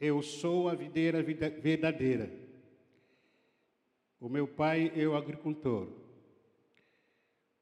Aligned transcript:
Eu 0.00 0.22
sou 0.22 0.66
a 0.66 0.74
videira 0.74 1.22
verdadeira. 1.22 2.32
O 4.18 4.30
meu 4.30 4.48
pai 4.48 4.90
é 4.96 5.06
o 5.06 5.14
agricultor. 5.14 5.88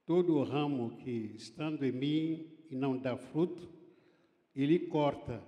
Todo 0.06 0.40
ramo 0.44 0.96
que 0.98 1.32
estando 1.34 1.84
em 1.84 1.90
mim 1.90 2.46
e 2.70 2.76
não 2.76 2.96
dá 2.96 3.16
fruto, 3.16 3.68
ele 4.54 4.78
corta. 4.78 5.42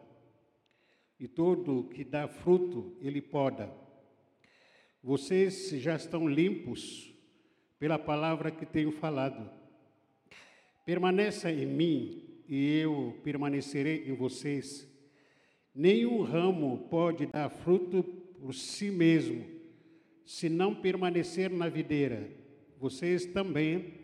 E 1.16 1.28
todo 1.28 1.88
que 1.90 2.02
dá 2.02 2.26
fruto, 2.26 2.96
ele 3.00 3.22
poda. 3.22 3.72
Vocês 5.00 5.70
já 5.70 5.94
estão 5.94 6.28
limpos 6.28 7.14
pela 7.78 8.00
palavra 8.00 8.50
que 8.50 8.66
tenho 8.66 8.90
falado. 8.90 9.48
Permaneça 10.84 11.52
em 11.52 11.66
mim 11.66 12.42
e 12.48 12.78
eu 12.78 13.16
permanecerei 13.22 14.08
em 14.08 14.12
vocês. 14.12 14.89
Nenhum 15.74 16.22
ramo 16.22 16.86
pode 16.90 17.26
dar 17.26 17.48
fruto 17.48 18.02
por 18.02 18.54
si 18.54 18.90
mesmo, 18.90 19.44
se 20.24 20.48
não 20.48 20.74
permanecer 20.74 21.50
na 21.50 21.68
videira. 21.68 22.28
Vocês 22.78 23.26
também 23.26 23.94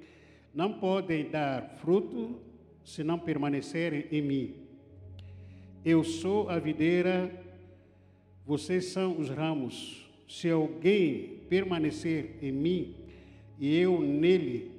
não 0.54 0.74
podem 0.74 1.30
dar 1.30 1.76
fruto 1.76 2.40
se 2.84 3.02
não 3.02 3.18
permanecerem 3.18 4.06
em 4.10 4.22
mim. 4.22 4.54
Eu 5.84 6.04
sou 6.04 6.48
a 6.48 6.58
videira, 6.58 7.30
vocês 8.44 8.86
são 8.86 9.18
os 9.18 9.28
ramos. 9.28 10.08
Se 10.28 10.50
alguém 10.50 11.40
permanecer 11.48 12.36
em 12.42 12.52
mim 12.52 12.94
e 13.58 13.76
eu 13.76 14.00
nele, 14.00 14.72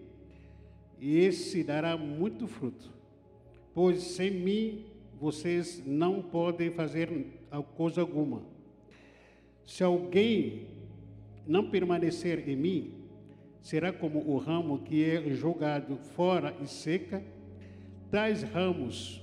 esse 0.99 1.63
dará 1.63 1.95
muito 1.95 2.47
fruto 2.47 2.97
pois 3.77 4.01
sem 4.01 4.31
mim 4.31 4.85
vocês 5.19 5.81
não 5.85 6.21
podem 6.21 6.71
fazer 6.71 7.09
coisa 7.75 8.01
alguma. 8.01 8.41
Se 9.65 9.83
alguém 9.83 10.67
não 11.45 11.69
permanecer 11.69 12.47
em 12.47 12.55
mim, 12.55 12.93
será 13.61 13.91
como 13.91 14.19
o 14.19 14.37
ramo 14.37 14.79
que 14.79 15.03
é 15.03 15.29
jogado 15.31 15.97
fora 15.97 16.55
e 16.61 16.67
seca. 16.67 17.23
Tais 18.11 18.43
ramos 18.43 19.21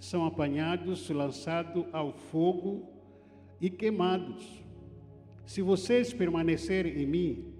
são 0.00 0.26
apanhados, 0.26 1.08
lançados 1.08 1.84
ao 1.92 2.12
fogo 2.12 2.88
e 3.60 3.70
queimados. 3.70 4.62
Se 5.46 5.62
vocês 5.62 6.12
permanecerem 6.12 7.00
em 7.02 7.06
mim 7.06 7.54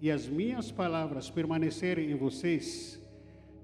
e 0.00 0.10
as 0.10 0.28
minhas 0.28 0.70
palavras 0.70 1.30
permanecerem 1.30 2.10
em 2.10 2.14
vocês, 2.14 3.02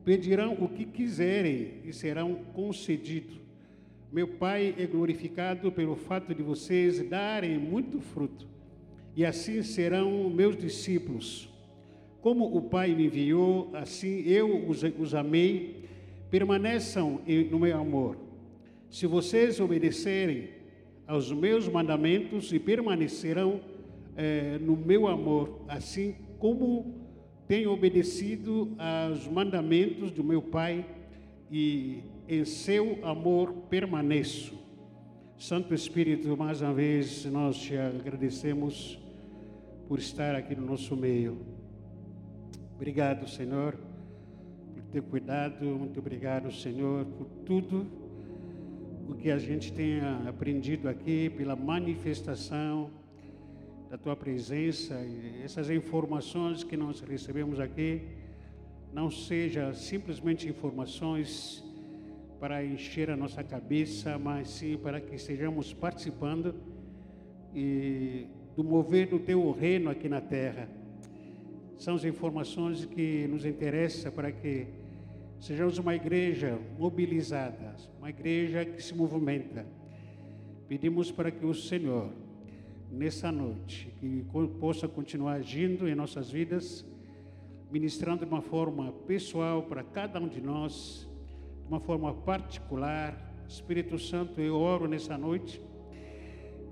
Pedirão 0.05 0.55
o 0.55 0.69
que 0.69 0.85
quiserem 0.85 1.75
e 1.85 1.93
serão 1.93 2.37
concedido. 2.55 3.40
Meu 4.13 4.27
Pai 4.27 4.75
é 4.77 4.87
glorificado 4.87 5.71
pelo 5.71 5.95
fato 5.95 6.35
de 6.35 6.43
vocês 6.43 7.01
darem 7.09 7.57
muito 7.57 8.01
fruto, 8.01 8.49
e 9.15 9.25
assim 9.25 9.63
serão 9.63 10.29
meus 10.29 10.57
discípulos. 10.57 11.49
Como 12.21 12.57
o 12.57 12.63
Pai 12.63 12.93
me 12.93 13.07
enviou, 13.07 13.71
assim 13.73 14.23
eu 14.27 14.69
os, 14.69 14.83
os 14.99 15.15
amei, 15.15 15.85
permaneçam 16.29 17.21
no 17.51 17.61
meu 17.61 17.79
amor. 17.79 18.17
Se 18.91 19.07
vocês 19.07 19.61
obedecerem 19.61 20.49
aos 21.07 21.31
meus 21.31 21.69
mandamentos 21.69 22.53
e 22.53 22.59
permanecerão 22.59 23.61
eh, 24.17 24.59
no 24.61 24.77
meu 24.77 25.07
amor, 25.07 25.61
assim 25.69 26.17
como 26.41 26.95
tenho 27.47 27.71
obedecido 27.71 28.77
aos 28.77 29.29
mandamentos 29.29 30.11
do 30.11 30.25
meu 30.25 30.43
Pai 30.43 30.85
e 31.51 32.03
em 32.31 32.45
seu 32.45 33.05
amor 33.05 33.53
permaneço. 33.69 34.57
Santo 35.37 35.75
Espírito, 35.75 36.37
mais 36.37 36.63
uma 36.63 36.73
vez 36.73 37.25
nós 37.25 37.57
te 37.57 37.77
agradecemos 37.77 39.01
por 39.89 39.99
estar 39.99 40.37
aqui 40.37 40.55
no 40.55 40.65
nosso 40.65 40.97
meio. 40.97 41.45
Obrigado, 42.77 43.29
Senhor, 43.29 43.77
por 44.73 44.83
ter 44.93 45.03
cuidado. 45.03 45.65
Muito 45.65 45.99
obrigado, 45.99 46.53
Senhor, 46.53 47.05
por 47.05 47.27
tudo 47.45 47.85
o 49.09 49.15
que 49.17 49.29
a 49.29 49.39
gente 49.39 49.73
tenha 49.73 50.23
aprendido 50.29 50.89
aqui, 50.89 51.31
pela 51.31 51.57
manifestação 51.57 52.93
da 53.91 53.99
tua 53.99 54.15
presença 54.15 54.95
e 55.03 55.43
essas 55.43 55.69
informações 55.69 56.63
que 56.63 56.77
nós 56.77 57.01
recebemos 57.01 57.59
aqui 57.59 58.03
não 58.93 59.11
sejam 59.11 59.75
simplesmente 59.75 60.49
informações 60.49 61.69
para 62.41 62.65
encher 62.65 63.11
a 63.11 63.17
nossa 63.17 63.45
cabeça, 63.45 64.19
mas 64.19 64.49
sim 64.49 64.79
para 64.79 64.99
que 64.99 65.15
estejamos 65.15 65.75
participando 65.75 66.55
e 67.55 68.27
do 68.57 68.65
mover 68.65 69.09
do 69.09 69.19
teu 69.19 69.53
reino 69.53 69.91
aqui 69.91 70.09
na 70.09 70.23
terra. 70.23 70.67
São 71.77 71.95
as 71.95 72.05
informações 72.05 72.87
que 72.87 73.29
nos 73.29 73.45
interessam 73.45 74.11
para 74.11 74.33
que 74.33 74.69
sejamos 75.39 75.77
uma 75.77 75.95
igreja 75.95 76.59
mobilizada, 76.79 77.77
uma 77.99 78.09
igreja 78.09 78.65
que 78.65 78.83
se 78.83 78.95
movimenta. 78.95 79.67
Pedimos 80.67 81.13
para 81.13 81.31
que 81.31 81.45
o 81.45 81.53
Senhor 81.53 82.11
nessa 82.91 83.31
noite, 83.31 83.93
que 84.01 84.25
possa 84.59 84.89
continuar 84.89 85.35
agindo 85.35 85.87
em 85.87 85.95
nossas 85.95 86.31
vidas, 86.31 86.87
ministrando 87.71 88.25
de 88.25 88.33
uma 88.33 88.41
forma 88.41 88.93
pessoal 89.07 89.63
para 89.65 89.85
cada 89.85 90.19
um 90.19 90.27
de 90.27 90.41
nós, 90.41 91.10
uma 91.71 91.81
forma 91.81 92.13
particular. 92.13 93.17
Espírito 93.49 93.99
Santo, 93.99 94.41
eu 94.41 94.57
oro 94.57 94.89
nessa 94.89 95.17
noite 95.17 95.63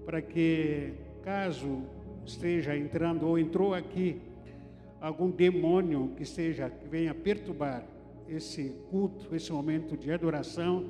para 0.05 0.21
que, 0.21 0.93
caso 1.23 1.85
esteja 2.27 2.77
entrando 2.77 3.27
ou 3.27 3.39
entrou 3.39 3.75
aqui 3.75 4.21
algum 5.01 5.31
demônio 5.31 6.13
que 6.17 6.25
esteja 6.25 6.69
que 6.69 6.87
venha 6.87 7.15
perturbar 7.15 7.87
esse 8.29 8.75
culto, 8.91 9.35
esse 9.35 9.53
momento 9.53 9.97
de 9.97 10.13
adoração 10.13 10.85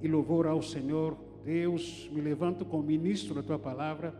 e 0.00 0.08
louvor 0.08 0.46
ao 0.46 0.60
Senhor, 0.62 1.16
Deus, 1.44 2.08
me 2.12 2.20
levanto 2.20 2.64
como 2.64 2.82
ministro 2.82 3.34
da 3.34 3.42
tua 3.42 3.58
palavra 3.58 4.14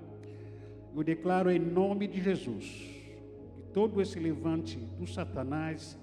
eu 0.95 1.03
declaro 1.03 1.51
em 1.51 1.59
nome 1.59 2.07
de 2.07 2.21
Jesus 2.21 2.67
que 3.55 3.63
todo 3.73 4.01
esse 4.03 4.21
levante 4.21 4.77
do 4.99 5.07
Satanás, 5.07 5.99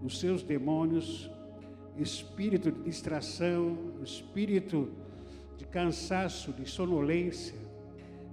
dos 0.00 0.20
seus 0.20 0.44
demônios, 0.44 1.28
espírito 2.00 2.70
de 2.70 2.80
distração, 2.82 3.76
espírito 4.02 4.88
de 5.56 5.64
cansaço, 5.64 6.52
de 6.52 6.68
sonolência, 6.68 7.54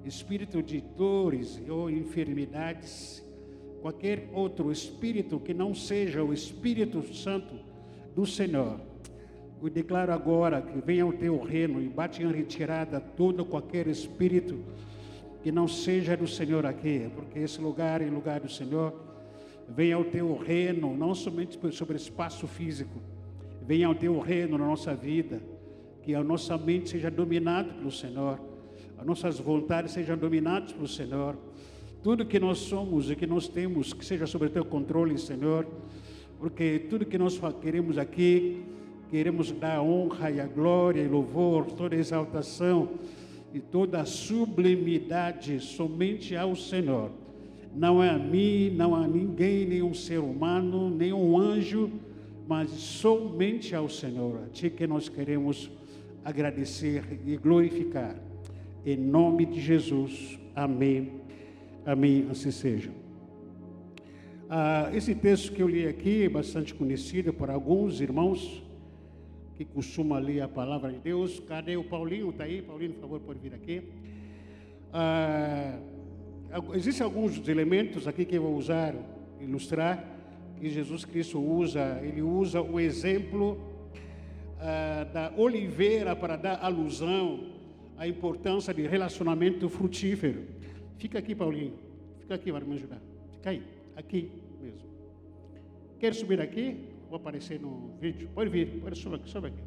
espírito 0.06 0.62
de 0.62 0.82
dores 0.82 1.60
ou 1.68 1.90
enfermidades, 1.90 3.24
qualquer 3.82 4.30
outro 4.34 4.72
espírito 4.72 5.40
que 5.40 5.54
não 5.54 5.74
seja 5.74 6.24
o 6.24 6.34
Espírito 6.34 7.04
Santo 7.14 7.56
do 8.16 8.26
Senhor. 8.26 8.80
Eu 9.62 9.70
declaro 9.70 10.12
agora 10.12 10.62
que 10.62 10.80
venha 10.80 11.06
o 11.06 11.14
teu 11.14 11.42
reino 11.42 11.82
e 11.82 11.88
bate 11.88 12.22
em 12.22 12.32
retirada 12.32 13.00
todo 13.00 13.46
qualquer 13.46 13.88
espírito 13.88 14.60
que 15.42 15.52
não 15.52 15.68
seja 15.68 16.16
do 16.16 16.28
Senhor 16.28 16.66
aqui, 16.66 17.10
porque 17.16 17.40
esse 17.40 17.60
lugar 17.60 18.02
é 18.02 18.06
lugar 18.06 18.40
do 18.40 18.50
Senhor. 18.50 18.94
Venha 19.68 19.98
o 19.98 20.06
teu 20.06 20.36
reino, 20.38 20.96
não 20.96 21.16
somente 21.16 21.60
sobre 21.72 21.98
espaço 21.98 22.48
físico, 22.48 23.00
venha 23.66 23.90
o 23.90 23.96
teu 23.96 24.20
reino 24.20 24.58
na 24.58 24.66
nossa 24.66 24.94
vida, 24.94 25.42
que 26.04 26.14
a 26.14 26.24
nossa 26.24 26.58
mente 26.58 26.90
seja 26.90 27.10
dominada 27.10 27.74
pelo 27.74 27.92
Senhor, 27.92 28.40
as 28.98 29.06
nossas 29.06 29.40
vontades 29.40 29.92
sejam 29.92 30.18
dominadas 30.18 30.72
pelo 30.72 30.88
Senhor, 30.88 31.36
tudo 32.04 32.26
que 32.26 32.40
nós 32.40 32.60
somos 32.60 33.10
e 33.10 33.16
que 33.16 33.26
nós 33.26 33.48
temos, 33.48 33.92
que 33.92 34.06
seja 34.06 34.28
sobre 34.28 34.48
o 34.50 34.52
teu 34.52 34.64
controle, 34.64 35.18
Senhor, 35.18 35.66
porque 36.40 36.86
tudo 36.90 37.06
que 37.06 37.18
nós 37.18 37.40
queremos 37.60 37.98
aqui, 37.98 38.64
queremos 39.10 39.52
dar 39.52 39.78
a 39.78 39.82
honra 39.82 40.30
e 40.30 40.40
a 40.40 40.46
glória 40.46 41.02
e 41.02 41.08
louvor, 41.08 41.66
toda 41.72 41.96
a 41.96 42.00
exaltação 42.00 42.90
e 43.52 43.60
toda 43.60 44.02
a 44.02 44.06
sublimidade 44.06 45.60
somente 45.60 46.36
ao 46.36 46.56
Senhor. 46.56 47.10
Não 47.74 48.04
é 48.04 48.10
a 48.10 48.18
mim, 48.18 48.70
não 48.70 48.94
a 48.94 49.08
ninguém, 49.08 49.66
nenhum 49.66 49.94
ser 49.94 50.20
humano, 50.20 50.90
nenhum 50.90 51.38
anjo, 51.40 51.90
mas 52.48 52.70
somente 52.70 53.76
ao 53.76 53.90
Senhor. 53.90 54.44
A 54.46 54.50
Ti 54.50 54.70
que 54.70 54.86
nós 54.86 55.10
queremos 55.10 55.72
agradecer 56.24 57.04
e 57.26 57.38
glorificar. 57.38 58.16
Em 58.86 58.98
nome 58.98 59.46
de 59.46 59.60
Jesus. 59.60 60.40
Amém. 60.56 61.22
Amém. 61.86 62.28
Assim 62.30 62.52
seja. 62.52 62.92
Ah, 64.50 64.92
esse 64.94 65.16
texto 65.16 65.52
que 65.54 65.62
eu 65.62 65.68
li 65.68 65.88
aqui 65.88 66.24
é 66.24 66.30
bastante 66.30 66.74
conhecido 66.74 67.34
por 67.34 67.50
alguns 67.50 68.00
irmãos 68.00 68.64
que 69.56 69.66
costuma 69.66 70.20
ler 70.20 70.42
a 70.42 70.48
palavra 70.48 70.92
de 70.92 71.00
Deus. 71.00 71.40
Cadê 71.40 71.78
o 71.78 71.84
Paulinho? 71.84 72.30
Está 72.30 72.44
aí? 72.44 72.62
Paulinho, 72.62 72.94
por 72.94 73.02
favor, 73.02 73.20
pode 73.22 73.40
vir 73.40 73.54
aqui. 73.54 73.82
Ah, 74.94 75.80
existem 76.74 77.04
alguns 77.04 77.48
elementos 77.48 78.08
aqui 78.08 78.24
que 78.24 78.36
eu 78.36 78.44
vou 78.44 78.56
usar, 78.56 78.94
ilustrar, 79.42 80.15
que 80.60 80.70
Jesus 80.70 81.06
Cristo 81.06 81.40
usa. 81.40 82.00
Ele 82.04 82.22
usa 82.22 82.62
o 82.62 82.80
exemplo 82.80 83.58
ah, 84.60 85.06
da 85.14 85.34
oliveira 85.38 86.16
para 86.16 86.36
dar 86.36 86.64
alusão 86.64 87.52
a 87.98 88.08
importância 88.08 88.74
de 88.74 88.88
relacionamento 88.88 89.70
frutífero. 89.70 90.44
Fica 90.98 91.20
aqui, 91.20 91.36
Paulinho. 91.36 91.74
Fica 92.20 92.36
aqui 92.36 92.52
para 92.52 92.66
me 92.66 92.76
ajudar. 92.76 93.02
Fica 93.34 93.50
aí, 93.52 93.64
aqui 93.96 94.32
mesmo. 94.62 94.90
Quer 96.00 96.14
subir 96.14 96.42
aqui? 96.42 96.78
Vou 97.10 97.18
aparecer 97.18 97.60
no 97.60 97.92
vídeo. 98.02 98.30
Pode 98.34 98.50
vir, 98.50 98.82
pode 98.82 98.98
subir 98.98 99.16
aqui, 99.16 99.30
sobe 99.30 99.48
aqui. 99.48 99.64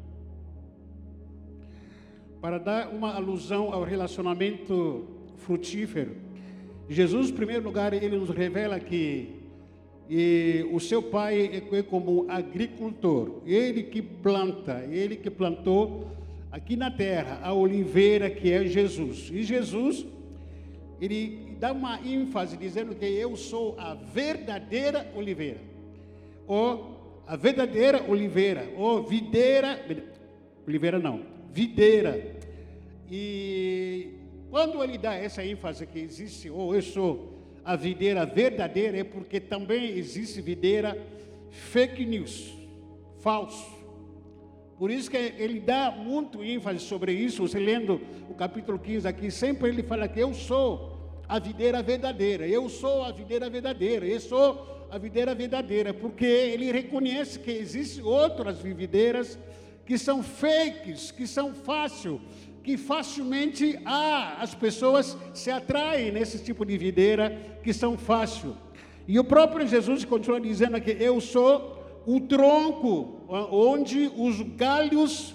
Para 2.41 2.57
dar 2.57 2.89
uma 2.89 3.13
alusão 3.15 3.73
ao 3.73 3.83
relacionamento 3.83 5.07
frutífero, 5.37 6.15
Jesus, 6.87 7.29
em 7.29 7.33
primeiro 7.33 7.63
lugar, 7.63 7.93
ele 7.93 8.17
nos 8.17 8.29
revela 8.29 8.79
que 8.79 9.38
e 10.09 10.67
o 10.71 10.79
seu 10.79 11.03
pai 11.03 11.63
é 11.71 11.83
como 11.83 12.25
agricultor, 12.27 13.43
ele 13.45 13.83
que 13.83 14.01
planta, 14.01 14.83
ele 14.89 15.15
que 15.15 15.29
plantou 15.29 16.07
aqui 16.51 16.75
na 16.75 16.89
terra 16.89 17.39
a 17.43 17.53
oliveira 17.53 18.27
que 18.27 18.51
é 18.51 18.65
Jesus. 18.65 19.29
E 19.31 19.43
Jesus, 19.43 20.03
ele 20.99 21.55
dá 21.59 21.71
uma 21.71 21.99
ênfase 22.03 22.57
dizendo 22.57 22.95
que 22.95 23.05
eu 23.05 23.35
sou 23.35 23.75
a 23.77 23.93
verdadeira 23.93 25.11
oliveira, 25.15 25.59
ou 26.47 27.21
a 27.27 27.35
verdadeira 27.35 28.03
oliveira, 28.09 28.67
ou 28.75 29.03
videira, 29.03 29.79
oliveira 30.67 30.97
não, 30.97 31.21
videira. 31.51 32.35
E 33.11 34.07
quando 34.49 34.83
ele 34.83 34.97
dá 34.97 35.13
essa 35.13 35.45
ênfase 35.45 35.85
que 35.85 35.99
existe, 35.99 36.49
ou 36.49 36.73
eu 36.73 36.81
sou 36.81 37.38
a 37.69 37.75
videira 37.75 38.25
verdadeira 38.25 38.97
é 38.97 39.03
porque 39.03 39.39
também 39.39 39.91
existe 39.91 40.41
videira 40.41 40.97
fake 41.51 42.03
news, 42.03 42.51
falso. 43.19 43.63
Por 44.79 44.89
isso 44.89 45.11
que 45.11 45.15
ele 45.15 45.59
dá 45.59 45.91
muito 45.91 46.43
ênfase 46.43 46.79
sobre 46.79 47.11
isso. 47.11 47.47
Você 47.47 47.59
lendo 47.59 48.01
o 48.27 48.33
capítulo 48.33 48.79
15 48.79 49.07
aqui, 49.07 49.29
sempre 49.29 49.69
ele 49.69 49.83
fala 49.83 50.07
que 50.07 50.19
eu 50.19 50.33
sou 50.33 51.21
a 51.27 51.37
videira 51.37 51.83
verdadeira, 51.83 52.47
eu 52.47 52.67
sou 52.69 53.03
a 53.03 53.11
videira 53.11 53.47
verdadeira, 53.51 54.03
eu 54.03 54.19
sou 54.19 54.87
a 54.89 54.97
videira 54.97 55.35
verdadeira, 55.35 55.93
porque 55.93 56.25
ele 56.25 56.71
reconhece 56.71 57.37
que 57.37 57.51
existem 57.51 58.03
outras 58.03 58.63
videiras 58.63 59.37
que 59.85 59.95
são 59.95 60.23
fakes, 60.23 61.11
que 61.11 61.27
são 61.27 61.53
fáceis 61.53 62.19
que 62.69 62.77
facilmente 62.77 63.79
ah, 63.83 64.37
as 64.39 64.53
pessoas 64.53 65.17
se 65.33 65.49
atraem 65.49 66.11
nesse 66.11 66.37
tipo 66.37 66.63
de 66.63 66.77
videira 66.77 67.35
que 67.63 67.73
são 67.73 67.97
fácil. 67.97 68.55
E 69.07 69.17
o 69.17 69.23
próprio 69.23 69.65
Jesus 69.65 70.05
continua 70.05 70.39
dizendo 70.39 70.79
que 70.79 70.91
eu 70.91 71.19
sou 71.19 72.03
o 72.05 72.19
tronco 72.19 73.25
onde 73.27 74.11
os 74.15 74.39
galhos 74.55 75.33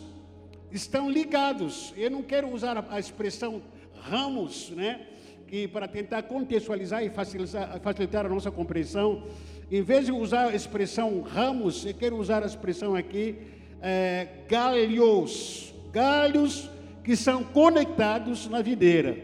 estão 0.70 1.10
ligados. 1.10 1.92
Eu 1.96 2.08
não 2.08 2.22
quero 2.22 2.48
usar 2.52 2.86
a 2.88 3.00
expressão 3.00 3.60
ramos, 4.02 4.70
né? 4.70 5.00
Que 5.48 5.66
para 5.66 5.88
tentar 5.88 6.22
contextualizar 6.22 7.02
e 7.02 7.10
facilitar, 7.10 7.80
facilitar 7.80 8.26
a 8.26 8.28
nossa 8.28 8.52
compreensão, 8.52 9.24
em 9.72 9.82
vez 9.82 10.06
de 10.06 10.12
usar 10.12 10.50
a 10.50 10.54
expressão 10.54 11.20
ramos, 11.20 11.84
eu 11.84 11.94
quero 11.94 12.16
usar 12.16 12.44
a 12.44 12.46
expressão 12.46 12.94
aqui 12.94 13.38
é, 13.82 14.28
galhos. 14.48 15.74
Galhos 15.90 16.70
que 17.04 17.14
são 17.14 17.44
conectados 17.44 18.48
na 18.48 18.62
videira. 18.62 19.16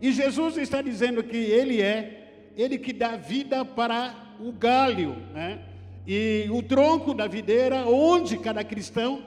E 0.00 0.12
Jesus 0.12 0.56
está 0.56 0.80
dizendo 0.80 1.22
que 1.22 1.36
Ele 1.36 1.82
é, 1.82 2.52
Ele 2.56 2.78
que 2.78 2.92
dá 2.92 3.16
vida 3.16 3.64
para 3.64 4.14
o 4.40 4.52
galho, 4.52 5.16
né? 5.34 5.58
E 6.06 6.46
o 6.50 6.62
tronco 6.62 7.12
da 7.12 7.26
videira, 7.26 7.86
onde 7.86 8.38
cada 8.38 8.64
cristão 8.64 9.22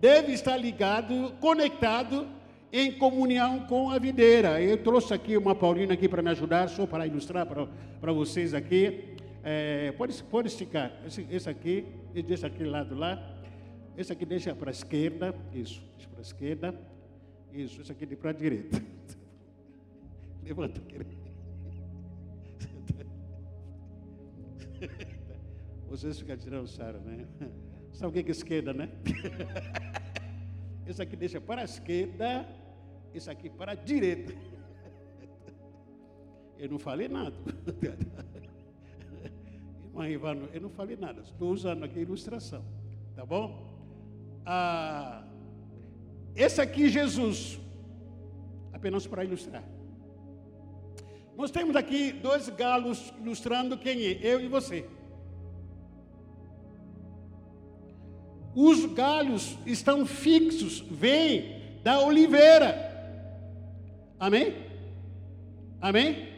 deve 0.00 0.32
estar 0.32 0.56
ligado, 0.56 1.32
conectado 1.38 2.26
em 2.72 2.90
comunhão 2.90 3.60
com 3.60 3.90
a 3.90 3.98
videira. 3.98 4.60
Eu 4.60 4.78
trouxe 4.78 5.14
aqui 5.14 5.36
uma 5.36 5.54
Paulina 5.54 5.94
aqui 5.94 6.08
para 6.08 6.22
me 6.22 6.30
ajudar, 6.30 6.68
só 6.68 6.86
para 6.86 7.06
ilustrar 7.06 7.46
para, 7.46 8.12
vocês 8.12 8.52
aqui. 8.52 9.14
É, 9.44 9.92
pode, 9.92 10.20
pode 10.24 10.48
esticar. 10.48 10.90
Esse, 11.06 11.24
esse 11.30 11.48
aqui, 11.48 11.84
deixa 12.26 12.48
aquele 12.48 12.70
lado 12.70 12.96
lá. 12.96 13.22
Esse 13.96 14.12
aqui 14.12 14.26
deixa 14.26 14.52
para 14.56 14.70
a 14.70 14.72
esquerda. 14.72 15.32
Isso, 15.54 15.80
deixa 15.96 16.08
para 16.08 16.18
a 16.18 16.22
esquerda. 16.22 16.93
Isso, 17.54 17.80
isso 17.80 17.92
aqui 17.92 18.04
de 18.04 18.16
para 18.16 18.30
a 18.30 18.32
direita. 18.32 18.82
Levanta, 20.42 20.80
querido. 20.80 21.16
Vocês 25.88 26.18
ficam 26.18 26.36
tirando 26.36 26.66
sarro, 26.66 26.98
né? 26.98 27.24
Sabe 27.92 28.08
o 28.20 28.24
que 28.24 28.28
é 28.28 28.32
esquerda, 28.32 28.74
né? 28.74 28.90
Esse 30.84 31.00
aqui 31.00 31.14
deixa 31.14 31.40
para 31.40 31.60
a 31.60 31.64
esquerda, 31.64 32.44
esse 33.14 33.30
aqui 33.30 33.48
para 33.48 33.70
a 33.70 33.76
direita. 33.76 34.34
Eu 36.58 36.70
não 36.70 36.78
falei 36.80 37.06
nada. 37.06 37.36
Irmã 39.84 40.08
Ivano, 40.08 40.48
eu 40.52 40.60
não 40.60 40.70
falei 40.70 40.96
nada. 40.96 41.20
Estou 41.22 41.52
usando 41.52 41.84
aqui 41.84 42.00
a 42.00 42.02
ilustração. 42.02 42.64
Tá 43.14 43.24
bom? 43.24 43.72
Ah, 44.44 45.23
esse 46.36 46.60
aqui, 46.60 46.88
Jesus, 46.88 47.60
apenas 48.72 49.06
para 49.06 49.24
ilustrar. 49.24 49.62
Nós 51.36 51.50
temos 51.50 51.74
aqui 51.74 52.12
dois 52.12 52.48
galos 52.48 53.12
ilustrando 53.20 53.76
quem 53.76 54.04
é, 54.04 54.18
eu 54.22 54.40
e 54.40 54.48
você. 54.48 54.86
Os 58.54 58.84
galhos 58.86 59.58
estão 59.66 60.06
fixos, 60.06 60.80
vêm 60.80 61.60
da 61.82 62.00
oliveira. 62.00 62.92
Amém? 64.18 64.54
Amém? 65.80 66.28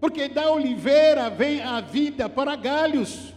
Porque 0.00 0.28
da 0.28 0.50
oliveira 0.50 1.28
vem 1.28 1.60
a 1.60 1.80
vida 1.80 2.28
para 2.28 2.54
galhos. 2.54 3.34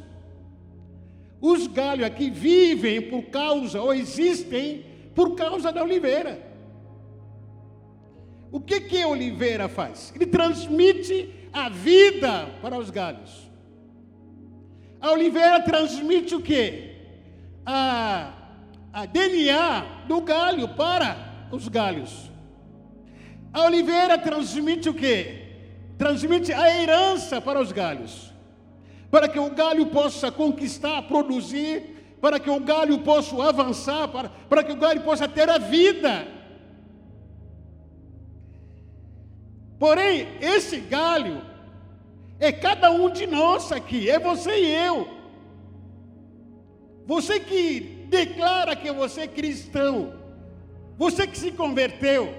Os 1.41 1.65
galhos 1.67 2.05
aqui 2.05 2.29
vivem 2.29 3.01
por 3.01 3.23
causa, 3.23 3.81
ou 3.81 3.93
existem 3.93 4.85
por 5.19 5.35
causa 5.35 5.69
da 5.69 5.83
oliveira. 5.83 6.41
O 8.49 8.61
que 8.61 8.79
que 8.79 9.01
a 9.01 9.07
oliveira 9.09 9.67
faz? 9.67 10.13
Ele 10.15 10.25
transmite 10.25 11.49
a 11.51 11.67
vida 11.67 12.47
para 12.61 12.77
os 12.77 12.89
galhos. 12.89 13.51
A 15.01 15.11
oliveira 15.11 15.61
transmite 15.61 16.33
o 16.35 16.41
quê? 16.41 16.95
A, 17.65 18.31
a 18.93 19.05
DNA 19.05 20.05
do 20.07 20.21
galho 20.21 20.69
para 20.69 21.49
os 21.51 21.67
galhos. 21.67 22.31
A 23.51 23.65
oliveira 23.65 24.17
transmite 24.17 24.87
o 24.87 24.93
quê? 24.93 25.47
Transmite 25.97 26.53
a 26.53 26.81
herança 26.81 27.41
para 27.41 27.59
os 27.59 27.73
galhos. 27.73 28.31
Para 29.11 29.27
que 29.27 29.37
o 29.37 29.49
galho 29.49 29.87
possa 29.87 30.31
conquistar, 30.31 31.01
produzir 31.09 31.98
para 32.21 32.39
que 32.39 32.49
o 32.49 32.59
galho 32.59 32.99
possa 32.99 33.41
avançar, 33.47 34.07
para, 34.09 34.29
para 34.29 34.63
que 34.63 34.71
o 34.71 34.77
galho 34.77 35.01
possa 35.01 35.27
ter 35.27 35.49
a 35.49 35.57
vida. 35.57 36.27
Porém, 39.77 40.27
esse 40.41 40.77
galho 40.77 41.41
é 42.39 42.51
cada 42.51 42.91
um 42.91 43.09
de 43.09 43.25
nós 43.25 43.71
aqui, 43.71 44.09
é 44.09 44.19
você 44.19 44.51
e 44.51 44.71
eu. 44.71 45.07
Você 47.05 47.39
que 47.39 48.05
declara 48.09 48.75
que 48.75 48.91
você 48.91 49.21
é 49.21 49.27
cristão, 49.27 50.13
você 50.97 51.25
que 51.25 51.37
se 51.37 51.51
converteu, 51.51 52.33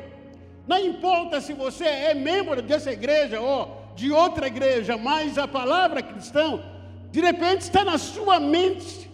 não 0.67 0.79
importa 0.79 1.41
se 1.41 1.53
você 1.53 1.85
é 1.85 2.15
membro 2.15 2.63
dessa 2.63 2.93
igreja 2.93 3.41
ou 3.41 3.81
de 3.97 4.13
outra 4.13 4.47
igreja, 4.47 4.97
mas 4.97 5.37
a 5.39 5.49
palavra 5.49 6.03
cristão, 6.03 6.63
de 7.11 7.21
repente 7.21 7.63
está 7.63 7.85
na 7.85 7.99
sua 7.99 8.39
mente, 8.39 9.10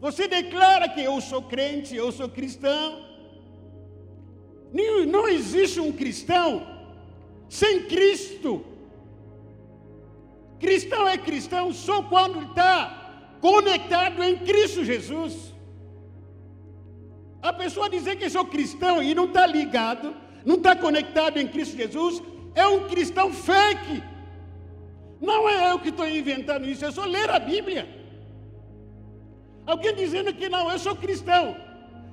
você 0.00 0.28
declara 0.28 0.88
que 0.88 1.02
eu 1.02 1.20
sou 1.20 1.42
crente, 1.42 1.96
eu 1.96 2.12
sou 2.12 2.28
cristão. 2.28 3.04
Não 5.08 5.28
existe 5.28 5.80
um 5.80 5.92
cristão 5.92 6.66
sem 7.48 7.84
Cristo. 7.84 8.64
Cristão 10.58 11.06
é 11.06 11.16
cristão 11.16 11.72
só 11.72 12.02
quando 12.02 12.42
está 12.50 13.36
conectado 13.40 14.22
em 14.22 14.38
Cristo 14.38 14.84
Jesus. 14.84 15.54
A 17.42 17.52
pessoa 17.52 17.90
dizer 17.90 18.16
que 18.16 18.30
sou 18.30 18.46
cristão 18.46 19.02
e 19.02 19.14
não 19.14 19.26
está 19.26 19.46
ligado, 19.46 20.16
não 20.46 20.56
está 20.56 20.74
conectado 20.74 21.38
em 21.38 21.46
Cristo 21.46 21.76
Jesus, 21.76 22.22
é 22.54 22.66
um 22.66 22.88
cristão 22.88 23.32
fake. 23.32 24.02
Não 25.20 25.46
é 25.48 25.70
eu 25.70 25.78
que 25.78 25.90
estou 25.90 26.08
inventando 26.08 26.66
isso, 26.66 26.84
é 26.84 26.90
só 26.90 27.04
ler 27.04 27.28
a 27.28 27.38
Bíblia. 27.38 27.93
Alguém 29.66 29.94
dizendo 29.94 30.32
que 30.32 30.48
não, 30.48 30.70
eu 30.70 30.78
sou 30.78 30.94
cristão, 30.94 31.56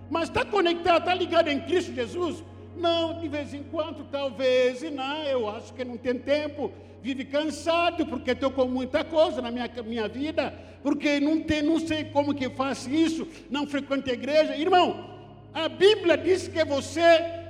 mas 0.09 0.29
está 0.29 0.45
conectado, 0.45 0.99
está 0.99 1.13
ligado 1.13 1.49
em 1.49 1.59
Cristo 1.59 1.93
Jesus? 1.93 2.43
Não, 2.77 3.19
de 3.19 3.27
vez 3.27 3.53
em 3.53 3.63
quando, 3.63 4.05
talvez, 4.09 4.81
e 4.81 4.89
não, 4.89 5.23
eu 5.23 5.49
acho 5.49 5.73
que 5.73 5.83
não 5.83 5.97
tem 5.97 6.15
tempo, 6.15 6.71
vive 7.01 7.25
cansado, 7.25 8.05
porque 8.05 8.31
estou 8.31 8.51
com 8.51 8.65
muita 8.65 9.03
coisa 9.03 9.41
na 9.41 9.51
minha, 9.51 9.69
minha 9.85 10.07
vida, 10.07 10.53
porque 10.81 11.19
não, 11.19 11.41
tem, 11.41 11.61
não 11.61 11.79
sei 11.79 12.05
como 12.05 12.33
que 12.33 12.49
faço 12.49 12.89
isso, 12.89 13.27
não 13.49 13.67
frequento 13.67 14.09
a 14.09 14.13
igreja. 14.13 14.55
Irmão, 14.55 15.11
a 15.53 15.67
Bíblia 15.67 16.17
diz 16.17 16.47
que 16.47 16.63
você 16.63 17.01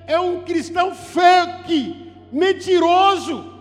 é 0.07 0.19
um 0.19 0.41
cristão 0.41 0.93
fake, 0.93 2.11
mentiroso. 2.31 3.51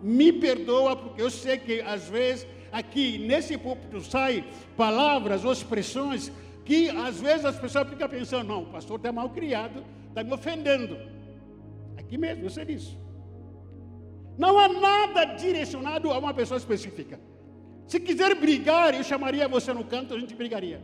Me 0.00 0.32
perdoa, 0.32 0.94
porque 0.94 1.20
eu 1.20 1.30
sei 1.30 1.58
que 1.58 1.80
às 1.80 2.08
vezes 2.08 2.46
aqui 2.72 3.18
nesse 3.18 3.56
púlpito 3.56 4.00
saem 4.00 4.44
palavras 4.76 5.44
ou 5.44 5.52
expressões 5.52 6.32
que 6.64 6.90
às 6.90 7.20
vezes 7.20 7.46
as 7.46 7.58
pessoas 7.58 7.88
ficam 7.88 8.08
pensando, 8.08 8.48
não, 8.48 8.62
o 8.62 8.66
pastor 8.66 8.96
está 8.98 9.10
mal 9.10 9.30
criado, 9.30 9.82
está 10.08 10.22
me 10.22 10.32
ofendendo. 10.32 10.98
Aqui 11.96 12.18
mesmo, 12.18 12.44
eu 12.44 12.50
sei 12.50 12.64
disso. 12.66 12.98
Não 14.36 14.58
há 14.58 14.68
nada 14.68 15.24
direcionado 15.24 16.12
a 16.12 16.18
uma 16.18 16.32
pessoa 16.34 16.58
específica. 16.58 17.18
Se 17.86 17.98
quiser 17.98 18.34
brigar, 18.34 18.94
eu 18.94 19.02
chamaria 19.02 19.48
você 19.48 19.72
no 19.72 19.82
canto, 19.82 20.14
a 20.14 20.20
gente 20.20 20.34
brigaria. 20.34 20.80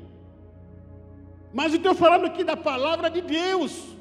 Mas 1.53 1.73
eu 1.73 1.77
estou 1.77 1.95
falando 1.95 2.27
aqui 2.27 2.43
da 2.43 2.57
palavra 2.57 3.11
de 3.11 3.21
Deus. 3.21 3.95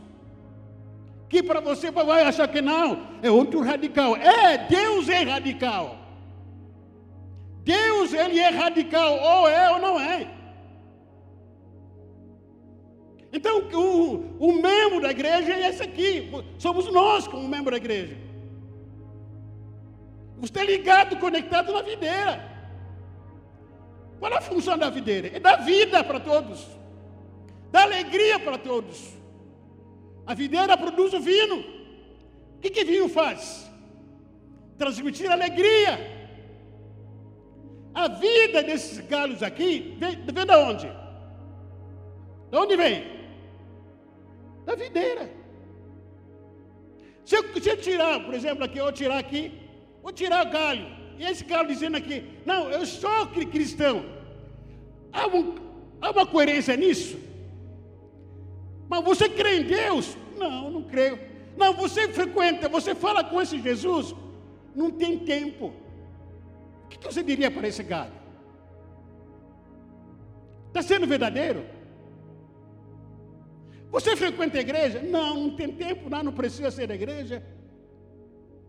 Que 1.29 1.43
para 1.43 1.59
você 1.59 1.91
vai 1.91 2.23
achar 2.23 2.47
que 2.47 2.61
não, 2.61 3.07
é 3.21 3.29
outro 3.29 3.61
radical. 3.61 4.15
É, 4.15 4.57
Deus 4.69 5.09
é 5.09 5.23
radical. 5.23 6.02
Deus, 7.63 8.13
ele 8.13 8.39
é 8.39 8.49
radical, 8.49 9.13
ou 9.13 9.47
é 9.47 9.71
ou 9.71 9.79
não 9.79 9.99
é. 9.99 10.29
Então, 13.31 13.61
o, 13.73 14.37
o 14.39 14.53
membro 14.61 15.01
da 15.01 15.09
igreja 15.09 15.53
é 15.53 15.69
esse 15.69 15.81
aqui. 15.81 16.29
Somos 16.59 16.91
nós 16.91 17.27
como 17.27 17.47
membro 17.47 17.71
da 17.71 17.77
igreja. 17.77 18.15
Você 20.37 20.51
está 20.51 20.63
ligado, 20.63 21.17
conectado 21.17 21.73
na 21.73 21.81
videira. 21.81 22.51
Qual 24.19 24.31
é 24.31 24.37
a 24.37 24.41
função 24.41 24.77
da 24.77 24.89
videira? 24.89 25.31
É 25.33 25.39
dar 25.39 25.55
vida 25.57 26.03
para 26.03 26.19
todos. 26.19 26.67
Dar 27.71 27.83
alegria 27.83 28.39
para 28.39 28.57
todos. 28.57 29.13
A 30.27 30.33
videira 30.33 30.77
produz 30.77 31.13
o 31.13 31.19
vinho. 31.19 31.59
O 32.57 32.59
que, 32.61 32.69
que 32.69 32.85
vinho 32.85 33.09
faz? 33.09 33.69
Transmitir 34.77 35.31
alegria. 35.31 36.22
A 37.93 38.07
vida 38.07 38.63
desses 38.63 38.99
galhos 39.07 39.43
aqui 39.43 39.95
vem, 39.99 40.15
vem 40.15 40.45
de 40.45 40.55
onde? 40.55 40.87
De 42.49 42.57
onde 42.57 42.75
vem? 42.75 43.03
Da 44.65 44.75
videira. 44.75 45.29
Se 47.25 47.35
eu, 47.35 47.61
se 47.61 47.69
eu 47.69 47.77
tirar, 47.77 48.19
por 48.25 48.33
exemplo, 48.33 48.63
aqui, 48.63 48.77
eu 48.77 48.91
tirar 48.91 49.17
aqui, 49.17 49.51
vou 50.01 50.11
tirar 50.11 50.45
o 50.47 50.49
galho. 50.49 50.87
E 51.17 51.25
esse 51.25 51.43
galho 51.43 51.67
dizendo 51.67 51.95
aqui, 51.95 52.23
não, 52.45 52.69
eu 52.69 52.85
sou 52.85 53.27
cristão. 53.27 54.03
Há, 55.11 55.27
um, 55.27 55.55
há 56.01 56.11
uma 56.11 56.25
coerência 56.25 56.75
nisso? 56.75 57.17
Mas 58.89 59.03
você 59.03 59.29
crê 59.29 59.59
em 59.59 59.63
Deus? 59.63 60.17
Não, 60.37 60.71
não 60.71 60.83
creio. 60.83 61.19
Não, 61.55 61.73
você 61.73 62.07
frequenta, 62.07 62.67
você 62.67 62.95
fala 62.95 63.23
com 63.23 63.41
esse 63.41 63.59
Jesus? 63.59 64.15
Não 64.75 64.89
tem 64.89 65.19
tempo. 65.19 65.73
O 66.95 66.99
que 66.99 67.13
você 67.13 67.23
diria 67.23 67.49
para 67.51 67.67
esse 67.67 67.83
galho? 67.83 68.13
Está 70.67 70.81
sendo 70.81 71.05
verdadeiro? 71.05 71.65
Você 73.91 74.15
frequenta 74.15 74.57
a 74.57 74.61
igreja? 74.61 75.01
Não, 75.01 75.35
não 75.35 75.49
tem 75.55 75.71
tempo, 75.71 76.09
não, 76.09 76.23
não 76.23 76.31
precisa 76.31 76.71
ser 76.71 76.87
da 76.87 76.95
igreja. 76.95 77.43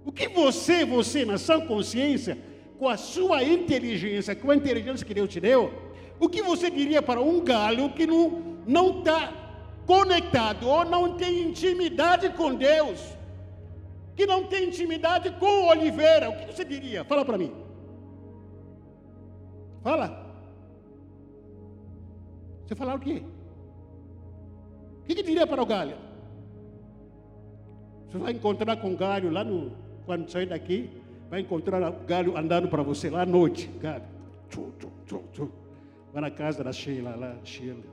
O 0.05 0.13
que 0.13 0.29
você, 0.29 0.85
você, 0.85 1.25
na 1.25 1.39
sua 1.39 1.65
consciência, 1.65 2.37
com 2.79 2.89
a 2.89 2.97
sua 2.99 3.43
inteligência, 3.43 4.37
com 4.37 4.51
a 4.51 4.57
inteligência 4.57 5.07
que 5.07 5.15
Deus 5.15 5.31
te 5.31 5.41
deu, 5.41 5.73
o 6.21 6.29
que 6.29 6.43
você 6.43 6.71
diria 6.71 7.01
para 7.01 7.23
um 7.23 7.41
galho 7.41 7.91
que 7.95 8.07
não 8.07 8.99
está 8.99 9.33
conectado 9.87 10.69
ou 10.69 10.85
não 10.85 11.17
tem 11.17 11.43
intimidade 11.43 12.29
com 12.31 12.55
Deus? 12.55 13.01
Que 14.15 14.27
não 14.27 14.45
tem 14.45 14.69
intimidade 14.69 15.31
com 15.41 15.69
Oliveira? 15.69 16.29
O 16.29 16.37
que 16.37 16.55
você 16.55 16.67
diria? 16.67 17.03
Fala 17.03 17.25
para 17.25 17.39
mim. 17.39 17.64
Fala. 19.85 20.25
Você 22.65 22.75
falar 22.75 22.95
o 22.95 22.99
quê? 22.99 23.23
O 25.03 25.07
que, 25.07 25.15
que 25.15 25.23
diria 25.23 25.47
para 25.47 25.63
o 25.63 25.67
galho? 25.67 25.99
Você 28.09 28.17
vai 28.17 28.33
encontrar 28.33 28.79
com 28.79 28.95
o 28.95 28.97
galho 28.97 29.31
lá 29.31 29.45
no. 29.45 29.73
Quando 30.07 30.31
sair 30.31 30.47
daqui, 30.47 30.91
vai 31.29 31.41
encontrar 31.41 31.87
o 31.87 32.07
galho 32.07 32.35
andando 32.35 32.69
para 32.69 32.83
você 32.83 33.11
lá 33.11 33.23
à 33.23 33.27
noite. 33.27 33.69
Galho. 33.79 34.05
Tchu, 34.49 34.73
tchu, 34.79 34.91
tchu, 35.07 35.23
tchu. 35.33 35.53
Vai 36.15 36.23
na 36.23 36.31
casa 36.31 36.65
da 36.65 36.73
Sheila 36.73 37.15
lá, 37.15 37.37
Sheila. 37.45 37.85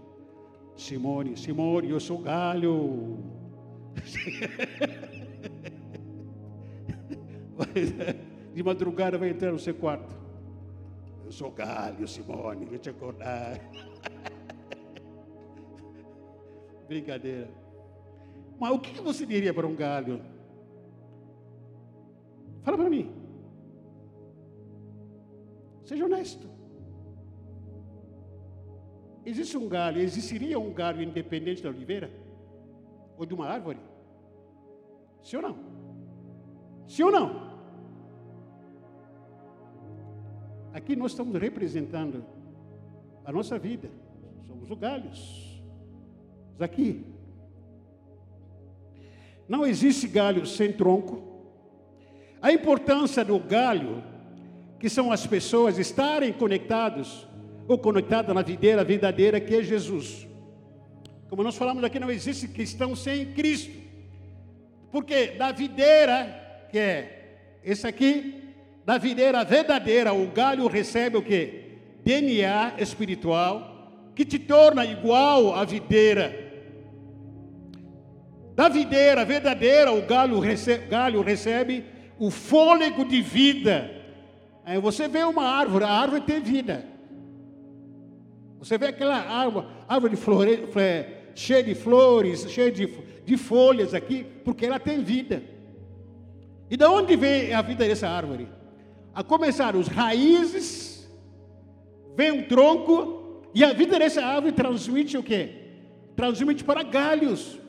Simone, 0.78 1.36
Simone, 1.36 1.90
eu 1.90 2.00
sou 2.00 2.20
galho. 2.20 3.18
De 8.56 8.64
madrugada 8.64 9.18
vai 9.18 9.30
entrar 9.30 9.52
no 9.52 9.60
seu 9.60 9.74
quarto. 9.74 10.21
Eu 11.32 11.34
sou 11.34 11.50
galho, 11.50 12.06
Simone, 12.10 12.66
vou 12.66 12.78
te 12.78 12.90
acordar. 12.90 13.58
Brincadeira. 16.90 17.50
Mas 18.60 18.72
o 18.74 18.80
que 18.80 19.00
você 19.00 19.26
diria 19.26 19.54
para 19.54 19.66
um 19.66 19.74
galho? 19.74 20.22
Fala 22.64 22.76
para 22.76 22.90
mim. 22.90 23.16
Seja 25.86 26.04
honesto. 26.04 26.50
Existe 29.26 29.56
um 29.56 29.70
galho, 29.70 30.02
existiria 30.02 30.60
um 30.60 30.74
galho 30.74 31.02
independente 31.02 31.64
da 31.64 31.70
oliveira? 31.70 32.12
Ou 33.18 33.26
de 33.26 33.34
uma 33.34 33.48
árvore? 33.48 33.80
Sim 35.24 35.38
ou 35.38 35.42
não? 35.44 35.58
Sim 36.90 37.04
ou 37.04 37.12
não? 37.12 37.51
Aqui 40.74 40.96
nós 40.96 41.12
estamos 41.12 41.40
representando 41.40 42.24
a 43.26 43.32
nossa 43.32 43.60
vida. 43.60 43.90
Somos 44.48 44.70
os 44.70 44.78
galhos 44.78 45.62
aqui. 46.60 47.04
Não 49.48 49.66
existe 49.66 50.08
galho 50.08 50.46
sem 50.46 50.72
tronco. 50.72 51.24
A 52.42 52.52
importância 52.52 53.24
do 53.24 53.38
galho, 53.38 54.04
que 54.80 54.90
são 54.90 55.12
as 55.12 55.28
pessoas 55.28 55.78
estarem 55.78 56.32
conectados 56.32 57.28
ou 57.68 57.78
conectadas 57.78 58.34
na 58.34 58.42
videira 58.42 58.84
verdadeira 58.84 59.40
que 59.40 59.56
é 59.56 59.62
Jesus. 59.62 60.28
Como 61.30 61.44
nós 61.44 61.56
falamos 61.58 61.84
aqui, 61.84 62.00
não 62.00 62.10
existe 62.10 62.48
cristão 62.48 62.96
sem 62.96 63.34
Cristo. 63.34 63.72
Porque 64.92 65.28
da 65.28 65.52
videira, 65.52 66.68
que 66.70 66.78
é 66.78 67.38
esse 67.64 67.86
aqui, 67.86 68.41
da 68.86 68.98
videira 68.98 69.44
verdadeira, 69.44 70.14
o 70.14 70.28
galho 70.28 70.68
recebe 70.68 71.18
o 71.18 71.22
que? 71.22 71.80
DNA 72.04 72.74
espiritual, 72.80 74.12
que 74.16 74.26
te 74.26 74.40
torna 74.40 74.86
igual 74.86 75.54
à 75.54 75.64
videira 75.64 76.52
da 78.62 78.68
videira 78.68 79.24
verdadeira, 79.26 79.92
o 79.92 80.02
galho 80.04 80.40
recebe, 80.40 80.88
galho 80.88 81.22
recebe 81.22 81.84
o 82.20 82.30
fôlego 82.30 83.06
de 83.06 83.22
vida. 83.22 83.90
Aí 84.64 84.80
você 84.80 85.08
vê 85.08 85.24
uma 85.24 85.44
árvore, 85.44 85.86
a 85.86 85.90
árvore 85.90 86.22
tem 86.22 86.42
vida. 86.42 86.86
Você 88.60 88.78
vê 88.78 88.88
aquela 88.88 89.16
árvore, 89.16 89.66
árvore 89.88 90.16
de 90.16 90.22
flore, 90.22 90.70
cheia 91.34 91.64
de 91.64 91.74
flores, 91.74 92.46
cheia 92.52 92.72
de, 92.72 92.88
de 93.26 93.38
folhas 93.38 93.94
aqui, 93.94 94.26
porque 94.46 94.66
ela 94.66 94.80
tem 94.80 95.02
vida. 95.02 95.42
E 96.70 96.78
de 96.78 96.86
onde 96.86 97.16
vem 97.16 97.54
a 97.54 97.62
vida 97.62 97.88
dessa 97.88 98.08
árvore? 98.08 98.48
A 99.14 99.24
começar 99.24 99.76
os 99.76 99.88
raízes, 99.88 101.10
vem 102.16 102.32
um 102.32 102.44
tronco, 102.44 103.22
e 103.54 103.64
a 103.64 103.74
vida 103.74 104.00
dessa 104.00 104.24
árvore 104.24 104.54
transmite 104.54 105.18
o 105.18 105.24
quê? 105.24 105.50
Transmite 106.16 106.64
para 106.64 106.84
galhos. 106.84 107.60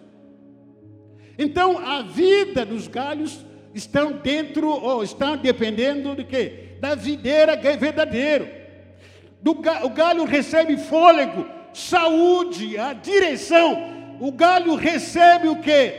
Então 1.37 1.79
a 1.79 2.03
vida 2.03 2.65
dos 2.65 2.87
galhos 2.87 3.45
estão 3.75 4.13
dentro 4.13 4.69
ou 4.69 5.03
estão 5.03 5.37
dependendo 5.37 6.15
de 6.15 6.25
quê? 6.25 6.77
Da 6.81 6.95
videira 6.95 7.57
que 7.57 7.67
é 7.67 7.77
verdadeiro. 7.77 8.49
Do, 9.41 9.51
o 9.51 9.89
galho 9.91 10.25
recebe 10.25 10.77
fôlego, 10.77 11.45
saúde, 11.75 12.79
a 12.79 12.93
direção. 12.93 14.17
O 14.21 14.31
galho 14.31 14.77
recebe 14.77 15.49
o 15.49 15.57
que? 15.57 15.93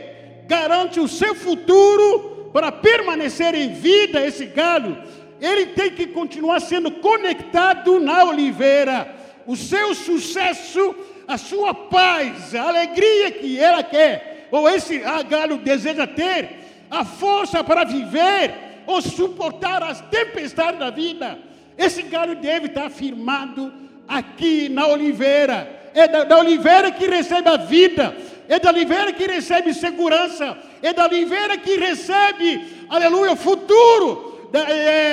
Garante 0.46 0.98
o 0.98 1.08
seu 1.08 1.34
futuro 1.34 2.50
para 2.54 2.72
permanecer 2.72 3.54
em 3.54 3.74
vida 3.74 4.24
esse 4.24 4.46
galho. 4.46 4.96
Ele 5.40 5.66
tem 5.66 5.90
que 5.90 6.06
continuar 6.06 6.60
sendo 6.60 6.90
conectado 6.90 8.00
na 8.00 8.24
oliveira. 8.24 9.14
O 9.46 9.56
seu 9.56 9.94
sucesso, 9.94 10.94
a 11.28 11.36
sua 11.36 11.74
paz, 11.74 12.54
a 12.54 12.68
alegria 12.68 13.30
que 13.30 13.58
ela 13.58 13.82
quer 13.82 14.34
ou 14.50 14.68
esse 14.68 15.02
galho 15.28 15.58
deseja 15.58 16.06
ter 16.06 16.48
a 16.88 17.04
força 17.04 17.64
para 17.64 17.82
viver 17.82 18.54
ou 18.86 19.02
suportar 19.02 19.82
as 19.82 20.00
tempestades 20.02 20.78
da 20.78 20.90
vida, 20.90 21.38
esse 21.76 22.02
galho 22.02 22.36
deve 22.36 22.66
estar 22.66 22.88
firmado 22.88 23.72
aqui 24.06 24.68
na 24.68 24.86
oliveira. 24.86 25.68
É 25.92 26.06
da, 26.06 26.22
da 26.24 26.38
oliveira 26.38 26.92
que 26.92 27.06
recebe 27.06 27.48
a 27.48 27.56
vida. 27.56 28.16
é 28.48 28.60
da 28.60 28.70
oliveira 28.70 29.12
que 29.12 29.26
recebe 29.26 29.74
segurança, 29.74 30.56
é 30.82 30.92
da 30.92 31.06
oliveira 31.06 31.56
que 31.56 31.76
recebe, 31.76 32.64
aleluia, 32.88 33.34
futuro 33.34 34.33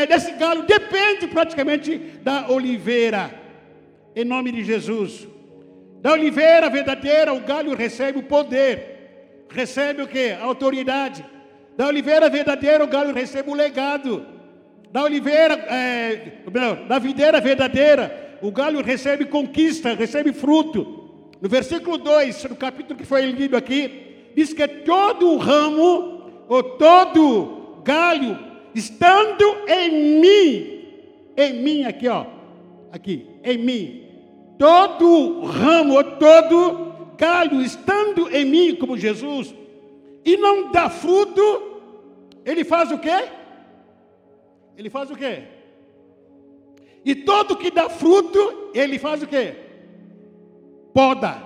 desse 0.07 0.33
galho, 0.33 0.63
depende 0.63 1.27
praticamente 1.27 1.97
da 2.21 2.49
oliveira, 2.49 3.33
em 4.15 4.23
nome 4.23 4.51
de 4.51 4.63
Jesus. 4.63 5.27
Da 6.01 6.13
oliveira 6.13 6.69
verdadeira, 6.69 7.33
o 7.33 7.39
galho 7.39 7.75
recebe 7.75 8.19
o 8.19 8.23
poder, 8.23 9.45
recebe 9.49 10.01
o 10.01 10.07
que? 10.07 10.31
A 10.31 10.43
autoridade. 10.43 11.25
Da 11.77 11.87
oliveira 11.87 12.29
verdadeira, 12.29 12.83
o 12.83 12.87
galho 12.87 13.13
recebe 13.13 13.49
o 13.49 13.55
legado. 13.55 14.25
Da 14.91 15.03
oliveira, 15.03 15.53
é, 15.53 16.43
da 16.87 16.99
videira 16.99 17.39
verdadeira, 17.39 18.37
o 18.41 18.51
galho 18.51 18.81
recebe 18.83 19.25
conquista, 19.25 19.93
recebe 19.93 20.33
fruto. 20.33 21.29
No 21.41 21.47
versículo 21.49 21.97
2, 21.97 22.43
no 22.45 22.55
capítulo 22.55 22.99
que 22.99 23.05
foi 23.05 23.25
lido 23.25 23.55
aqui, 23.55 24.31
diz 24.35 24.53
que 24.53 24.67
todo 24.67 25.31
o 25.31 25.37
ramo, 25.37 26.45
ou 26.47 26.63
todo 26.63 27.81
galho, 27.83 28.50
estando 28.73 29.43
em 29.67 30.19
mim, 30.19 30.83
em 31.37 31.53
mim 31.61 31.83
aqui, 31.83 32.07
ó, 32.07 32.25
aqui, 32.91 33.27
em 33.43 33.57
mim, 33.57 34.07
todo 34.57 35.41
ramo, 35.43 36.03
todo 36.17 37.15
galho, 37.17 37.61
estando 37.61 38.29
em 38.29 38.45
mim, 38.45 38.75
como 38.75 38.97
Jesus, 38.97 39.53
e 40.23 40.37
não 40.37 40.71
dá 40.71 40.89
fruto, 40.89 41.41
ele 42.45 42.63
faz 42.63 42.91
o 42.91 42.97
quê? 42.97 43.29
Ele 44.77 44.89
faz 44.89 45.11
o 45.11 45.15
quê? 45.15 45.43
E 47.03 47.15
todo 47.15 47.57
que 47.57 47.71
dá 47.71 47.89
fruto, 47.89 48.71
ele 48.73 48.97
faz 48.99 49.23
o 49.23 49.27
quê? 49.27 49.55
poda. 50.93 51.41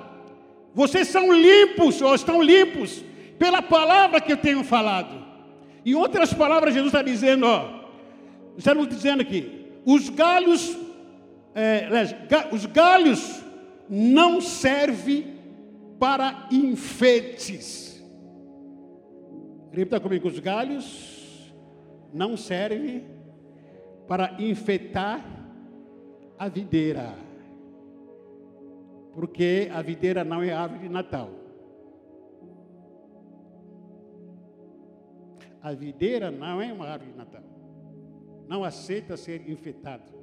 Vocês 0.74 1.08
são 1.08 1.32
limpos, 1.32 2.02
ou 2.02 2.14
estão 2.14 2.42
limpos, 2.42 3.04
pela 3.40 3.62
palavra 3.62 4.20
que 4.20 4.32
eu 4.32 4.38
tenho 4.38 4.64
falado. 4.64 5.25
Em 5.86 5.94
outras 5.94 6.34
palavras, 6.34 6.74
Jesus 6.74 6.94
está 6.94 7.04
dizendo, 7.04 7.46
ó, 7.46 7.92
está 8.58 8.74
nos 8.74 8.88
dizendo 8.88 9.22
aqui, 9.22 9.72
os 9.86 10.10
galhos, 10.10 10.76
é, 11.54 11.88
os 12.52 12.66
galhos 12.66 13.44
não 13.88 14.42
servem 14.42 15.36
para 16.00 16.48
enfeites. 16.52 18.04
Repita 19.72 20.00
comigo, 20.00 20.28
os 20.28 20.40
galhos 20.40 21.54
não 22.14 22.36
servem 22.36 23.06
para 24.08 24.36
enfeitar 24.40 25.24
a 26.38 26.48
videira 26.48 27.26
porque 29.16 29.72
a 29.74 29.82
videira 29.82 30.26
não 30.26 30.44
é 30.44 30.52
árvore 30.52 30.82
de 30.82 30.90
Natal. 30.90 31.30
A 35.66 35.74
videira 35.74 36.30
não 36.30 36.62
é 36.62 36.72
uma 36.72 36.86
árvore 36.86 37.18
Natal. 37.18 37.42
Não 38.48 38.64
aceita 38.64 39.18
ser 39.18 39.50
infectado. 39.50 40.14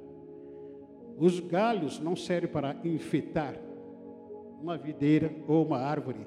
Os 1.17 1.41
galhos 1.41 1.99
não 1.99 2.15
servem 2.15 2.49
para 2.49 2.77
infectar 2.85 3.53
uma 4.61 4.77
videira 4.77 5.29
ou 5.45 5.65
uma 5.65 5.79
árvore. 5.79 6.25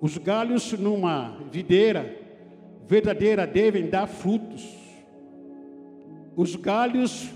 Os 0.00 0.18
galhos 0.18 0.72
numa 0.72 1.38
videira 1.52 2.18
verdadeira 2.88 3.46
devem 3.46 3.88
dar 3.88 4.08
frutos. 4.08 4.68
Os 6.34 6.56
galhos 6.56 7.30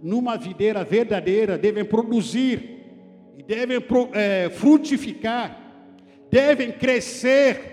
numa 0.00 0.36
videira 0.36 0.84
verdadeira 0.84 1.58
devem 1.58 1.84
produzir 1.84 3.32
e 3.36 3.42
devem 3.42 3.78
é, 4.12 4.48
frutificar, 4.50 5.58
devem 6.30 6.70
crescer. 6.70 7.71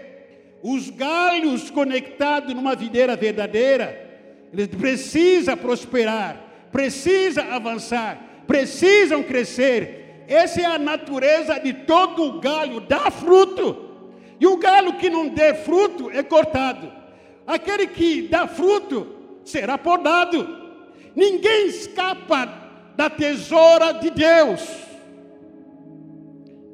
Os 0.61 0.89
galhos 0.89 1.69
conectados 1.69 2.53
numa 2.53 2.75
videira 2.75 3.15
verdadeira, 3.15 4.09
eles 4.51 4.67
precisam 4.67 5.55
prosperar, 5.55 6.41
precisam 6.71 7.51
avançar, 7.51 8.43
precisam 8.45 9.23
crescer. 9.23 10.25
Essa 10.27 10.61
é 10.61 10.65
a 10.65 10.77
natureza 10.77 11.59
de 11.59 11.73
todo 11.73 12.39
galho, 12.39 12.81
dá 12.81 13.09
fruto. 13.09 13.89
E 14.39 14.45
o 14.45 14.57
galho 14.57 14.93
que 14.97 15.09
não 15.09 15.29
der 15.29 15.63
fruto 15.63 16.09
é 16.11 16.21
cortado. 16.23 16.91
Aquele 17.47 17.87
que 17.87 18.23
dá 18.23 18.47
fruto 18.47 19.07
será 19.43 19.77
podado. 19.77 20.47
Ninguém 21.15 21.67
escapa 21.67 22.47
da 22.95 23.09
tesoura 23.09 23.93
de 23.93 24.09
Deus. 24.09 24.61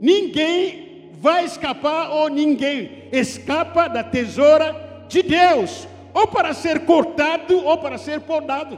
Ninguém 0.01 0.84
vai 1.25 1.43
escapar 1.43 2.11
ou 2.11 2.29
ninguém 2.29 3.09
escapa 3.11 3.87
da 3.87 4.03
tesoura 4.03 5.05
de 5.07 5.23
Deus, 5.23 5.87
ou 6.13 6.27
para 6.27 6.53
ser 6.53 6.85
cortado 6.85 7.65
ou 7.65 7.79
para 7.79 7.97
ser 7.97 8.21
podado. 8.21 8.77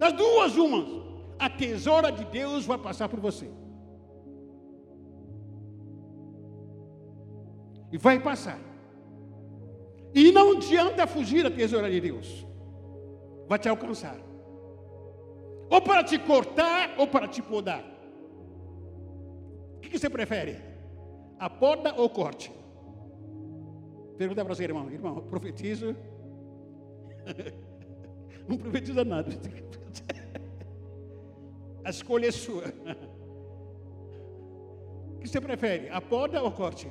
Das 0.00 0.12
duas, 0.12 0.56
umas. 0.56 1.00
A 1.38 1.48
tesoura 1.48 2.10
de 2.10 2.24
Deus 2.24 2.66
vai 2.66 2.76
passar 2.76 3.08
por 3.08 3.20
você. 3.20 3.48
E 7.92 7.96
vai 7.96 8.18
passar. 8.18 8.58
E 10.12 10.32
não 10.32 10.56
adianta 10.56 11.06
fugir 11.06 11.44
da 11.44 11.52
tesoura 11.52 11.88
de 11.88 12.00
Deus. 12.00 12.44
Vai 13.48 13.60
te 13.60 13.68
alcançar. 13.68 14.18
Ou 15.70 15.80
para 15.80 16.02
te 16.02 16.18
cortar, 16.18 16.94
ou 16.98 17.06
para 17.06 17.28
te 17.28 17.40
podar 17.40 17.91
que 19.92 19.98
você 19.98 20.08
prefere? 20.08 20.56
A 21.38 21.50
poda 21.50 21.94
ou 21.94 22.08
corte? 22.08 22.50
Pergunta 24.16 24.42
para 24.42 24.54
você, 24.54 24.64
irmão. 24.64 24.90
Irmão, 24.90 25.20
profetizo. 25.20 25.94
Não 28.48 28.56
profetiza 28.56 29.04
nada. 29.04 29.30
A 31.84 31.90
escolha 31.90 32.28
é 32.28 32.30
sua. 32.30 32.64
O 35.16 35.18
que 35.18 35.28
você 35.28 35.40
prefere? 35.40 35.88
A 35.90 36.00
poda 36.00 36.42
ou 36.42 36.52
corte? 36.52 36.88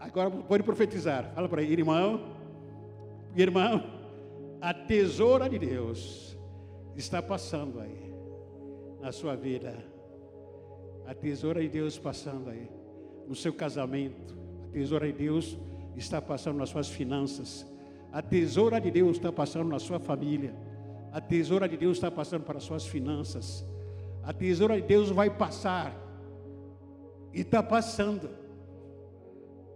Agora 0.00 0.30
pode 0.30 0.62
profetizar. 0.62 1.32
Fala 1.34 1.48
para 1.48 1.62
ele, 1.62 1.82
irmão. 1.82 2.34
Irmão, 3.36 3.84
a 4.60 4.72
tesoura 4.72 5.48
de 5.48 5.58
Deus 5.58 6.36
está 6.96 7.22
passando 7.22 7.80
aí 7.80 8.05
na 9.00 9.12
sua 9.12 9.36
vida. 9.36 9.76
A 11.06 11.14
tesoura 11.14 11.60
de 11.60 11.68
Deus 11.68 11.98
passando 11.98 12.50
aí 12.50 12.68
no 13.26 13.34
seu 13.34 13.52
casamento. 13.52 14.36
A 14.64 14.72
tesoura 14.72 15.06
de 15.06 15.12
Deus 15.12 15.56
está 15.96 16.20
passando 16.20 16.58
nas 16.58 16.70
suas 16.70 16.88
finanças. 16.88 17.66
A 18.12 18.22
tesoura 18.22 18.80
de 18.80 18.90
Deus 18.90 19.16
está 19.16 19.32
passando 19.32 19.68
na 19.68 19.78
sua 19.78 19.98
família. 19.98 20.54
A 21.12 21.20
tesoura 21.20 21.68
de 21.68 21.76
Deus 21.76 21.96
está 21.96 22.10
passando 22.10 22.42
para 22.42 22.58
as 22.58 22.64
suas 22.64 22.86
finanças. 22.86 23.64
A 24.22 24.32
tesoura 24.32 24.80
de 24.80 24.86
Deus 24.86 25.10
vai 25.10 25.30
passar. 25.30 25.94
E 27.32 27.40
está 27.40 27.62
passando. 27.62 28.28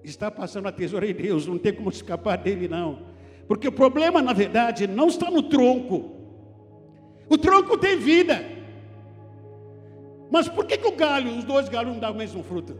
Está 0.03 0.31
passando 0.31 0.67
a 0.67 0.73
tesoura 0.73 1.07
de 1.07 1.13
Deus, 1.13 1.47
não 1.47 1.59
tem 1.59 1.75
como 1.75 1.91
escapar 1.91 2.39
dele, 2.39 2.67
não. 2.67 3.03
Porque 3.47 3.69
o 3.69 3.73
problema, 3.73 4.23
na 4.23 4.33
verdade, 4.33 4.87
não 4.87 5.09
está 5.09 5.31
no 5.31 5.43
tronco. 5.43 6.13
O 7.29 7.37
tronco 7.37 7.77
tem 7.77 7.99
vida. 7.99 8.60
Mas 10.31 10.49
por 10.49 10.65
que, 10.65 10.79
que 10.79 10.87
o 10.87 10.93
galho, 10.93 11.37
os 11.37 11.45
dois 11.45 11.69
galhos, 11.69 11.93
não 11.93 12.01
dão 12.01 12.13
o 12.13 12.15
mesmo 12.15 12.43
fruto? 12.43 12.79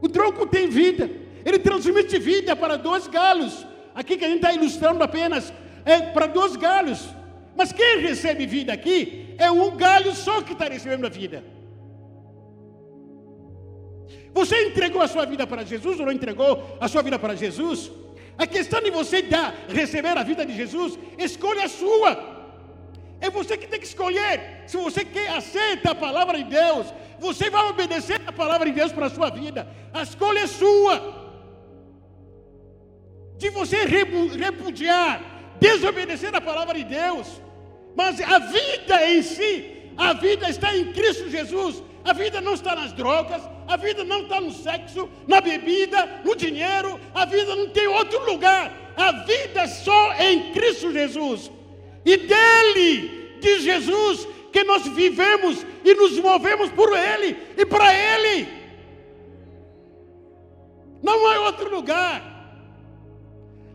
O 0.00 0.08
tronco 0.08 0.46
tem 0.46 0.68
vida, 0.68 1.10
ele 1.44 1.58
transmite 1.58 2.18
vida 2.18 2.56
para 2.56 2.76
dois 2.76 3.06
galhos. 3.06 3.66
Aqui 3.94 4.16
que 4.16 4.24
a 4.24 4.28
gente 4.28 4.38
está 4.38 4.52
ilustrando 4.52 5.02
apenas 5.02 5.52
é 5.84 6.00
para 6.00 6.26
dois 6.26 6.56
galhos. 6.56 7.08
Mas 7.56 7.72
quem 7.72 7.98
recebe 7.98 8.46
vida 8.46 8.72
aqui 8.72 9.34
é 9.36 9.50
um 9.50 9.76
galho 9.76 10.14
só 10.14 10.40
que 10.40 10.52
está 10.52 10.66
recebendo 10.66 11.04
a 11.06 11.08
vida. 11.08 11.44
Você 14.32 14.66
entregou 14.66 15.02
a 15.02 15.08
sua 15.08 15.26
vida 15.26 15.46
para 15.46 15.64
Jesus 15.64 15.98
ou 15.98 16.06
não 16.06 16.12
entregou 16.12 16.76
a 16.80 16.86
sua 16.86 17.02
vida 17.02 17.18
para 17.18 17.34
Jesus? 17.34 17.90
A 18.36 18.46
questão 18.46 18.80
de 18.80 18.90
você 18.90 19.20
dar, 19.20 19.52
receber 19.68 20.16
a 20.16 20.22
vida 20.22 20.46
de 20.46 20.54
Jesus, 20.54 20.96
escolha 21.18 21.64
a 21.64 21.68
sua. 21.68 22.37
É 23.20 23.30
você 23.30 23.56
que 23.56 23.66
tem 23.66 23.80
que 23.80 23.86
escolher. 23.86 24.64
Se 24.66 24.76
você 24.76 25.04
quer 25.04 25.30
aceita 25.30 25.90
a 25.90 25.94
palavra 25.94 26.38
de 26.38 26.44
Deus, 26.44 26.86
você 27.18 27.50
vai 27.50 27.68
obedecer 27.68 28.20
a 28.26 28.32
palavra 28.32 28.66
de 28.66 28.72
Deus 28.72 28.92
para 28.92 29.06
a 29.06 29.10
sua 29.10 29.30
vida. 29.30 29.68
A 29.92 30.02
escolha 30.02 30.40
é 30.40 30.46
sua. 30.46 31.28
De 33.36 33.50
você 33.50 33.84
repudiar, 33.84 35.20
desobedecer 35.60 36.34
a 36.34 36.40
palavra 36.40 36.74
de 36.74 36.84
Deus. 36.84 37.40
Mas 37.96 38.20
a 38.20 38.38
vida 38.38 39.10
em 39.10 39.22
si, 39.22 39.92
a 39.96 40.12
vida 40.12 40.48
está 40.48 40.76
em 40.76 40.92
Cristo 40.92 41.28
Jesus. 41.28 41.82
A 42.04 42.12
vida 42.12 42.40
não 42.40 42.54
está 42.54 42.74
nas 42.74 42.92
drogas, 42.92 43.42
a 43.66 43.76
vida 43.76 44.02
não 44.02 44.22
está 44.22 44.40
no 44.40 44.50
sexo, 44.50 45.10
na 45.26 45.40
bebida, 45.40 46.22
no 46.24 46.34
dinheiro, 46.34 46.98
a 47.12 47.24
vida 47.26 47.54
não 47.54 47.68
tem 47.68 47.86
outro 47.86 48.24
lugar. 48.24 48.72
A 48.96 49.12
vida 49.12 49.62
é 49.62 49.66
só 49.66 50.14
em 50.14 50.52
Cristo 50.52 50.92
Jesus. 50.92 51.50
E 52.08 52.16
dele, 52.16 53.36
de 53.38 53.60
Jesus, 53.60 54.26
que 54.50 54.64
nós 54.64 54.88
vivemos 54.88 55.62
e 55.84 55.92
nos 55.92 56.18
movemos 56.18 56.70
por 56.70 56.96
Ele 56.96 57.36
e 57.54 57.66
para 57.66 57.92
Ele. 57.94 58.48
Não 61.02 61.26
há 61.26 61.40
outro 61.40 61.68
lugar. 61.68 62.16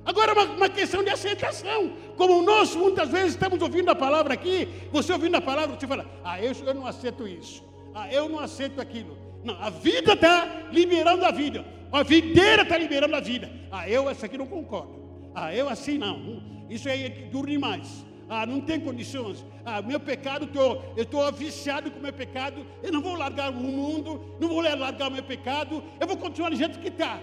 Agora, 0.03 0.33
uma, 0.33 0.45
uma 0.45 0.69
questão 0.69 1.03
de 1.03 1.11
aceitação. 1.11 1.93
Como 2.17 2.41
nós 2.41 2.75
muitas 2.75 3.09
vezes 3.09 3.33
estamos 3.33 3.61
ouvindo 3.61 3.89
a 3.91 3.95
palavra 3.95 4.33
aqui, 4.33 4.67
você 4.91 5.13
ouvindo 5.13 5.35
a 5.35 5.41
palavra, 5.41 5.79
você 5.79 5.85
fala: 5.85 6.03
Ah, 6.23 6.41
eu, 6.41 6.53
eu 6.65 6.73
não 6.73 6.87
aceito 6.87 7.27
isso. 7.27 7.63
Ah, 7.93 8.11
eu 8.11 8.27
não 8.27 8.39
aceito 8.39 8.81
aquilo. 8.81 9.15
Não, 9.43 9.61
a 9.61 9.69
vida 9.69 10.13
está 10.13 10.69
liberando 10.71 11.23
a 11.23 11.29
vida. 11.29 11.63
A 11.91 12.01
videira 12.01 12.63
está 12.63 12.79
liberando 12.79 13.15
a 13.15 13.19
vida. 13.19 13.51
Ah, 13.71 13.87
eu 13.87 14.09
essa 14.09 14.25
aqui 14.25 14.39
não 14.39 14.47
concordo. 14.47 14.95
Ah, 15.35 15.53
eu 15.53 15.69
assim 15.69 15.99
não. 15.99 16.41
Isso 16.67 16.89
aí 16.89 17.05
é 17.05 17.09
duro 17.09 17.47
demais. 17.47 18.03
Ah, 18.35 18.47
não 18.47 18.59
tem 18.59 18.79
condições. 18.79 19.45
Ah, 19.63 19.79
meu 19.79 19.99
pecado, 19.99 20.47
tô, 20.47 20.77
eu 20.97 21.03
estou 21.03 21.31
viciado 21.31 21.91
com 21.91 21.99
meu 21.99 22.11
pecado. 22.11 22.65
Eu 22.81 22.91
não 22.91 22.99
vou 22.99 23.15
largar 23.15 23.51
o 23.51 23.53
mundo, 23.53 24.09
não 24.39 24.47
vou 24.47 24.59
largar 24.59 25.11
meu 25.11 25.23
pecado. 25.23 25.83
Eu 26.01 26.07
vou 26.07 26.17
continuar 26.17 26.49
do 26.49 26.55
jeito 26.55 26.79
que 26.79 26.87
está. 26.87 27.21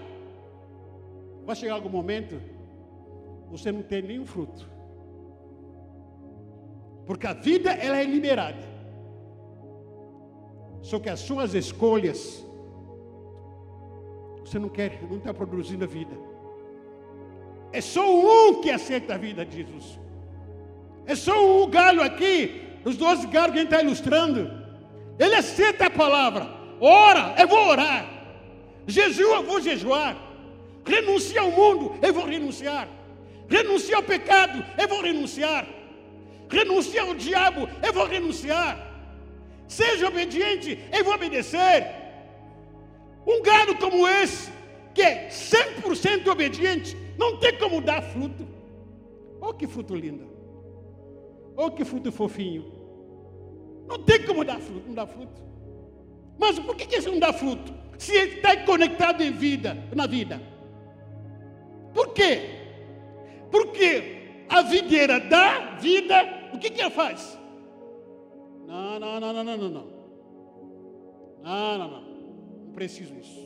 Vai 1.45 1.55
chegar 1.57 1.73
algum 1.73 1.89
momento, 1.89 2.41
você 3.49 3.73
não 3.73 3.81
tem 3.81 4.01
nenhum 4.01 4.25
fruto. 4.25 4.69
Porque 7.05 7.27
a 7.27 7.33
vida 7.33 7.71
ela 7.71 7.97
é 7.97 8.05
liberada. 8.05 8.63
Só 10.81 10.97
que 10.97 11.09
as 11.09 11.19
suas 11.19 11.53
escolhas, 11.53 12.45
você 14.45 14.57
não 14.57 14.69
quer, 14.69 15.01
não 15.09 15.17
está 15.17 15.33
produzindo 15.33 15.83
a 15.83 15.87
vida. 15.87 16.15
É 17.73 17.81
só 17.81 18.01
um 18.01 18.61
que 18.61 18.69
aceita 18.69 19.15
a 19.15 19.17
vida 19.17 19.45
de 19.45 19.57
Jesus. 19.57 20.00
É 21.05 21.15
só 21.15 21.63
um 21.63 21.69
galho 21.69 22.01
aqui, 22.01 22.61
os 22.85 22.95
dois 22.97 23.25
galhos 23.25 23.51
que 23.51 23.57
a 23.57 23.61
gente 23.61 23.71
está 23.71 23.81
ilustrando. 23.81 24.51
Ele 25.19 25.35
aceita 25.35 25.85
a 25.85 25.89
palavra. 25.89 26.49
Ora, 26.79 27.35
eu 27.37 27.47
vou 27.47 27.67
orar. 27.67 28.09
Jejua, 28.87 29.35
eu 29.35 29.43
vou 29.43 29.61
jejuar. 29.61 30.17
Renuncia 30.85 31.41
ao 31.41 31.51
mundo, 31.51 31.95
eu 32.01 32.13
vou 32.13 32.25
renunciar. 32.25 32.87
Renuncia 33.47 33.97
ao 33.97 34.03
pecado, 34.03 34.65
eu 34.77 34.87
vou 34.87 35.01
renunciar. 35.01 35.67
Renuncia 36.49 37.01
ao 37.01 37.13
diabo, 37.13 37.69
eu 37.83 37.93
vou 37.93 38.05
renunciar. 38.05 38.87
Seja 39.67 40.07
obediente, 40.07 40.79
eu 40.91 41.03
vou 41.03 41.13
obedecer. 41.13 41.87
Um 43.25 43.41
gado 43.41 43.75
como 43.75 44.07
esse, 44.07 44.51
que 44.93 45.01
é 45.01 45.29
100% 45.29 46.27
obediente, 46.27 46.97
não 47.17 47.37
tem 47.37 47.57
como 47.57 47.79
dar 47.79 48.01
fruto. 48.01 48.47
Oh, 49.39 49.53
que 49.53 49.67
fruto 49.67 49.95
lindo. 49.95 50.30
Oh, 51.63 51.69
que 51.69 51.85
fruto 51.85 52.11
fofinho. 52.11 52.65
Não 53.87 53.99
tem 53.99 54.25
como 54.25 54.43
dar 54.43 54.59
fruto, 54.59 54.87
não 54.87 54.95
dá 54.95 55.05
fruto. 55.05 55.43
Mas 56.39 56.57
por 56.57 56.75
que, 56.75 56.95
esse 56.95 57.07
não 57.07 57.19
dá 57.19 57.31
fruto? 57.31 57.71
Se 57.99 58.15
ele 58.15 58.35
está 58.37 58.65
conectado 58.65 59.21
em 59.21 59.31
vida, 59.31 59.77
na 59.95 60.07
vida. 60.07 60.41
Por 61.93 62.13
quê? 62.13 62.39
Porque 63.51 64.45
a 64.49 64.63
videira 64.63 65.19
dá 65.19 65.75
vida, 65.75 66.49
o 66.51 66.57
que, 66.57 66.71
que 66.71 66.81
ela 66.81 66.89
faz? 66.89 67.37
Não, 68.65 68.99
não, 68.99 69.19
não, 69.19 69.33
não, 69.33 69.43
não, 69.43 69.57
não, 69.57 69.69
não. 69.69 69.87
Não, 71.43 71.77
não, 71.77 71.91
não. 71.91 72.01
Não 72.65 72.73
preciso 72.73 73.13
disso. 73.13 73.39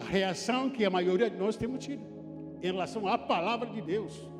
A 0.00 0.04
reação 0.04 0.68
que 0.68 0.84
a 0.84 0.90
maioria 0.90 1.30
de 1.30 1.36
nós 1.36 1.56
temos 1.56 1.84
tido 1.84 2.02
em 2.60 2.66
relação 2.66 3.06
à 3.06 3.16
palavra 3.16 3.68
de 3.68 3.80
Deus. 3.80 4.35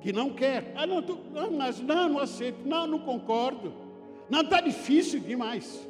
Que 0.00 0.12
não 0.12 0.30
quer. 0.30 0.72
Ah, 0.76 0.86
não, 0.86 1.02
tu, 1.02 1.18
não 1.32 1.50
mas 1.50 1.80
não, 1.80 2.08
não 2.08 2.18
aceito. 2.18 2.66
Não, 2.66 2.86
não 2.86 2.98
concordo. 2.98 3.72
Não, 4.30 4.42
está 4.42 4.60
difícil 4.60 5.20
demais. 5.20 5.88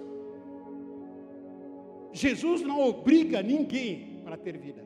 Jesus 2.13 2.63
não 2.63 2.81
obriga 2.81 3.43
ninguém 3.43 4.21
para 4.25 4.37
ter 4.37 4.57
vida. 4.57 4.85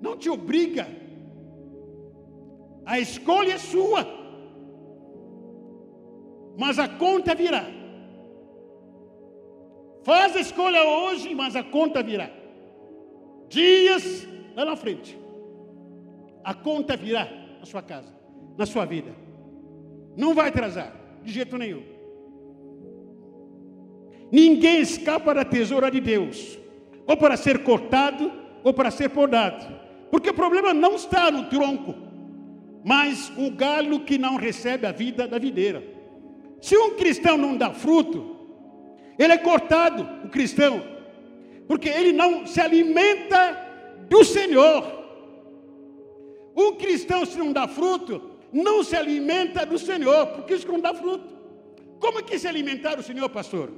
Não 0.00 0.16
te 0.16 0.28
obriga. 0.30 0.86
A 2.84 2.98
escolha 2.98 3.54
é 3.54 3.58
sua. 3.58 4.06
Mas 6.56 6.78
a 6.78 6.88
conta 6.88 7.34
virá. 7.34 7.66
Faz 10.02 10.36
a 10.36 10.40
escolha 10.40 10.84
hoje, 10.84 11.34
mas 11.34 11.56
a 11.56 11.62
conta 11.62 12.02
virá. 12.02 12.30
Dias 13.48 14.28
lá 14.54 14.64
na 14.64 14.76
frente. 14.76 15.23
A 16.44 16.52
conta 16.52 16.96
virá 16.96 17.26
na 17.58 17.64
sua 17.64 17.82
casa, 17.82 18.14
na 18.56 18.66
sua 18.66 18.84
vida. 18.84 19.12
Não 20.16 20.34
vai 20.34 20.48
atrasar, 20.48 20.92
de 21.22 21.32
jeito 21.32 21.56
nenhum. 21.56 21.82
Ninguém 24.30 24.80
escapa 24.80 25.34
da 25.34 25.44
tesoura 25.44 25.90
de 25.90 26.00
Deus, 26.00 26.58
ou 27.06 27.16
para 27.16 27.36
ser 27.36 27.62
cortado, 27.62 28.30
ou 28.62 28.72
para 28.72 28.90
ser 28.90 29.08
podado. 29.10 29.74
Porque 30.10 30.30
o 30.30 30.34
problema 30.34 30.74
não 30.74 30.96
está 30.96 31.30
no 31.30 31.44
tronco, 31.44 31.94
mas 32.84 33.32
o 33.36 33.50
galho 33.50 34.00
que 34.00 34.18
não 34.18 34.36
recebe 34.36 34.86
a 34.86 34.92
vida 34.92 35.26
da 35.26 35.38
videira. 35.38 35.82
Se 36.60 36.76
um 36.76 36.96
cristão 36.96 37.36
não 37.36 37.56
dá 37.56 37.70
fruto, 37.72 38.36
ele 39.18 39.32
é 39.32 39.38
cortado, 39.38 40.08
o 40.24 40.28
cristão, 40.28 40.82
porque 41.66 41.88
ele 41.88 42.12
não 42.12 42.46
se 42.46 42.60
alimenta 42.60 43.58
do 44.08 44.24
Senhor. 44.24 45.03
Um 46.56 46.74
cristão, 46.76 47.24
se 47.24 47.36
não 47.38 47.52
dá 47.52 47.66
fruto, 47.66 48.30
não 48.52 48.84
se 48.84 48.94
alimenta 48.96 49.66
do 49.66 49.78
Senhor, 49.78 50.28
porque 50.28 50.54
isso 50.54 50.70
não 50.70 50.80
dá 50.80 50.94
fruto. 50.94 51.34
Como 51.98 52.22
que 52.22 52.38
se 52.38 52.46
alimentar 52.46 52.94
do 52.94 53.02
Senhor, 53.02 53.28
pastor? 53.28 53.72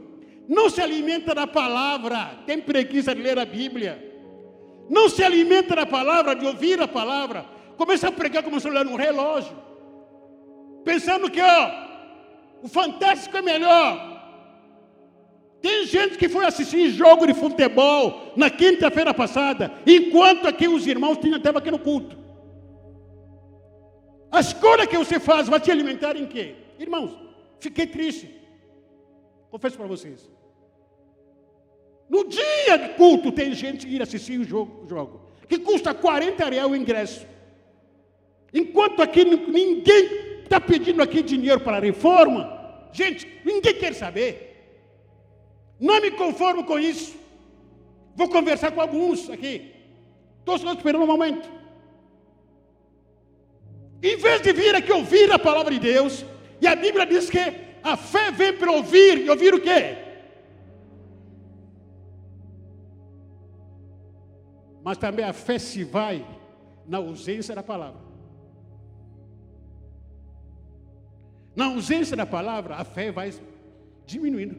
Não 0.49 0.69
se 0.69 0.81
alimenta 0.81 1.35
da 1.35 1.47
palavra, 1.47 2.39
tem 2.47 2.61
preguiça 2.61 3.15
de 3.15 3.23
ler 3.23 3.39
a 3.39 3.45
Bíblia. 3.45 4.15
Não 4.89 5.09
se 5.09 5.23
alimenta 5.23 5.75
da 5.75 5.87
palavra, 5.87 6.35
de 6.35 6.47
ouvir 6.47 6.81
a 6.81 6.87
palavra. 6.87 7.47
Começa 7.77 8.09
a 8.09 8.12
pregar 8.12 8.43
como 8.43 8.61
se 8.61 8.69
olhar 8.69 8.87
um 8.87 8.95
relógio. 8.95 9.57
Pensando 10.85 11.31
que, 11.31 11.41
ó, 11.41 11.71
o 12.62 12.69
fantástico 12.69 13.37
é 13.37 13.43
melhor. 13.43 14.17
Tem 15.61 15.85
gente 15.87 16.17
que 16.17 16.29
foi 16.29 16.45
assistir 16.45 16.91
jogo 16.91 17.27
de 17.27 17.35
futebol 17.35 18.33
na 18.37 18.51
quinta-feira 18.51 19.12
passada, 19.12 19.73
enquanto 19.87 20.47
aqui 20.47 20.69
os 20.69 20.87
irmãos 20.87 21.19
tinham 21.19 21.39
até 21.39 21.49
aqui 21.49 21.71
no 21.71 21.79
culto. 21.79 22.26
A 24.37 24.40
escolha 24.40 24.87
que 24.87 24.99
você 24.99 25.18
faz 25.18 25.49
vai 25.49 25.59
te 25.59 25.70
alimentar 25.70 26.14
em 26.14 26.27
quê? 26.27 26.57
Irmãos, 26.79 27.12
fiquei 27.59 27.87
triste. 27.87 28.27
Confesso 29.51 29.79
para 29.79 29.87
vocês. 29.87 30.31
No 32.07 32.22
dia 32.29 32.77
de 32.77 32.88
culto 32.99 33.33
tem 33.33 33.55
gente 33.55 33.88
ir 33.88 34.03
assistir 34.03 34.38
o 34.38 34.44
jogo, 34.44 34.87
jogo 34.87 35.27
que 35.49 35.59
custa 35.59 35.94
40 35.94 36.51
reais 36.51 36.70
o 36.70 36.77
ingresso. 36.77 37.27
Enquanto 38.53 39.01
aqui 39.01 39.25
ninguém 39.25 40.42
está 40.42 40.61
pedindo 40.61 41.03
aqui 41.03 41.22
dinheiro 41.22 41.61
para 41.61 41.79
a 41.79 41.81
reforma, 41.81 42.88
gente, 42.92 43.27
ninguém 43.42 43.75
quer 43.75 43.94
saber. 43.94 44.35
Não 45.81 45.99
me 46.01 46.11
conformo 46.11 46.64
com 46.64 46.79
isso. 46.79 47.16
Vou 48.14 48.29
conversar 48.29 48.70
com 48.72 48.83
alguns 48.83 49.31
aqui. 49.31 49.72
Estou 50.40 50.59
só 50.59 50.75
esperando 50.75 51.05
um 51.05 51.07
momento. 51.07 51.56
Em 54.07 54.16
vez 54.16 54.40
de 54.40 54.53
vir 54.53 54.73
aqui 54.77 54.92
ouvir 54.92 55.33
a 55.33 55.38
palavra 55.38 55.73
de 55.73 55.81
Deus, 55.81 56.25
e 56.61 56.66
a 56.66 56.77
Bíblia 56.77 57.05
diz 57.05 57.29
que 57.29 57.40
a 57.83 57.97
fé 57.97 58.31
vem 58.31 58.57
para 58.57 58.71
ouvir, 58.71 59.25
e 59.25 59.29
ouvir 59.29 59.53
o 59.53 59.61
quê? 59.61 59.97
Mas 64.85 64.97
também 64.97 65.25
a 65.25 65.33
fé 65.33 65.59
se 65.59 65.83
vai 65.83 66.25
na 66.87 66.99
ausência 66.99 67.53
da 67.53 67.64
palavra. 67.64 68.01
Na 71.57 71.64
ausência 71.64 72.16
da 72.16 72.25
palavra, 72.25 72.77
a 72.77 72.85
fé 72.85 73.11
vai 73.11 73.33
diminuindo. 74.05 74.57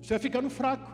Você 0.00 0.14
vai 0.14 0.20
ficando 0.20 0.48
fraco. 0.48 0.92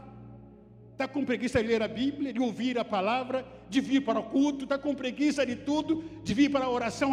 Está 0.92 1.06
com 1.06 1.26
preguiça 1.26 1.60
de 1.62 1.68
ler 1.68 1.82
a 1.82 1.88
Bíblia, 1.88 2.32
de 2.32 2.40
ouvir 2.40 2.78
a 2.78 2.84
palavra, 2.84 3.44
de 3.70 3.80
vir 3.80 4.00
para 4.00 4.18
o 4.18 4.24
culto, 4.24 4.64
está 4.64 4.76
com 4.76 4.94
preguiça 4.94 5.46
de 5.46 5.54
tudo, 5.54 6.04
de 6.24 6.34
vir 6.34 6.50
para 6.50 6.64
a 6.64 6.70
oração 6.70 7.12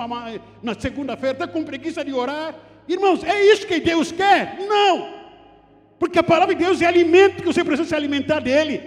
na 0.62 0.74
segunda-feira, 0.78 1.34
está 1.34 1.48
com 1.48 1.64
preguiça 1.64 2.04
de 2.04 2.12
orar. 2.12 2.56
Irmãos, 2.88 3.24
é 3.24 3.54
isso 3.54 3.68
que 3.68 3.80
Deus 3.80 4.12
quer? 4.12 4.58
Não! 4.68 5.16
Porque 6.00 6.18
a 6.18 6.24
palavra 6.24 6.56
de 6.56 6.64
Deus 6.64 6.82
é 6.82 6.88
alimento 6.88 7.44
que 7.44 7.46
você 7.46 7.64
precisa 7.64 7.88
se 7.88 7.96
alimentar 7.96 8.40
dele. 8.40 8.82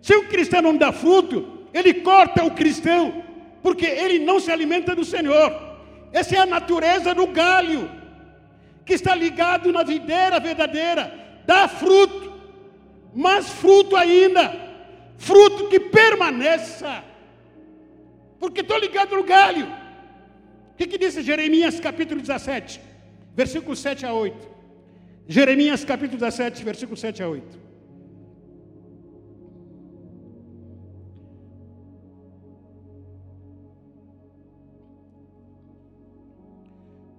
Se 0.00 0.14
o 0.14 0.28
cristão 0.28 0.62
não 0.62 0.76
dá 0.76 0.92
fruto, 0.92 1.66
ele 1.74 1.92
corta 1.94 2.44
o 2.44 2.52
cristão, 2.52 3.24
porque 3.62 3.84
ele 3.84 4.20
não 4.20 4.38
se 4.38 4.52
alimenta 4.52 4.94
do 4.94 5.04
Senhor. 5.04 5.52
Essa 6.12 6.36
é 6.36 6.38
a 6.38 6.46
natureza 6.46 7.12
do 7.12 7.26
galho, 7.26 7.90
que 8.86 8.94
está 8.94 9.12
ligado 9.12 9.72
na 9.72 9.82
videira 9.82 10.38
verdadeira, 10.38 11.12
dá 11.44 11.66
fruto 11.66 12.32
mas 13.14 13.48
fruto 13.48 13.94
ainda, 13.94 14.58
fruto 15.26 15.68
que 15.68 15.78
permaneça, 15.78 17.04
porque 18.40 18.60
estou 18.60 18.78
ligado 18.78 19.14
no 19.16 19.24
galho. 19.24 19.66
que, 20.76 20.86
que 20.86 20.98
diz 20.98 21.14
Jeremias 21.24 21.78
capítulo 21.78 22.20
17, 22.20 22.80
versículo 23.34 23.76
7 23.76 24.04
a 24.06 24.12
8? 24.12 24.50
Jeremias 25.28 25.84
capítulo 25.84 26.18
17, 26.18 26.64
versículo 26.64 26.96
7 26.96 27.22
a 27.22 27.28
8. 27.28 27.62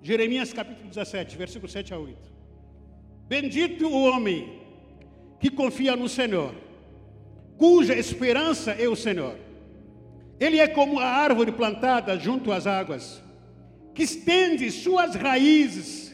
Jeremias 0.01 0.51
capítulo 0.51 0.89
17, 0.89 1.37
versículo 1.37 1.71
7 1.71 1.93
a 1.93 1.99
8. 1.99 2.17
Bendito 3.29 3.87
o 3.87 4.03
homem 4.09 4.61
que 5.39 5.49
confia 5.49 5.95
no 5.95 6.09
Senhor, 6.09 6.53
cuja 7.63 7.95
esperança 7.95 8.71
é 8.71 8.89
o 8.89 8.95
Senhor. 8.95 9.37
Ele 10.37 10.59
é 10.59 10.67
como 10.67 10.99
a 10.99 11.07
árvore 11.07 11.49
plantada 11.49 12.19
junto 12.19 12.51
às 12.51 12.67
águas, 12.67 13.23
que 13.95 14.03
estende 14.03 14.69
suas 14.69 15.15
raízes 15.15 16.13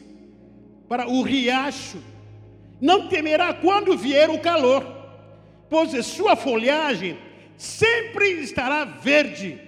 para 0.88 1.08
o 1.08 1.22
riacho. 1.22 1.98
Não 2.80 3.08
temerá 3.08 3.52
quando 3.52 3.98
vier 3.98 4.30
o 4.30 4.38
calor, 4.38 4.86
pois 5.68 5.92
a 5.92 6.04
sua 6.04 6.36
folhagem 6.36 7.18
sempre 7.56 8.30
estará 8.42 8.84
verde, 8.84 9.60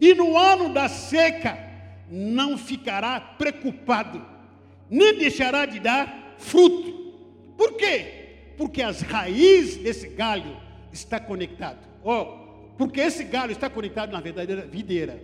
e 0.00 0.14
no 0.14 0.36
ano 0.36 0.68
da 0.70 0.88
seca 0.88 1.56
não 2.10 2.58
ficará 2.58 3.20
preocupado, 3.20 4.20
nem 4.90 5.16
deixará 5.16 5.64
de 5.64 5.78
dar 5.78 6.34
fruto. 6.38 7.14
Por 7.56 7.74
quê? 7.74 8.54
Porque 8.56 8.82
as 8.82 9.00
raízes 9.00 9.76
desse 9.76 10.08
galho 10.08 10.63
está 10.94 11.20
conectado. 11.20 11.78
Oh, 12.02 12.24
porque 12.78 13.00
esse 13.00 13.24
galho 13.24 13.52
está 13.52 13.68
conectado 13.68 14.12
na 14.12 14.20
verdadeira 14.20 14.62
videira. 14.62 15.20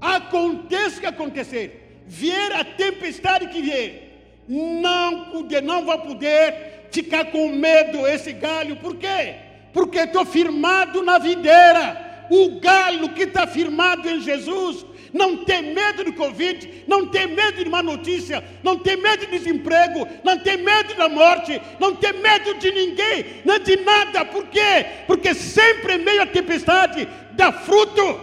Aconteça 0.00 0.98
o 0.98 1.00
que 1.00 1.06
acontecer, 1.06 2.02
vier 2.06 2.52
a 2.52 2.64
tempestade 2.64 3.48
que 3.48 3.62
vier, 3.62 4.42
não 4.48 5.26
poder, 5.30 5.62
não 5.62 5.84
vai 5.84 6.00
poder 6.02 6.88
ficar 6.90 7.26
com 7.26 7.48
medo 7.48 8.06
esse 8.06 8.32
galho. 8.32 8.76
Por 8.76 8.96
quê? 8.96 9.36
Porque 9.72 9.98
estou 9.98 10.24
firmado 10.24 11.02
na 11.02 11.18
videira. 11.18 12.10
O 12.30 12.60
galho 12.60 13.10
que 13.10 13.24
está 13.24 13.46
firmado 13.46 14.08
em 14.08 14.20
Jesus 14.20 14.84
não 15.12 15.44
tem 15.44 15.74
medo 15.74 16.04
do 16.04 16.12
Covid, 16.14 16.84
não 16.86 17.06
tem 17.06 17.26
medo 17.26 17.62
de 17.62 17.68
uma 17.68 17.82
notícia, 17.82 18.42
não 18.62 18.78
tem 18.78 18.96
medo 18.96 19.26
de 19.26 19.38
desemprego, 19.38 20.08
não 20.24 20.38
tem 20.38 20.56
medo 20.56 20.94
da 20.94 21.08
morte, 21.08 21.60
não 21.78 21.94
tem 21.94 22.14
medo 22.14 22.54
de 22.54 22.70
ninguém, 22.72 23.42
não 23.44 23.58
de 23.58 23.76
nada. 23.76 24.24
Por 24.24 24.46
quê? 24.46 24.86
Porque 25.06 25.34
sempre 25.34 25.94
em 25.94 25.98
meio 25.98 26.22
à 26.22 26.26
tempestade 26.26 27.06
dá 27.32 27.52
fruto, 27.52 28.20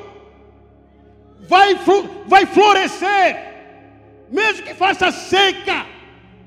vai, 1.41 1.75
vai 2.25 2.45
florescer, 2.47 3.37
mesmo 4.29 4.65
que 4.65 4.73
faça 4.73 5.11
seca, 5.11 5.85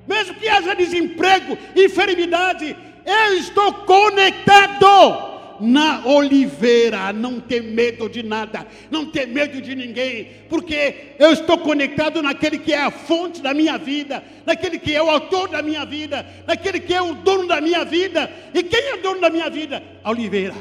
mesmo 0.08 0.34
que 0.34 0.48
haja 0.48 0.74
desemprego, 0.74 1.56
enfermidade, 1.76 2.76
eu 3.04 3.34
estou 3.38 3.72
conectado 3.72 5.31
na 5.62 6.04
oliveira, 6.04 7.12
não 7.12 7.40
ter 7.40 7.62
medo 7.62 8.08
de 8.08 8.20
nada, 8.20 8.66
não 8.90 9.06
ter 9.08 9.26
medo 9.28 9.62
de 9.62 9.76
ninguém, 9.76 10.28
porque 10.48 11.14
eu 11.20 11.32
estou 11.32 11.56
conectado 11.58 12.20
naquele 12.20 12.58
que 12.58 12.72
é 12.72 12.82
a 12.82 12.90
fonte 12.90 13.40
da 13.40 13.54
minha 13.54 13.78
vida, 13.78 14.24
naquele 14.44 14.76
que 14.76 14.92
é 14.92 15.00
o 15.00 15.08
autor 15.08 15.48
da 15.48 15.62
minha 15.62 15.84
vida, 15.84 16.26
naquele 16.48 16.80
que 16.80 16.92
é 16.92 17.00
o 17.00 17.14
dono 17.14 17.46
da 17.46 17.60
minha 17.60 17.84
vida. 17.84 18.28
E 18.52 18.62
quem 18.64 18.80
é 18.88 18.94
o 18.94 19.02
dono 19.02 19.20
da 19.20 19.30
minha 19.30 19.48
vida? 19.48 19.80
A 20.02 20.10
oliveira. 20.10 20.54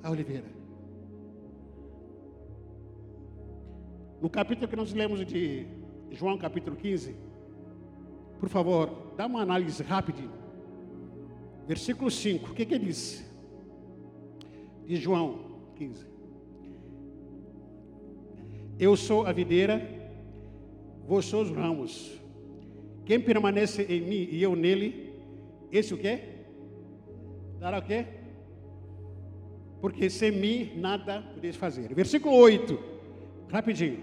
A 0.00 0.10
oliveira. 0.10 0.46
No 4.20 4.30
capítulo 4.30 4.68
que 4.68 4.76
nós 4.76 4.92
lemos 4.92 5.26
de 5.26 5.66
João, 6.12 6.38
capítulo 6.38 6.76
15, 6.76 7.16
por 8.38 8.48
favor, 8.48 9.12
dá 9.16 9.26
uma 9.26 9.42
análise 9.42 9.82
rápida 9.82 10.22
Versículo 11.66 12.10
5, 12.10 12.50
o 12.50 12.54
que, 12.54 12.64
que 12.66 12.74
ele 12.74 12.86
diz? 12.86 13.24
De 14.84 14.96
João 14.96 15.38
15. 15.76 16.04
Eu 18.78 18.96
sou 18.96 19.26
a 19.26 19.32
videira, 19.32 19.80
vós 21.06 21.24
sois 21.24 21.50
os 21.50 21.56
ramos. 21.56 22.20
Quem 23.04 23.20
permanece 23.20 23.82
em 23.82 24.00
mim 24.00 24.28
e 24.30 24.42
eu 24.42 24.56
nele, 24.56 25.12
esse 25.70 25.94
o 25.94 25.98
quê? 25.98 26.20
Dará 27.60 27.78
o 27.78 27.82
quê? 27.82 28.06
Porque 29.80 30.10
sem 30.10 30.32
mim 30.32 30.72
nada 30.76 31.22
podeis 31.34 31.54
fazer. 31.54 31.94
Versículo 31.94 32.34
8, 32.34 32.78
rapidinho. 33.48 34.02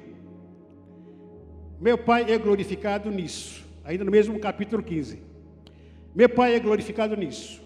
Meu 1.80 1.98
Pai 1.98 2.32
é 2.32 2.38
glorificado 2.38 3.10
nisso, 3.12 3.66
ainda 3.84 4.04
no 4.06 4.12
mesmo 4.12 4.40
capítulo 4.40 4.82
15 4.82 5.29
meu 6.16 6.30
Pai 6.30 6.56
é 6.56 6.60
glorificado 6.60 7.16
nisso, 7.16 7.62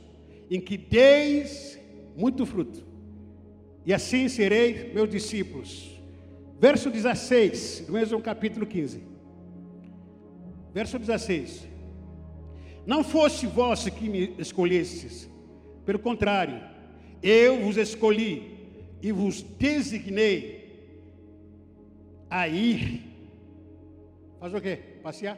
em 0.49 0.59
que 0.59 0.77
deis 0.77 1.79
muito 2.15 2.45
fruto, 2.45 2.85
e 3.85 3.93
assim 3.93 4.27
serei 4.29 4.93
meus 4.93 5.09
discípulos. 5.09 5.89
Verso 6.59 6.89
16, 6.89 7.85
do 7.87 7.93
mesmo 7.93 8.21
capítulo 8.21 8.65
15. 8.65 9.03
Verso 10.73 10.97
16. 10.97 11.67
Não 12.85 13.03
fosse 13.03 13.45
vós 13.45 13.87
que 13.89 14.09
me 14.09 14.33
escolhestes, 14.37 15.29
pelo 15.85 15.99
contrário, 15.99 16.61
eu 17.21 17.61
vos 17.61 17.77
escolhi 17.77 18.53
e 19.01 19.11
vos 19.11 19.41
designei 19.41 20.63
a 22.29 22.47
ir. 22.47 23.01
Faz 24.39 24.53
o 24.53 24.61
quê? 24.61 24.79
Passear? 25.01 25.37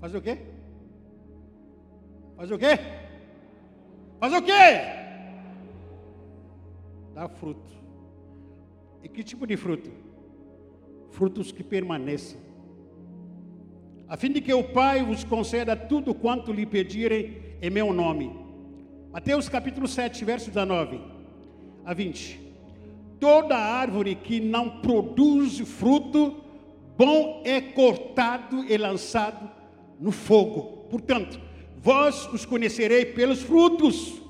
Fazer 0.00 0.18
o 0.18 0.22
quê? 0.22 0.38
Fazer 2.36 2.54
o 2.54 2.58
quê? 2.58 2.78
Fazer 4.20 4.36
o 4.36 4.42
quê? 4.42 4.52
Dar 7.14 7.28
fruto. 7.28 7.72
E 9.02 9.08
que 9.08 9.24
tipo 9.24 9.46
de 9.46 9.56
fruto? 9.56 9.90
Frutos 11.10 11.50
que 11.50 11.64
permaneçam. 11.64 12.40
A 14.08 14.16
fim 14.16 14.32
de 14.32 14.40
que 14.40 14.52
o 14.52 14.64
Pai 14.64 15.02
vos 15.02 15.24
conceda 15.24 15.76
tudo 15.76 16.14
quanto 16.14 16.52
lhe 16.52 16.64
pedirem 16.64 17.42
em 17.60 17.68
meu 17.70 17.92
nome. 17.92 18.30
Mateus 19.12 19.48
capítulo 19.48 19.88
7, 19.88 20.24
verso 20.24 20.48
19 20.48 21.00
a 21.84 21.92
20. 21.92 22.40
Toda 23.18 23.56
árvore 23.56 24.14
que 24.14 24.38
não 24.38 24.80
produz 24.80 25.58
fruto 25.58 26.36
bom 26.96 27.42
é 27.44 27.60
cortado 27.60 28.64
e 28.64 28.76
lançado 28.76 29.57
no 29.98 30.12
fogo. 30.12 30.86
Portanto, 30.90 31.40
vós 31.76 32.26
os 32.32 32.44
conhecerei 32.44 33.04
pelos 33.06 33.42
frutos. 33.42 34.20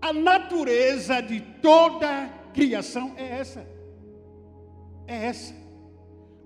A 0.00 0.12
natureza 0.12 1.20
de 1.20 1.40
toda 1.40 2.28
criação 2.52 3.14
é 3.16 3.38
essa. 3.38 3.66
É 5.06 5.26
essa. 5.26 5.54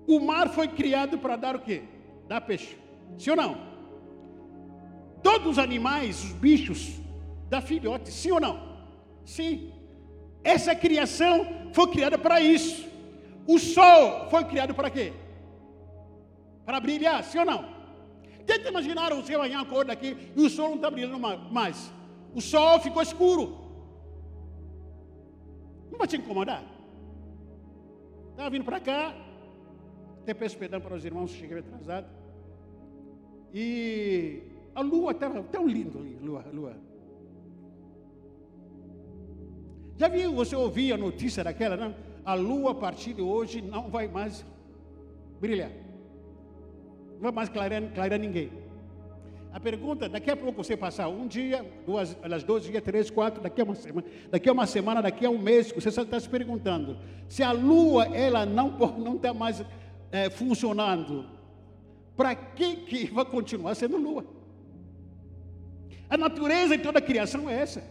O 0.05 0.19
mar 0.19 0.49
foi 0.49 0.67
criado 0.67 1.17
para 1.17 1.35
dar 1.35 1.55
o 1.55 1.59
quê? 1.59 1.83
Dar 2.27 2.41
peixe. 2.41 2.77
Sim 3.17 3.31
ou 3.31 3.35
não? 3.35 3.67
Todos 5.23 5.53
os 5.53 5.59
animais, 5.59 6.23
os 6.23 6.31
bichos, 6.31 6.93
dá 7.49 7.59
filhote. 7.61 8.11
Sim 8.11 8.31
ou 8.31 8.39
não? 8.39 8.77
Sim. 9.25 9.73
Essa 10.43 10.75
criação 10.75 11.71
foi 11.73 11.87
criada 11.87 12.17
para 12.17 12.39
isso. 12.39 12.87
O 13.45 13.57
sol 13.57 14.29
foi 14.29 14.43
criado 14.45 14.73
para 14.73 14.89
quê? 14.89 15.13
Para 16.67 16.81
brilhar, 16.81 17.23
sim 17.23 17.39
ou 17.39 17.45
não? 17.45 17.63
Tenta 18.45 18.67
imaginar 18.67 19.13
seu 19.23 19.39
amanhã 19.39 19.61
acorda 19.61 19.93
aqui 19.93 20.17
e 20.35 20.41
o 20.45 20.49
sol 20.49 20.67
não 20.67 20.75
está 20.75 20.91
brilhando 20.91 21.17
mais. 21.17 21.93
O 22.35 22.41
sol 22.41 22.77
ficou 22.81 23.01
escuro. 23.01 23.57
Não 25.89 25.97
vai 25.97 26.05
te 26.09 26.17
incomodar? 26.17 26.61
Estava 28.31 28.49
vindo 28.49 28.65
para 28.65 28.81
cá, 28.81 29.15
até 30.21 30.33
peço 30.33 30.57
perdão 30.57 30.81
para 30.81 30.93
os 30.93 31.05
irmãos 31.05 31.31
cheguei 31.31 31.59
atrasado. 31.59 32.07
E 33.53 34.43
a 34.75 34.81
lua 34.81 35.13
estava 35.13 35.41
tão 35.43 35.65
linda 35.65 35.97
ali, 35.97 36.19
lua, 36.21 36.43
lua. 36.53 36.75
Já 39.95 40.09
viu, 40.09 40.33
você 40.33 40.53
ouvia 40.53 40.95
a 40.95 40.97
notícia 40.97 41.45
daquela, 41.45 41.77
não? 41.77 41.95
A 42.25 42.33
lua 42.33 42.71
a 42.71 42.75
partir 42.75 43.13
de 43.13 43.21
hoje 43.21 43.61
não 43.61 43.89
vai 43.89 44.09
mais 44.09 44.45
brilhar. 45.39 45.86
Não 47.17 47.23
vai 47.23 47.31
mais 47.31 47.49
clarear, 47.49 47.83
clarear 47.93 48.19
ninguém. 48.19 48.51
A 49.51 49.59
pergunta, 49.59 50.07
daqui 50.07 50.29
a 50.29 50.37
pouco 50.37 50.63
você 50.63 50.77
passar 50.77 51.07
um 51.07 51.27
dia, 51.27 51.65
duas, 51.85 52.15
elas 52.21 52.43
dois 52.43 52.63
dias, 52.63 52.83
três, 52.83 53.09
quatro, 53.09 53.41
daqui 53.41 53.59
a 53.59 53.63
uma 53.63 53.73
semana, 53.73 54.07
daqui 54.29 54.49
a 54.49 54.53
uma 54.53 54.67
semana, 54.67 55.01
daqui 55.01 55.25
a 55.25 55.29
um 55.29 55.39
mês, 55.39 55.71
você 55.71 55.89
está 55.89 56.19
se 56.19 56.29
perguntando 56.29 56.97
se 57.27 57.41
a 57.41 57.51
lua 57.51 58.05
ela 58.15 58.45
não 58.45 58.77
não 58.99 59.15
está 59.15 59.33
mais 59.33 59.63
é, 60.11 60.29
funcionando, 60.29 61.25
para 62.15 62.35
que 62.35 62.75
que 62.75 63.05
vai 63.11 63.25
continuar 63.25 63.73
sendo 63.73 63.97
lua? 63.97 64.25
A 66.09 66.17
natureza 66.17 66.75
em 66.75 66.79
toda 66.79 66.99
a 66.99 67.01
criação 67.01 67.49
é 67.49 67.59
essa. 67.59 67.83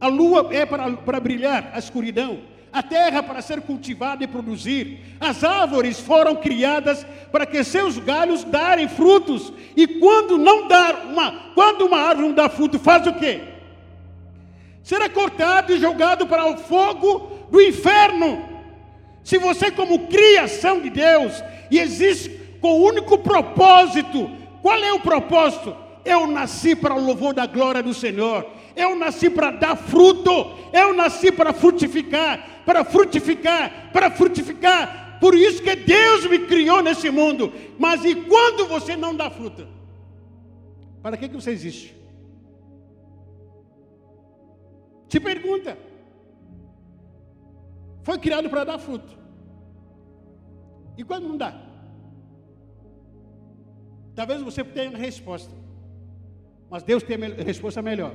A 0.00 0.08
lua 0.08 0.48
é 0.52 0.66
para, 0.66 0.92
para 0.96 1.20
brilhar 1.20 1.70
a 1.72 1.78
escuridão, 1.78 2.42
a 2.72 2.82
terra 2.82 3.22
para 3.22 3.40
ser 3.40 3.62
cultivada 3.62 4.22
e 4.22 4.26
produzir. 4.26 5.00
As 5.20 5.42
árvores 5.42 5.98
foram 5.98 6.36
criadas 6.36 7.06
para 7.32 7.46
que 7.46 7.62
seus 7.64 7.98
galhos 7.98 8.44
darem 8.44 8.88
frutos. 8.88 9.52
E 9.76 9.86
quando 9.86 10.38
não 10.38 10.68
dar 10.68 11.06
uma, 11.06 11.52
quando 11.54 11.86
uma 11.86 11.98
árvore 11.98 12.28
não 12.28 12.34
dá 12.34 12.48
fruto, 12.48 12.78
faz 12.78 13.06
o 13.06 13.14
quê? 13.14 13.40
Será 14.82 15.08
cortado 15.08 15.72
e 15.72 15.78
jogado 15.78 16.26
para 16.26 16.46
o 16.46 16.56
fogo 16.56 17.30
do 17.50 17.60
inferno. 17.60 18.42
Se 19.22 19.38
você 19.38 19.70
como 19.70 20.06
criação 20.06 20.80
de 20.80 20.90
Deus 20.90 21.42
e 21.70 21.78
existe 21.78 22.30
com 22.60 22.68
o 22.68 22.84
único 22.86 23.18
propósito, 23.18 24.30
qual 24.62 24.78
é 24.78 24.92
o 24.92 25.00
propósito? 25.00 25.76
Eu 26.04 26.26
nasci 26.26 26.74
para 26.74 26.94
o 26.94 27.04
louvor 27.04 27.34
da 27.34 27.46
glória 27.46 27.82
do 27.82 27.92
Senhor. 27.92 28.46
Eu 28.78 28.94
nasci 28.94 29.28
para 29.28 29.50
dar 29.50 29.74
fruto. 29.74 30.30
Eu 30.72 30.94
nasci 30.94 31.32
para 31.32 31.52
frutificar, 31.52 32.62
para 32.64 32.84
frutificar, 32.84 33.90
para 33.92 34.08
frutificar. 34.08 35.18
Por 35.18 35.34
isso 35.34 35.60
que 35.60 35.74
Deus 35.74 36.26
me 36.26 36.38
criou 36.46 36.80
nesse 36.80 37.10
mundo. 37.10 37.52
Mas 37.76 38.04
e 38.04 38.14
quando 38.14 38.68
você 38.68 38.94
não 38.94 39.16
dá 39.16 39.28
fruto? 39.28 39.66
Para 41.02 41.16
que, 41.16 41.28
que 41.28 41.34
você 41.34 41.50
existe? 41.50 41.96
Te 45.08 45.18
pergunta. 45.18 45.76
Foi 48.04 48.16
criado 48.18 48.48
para 48.48 48.62
dar 48.62 48.78
fruto. 48.78 49.18
E 50.96 51.02
quando 51.02 51.26
não 51.26 51.36
dá? 51.36 51.60
Talvez 54.14 54.40
você 54.40 54.62
tenha 54.62 54.96
resposta. 54.96 55.52
Mas 56.70 56.84
Deus 56.84 57.02
tem 57.02 57.16
a 57.16 57.42
resposta 57.42 57.82
melhor 57.82 58.14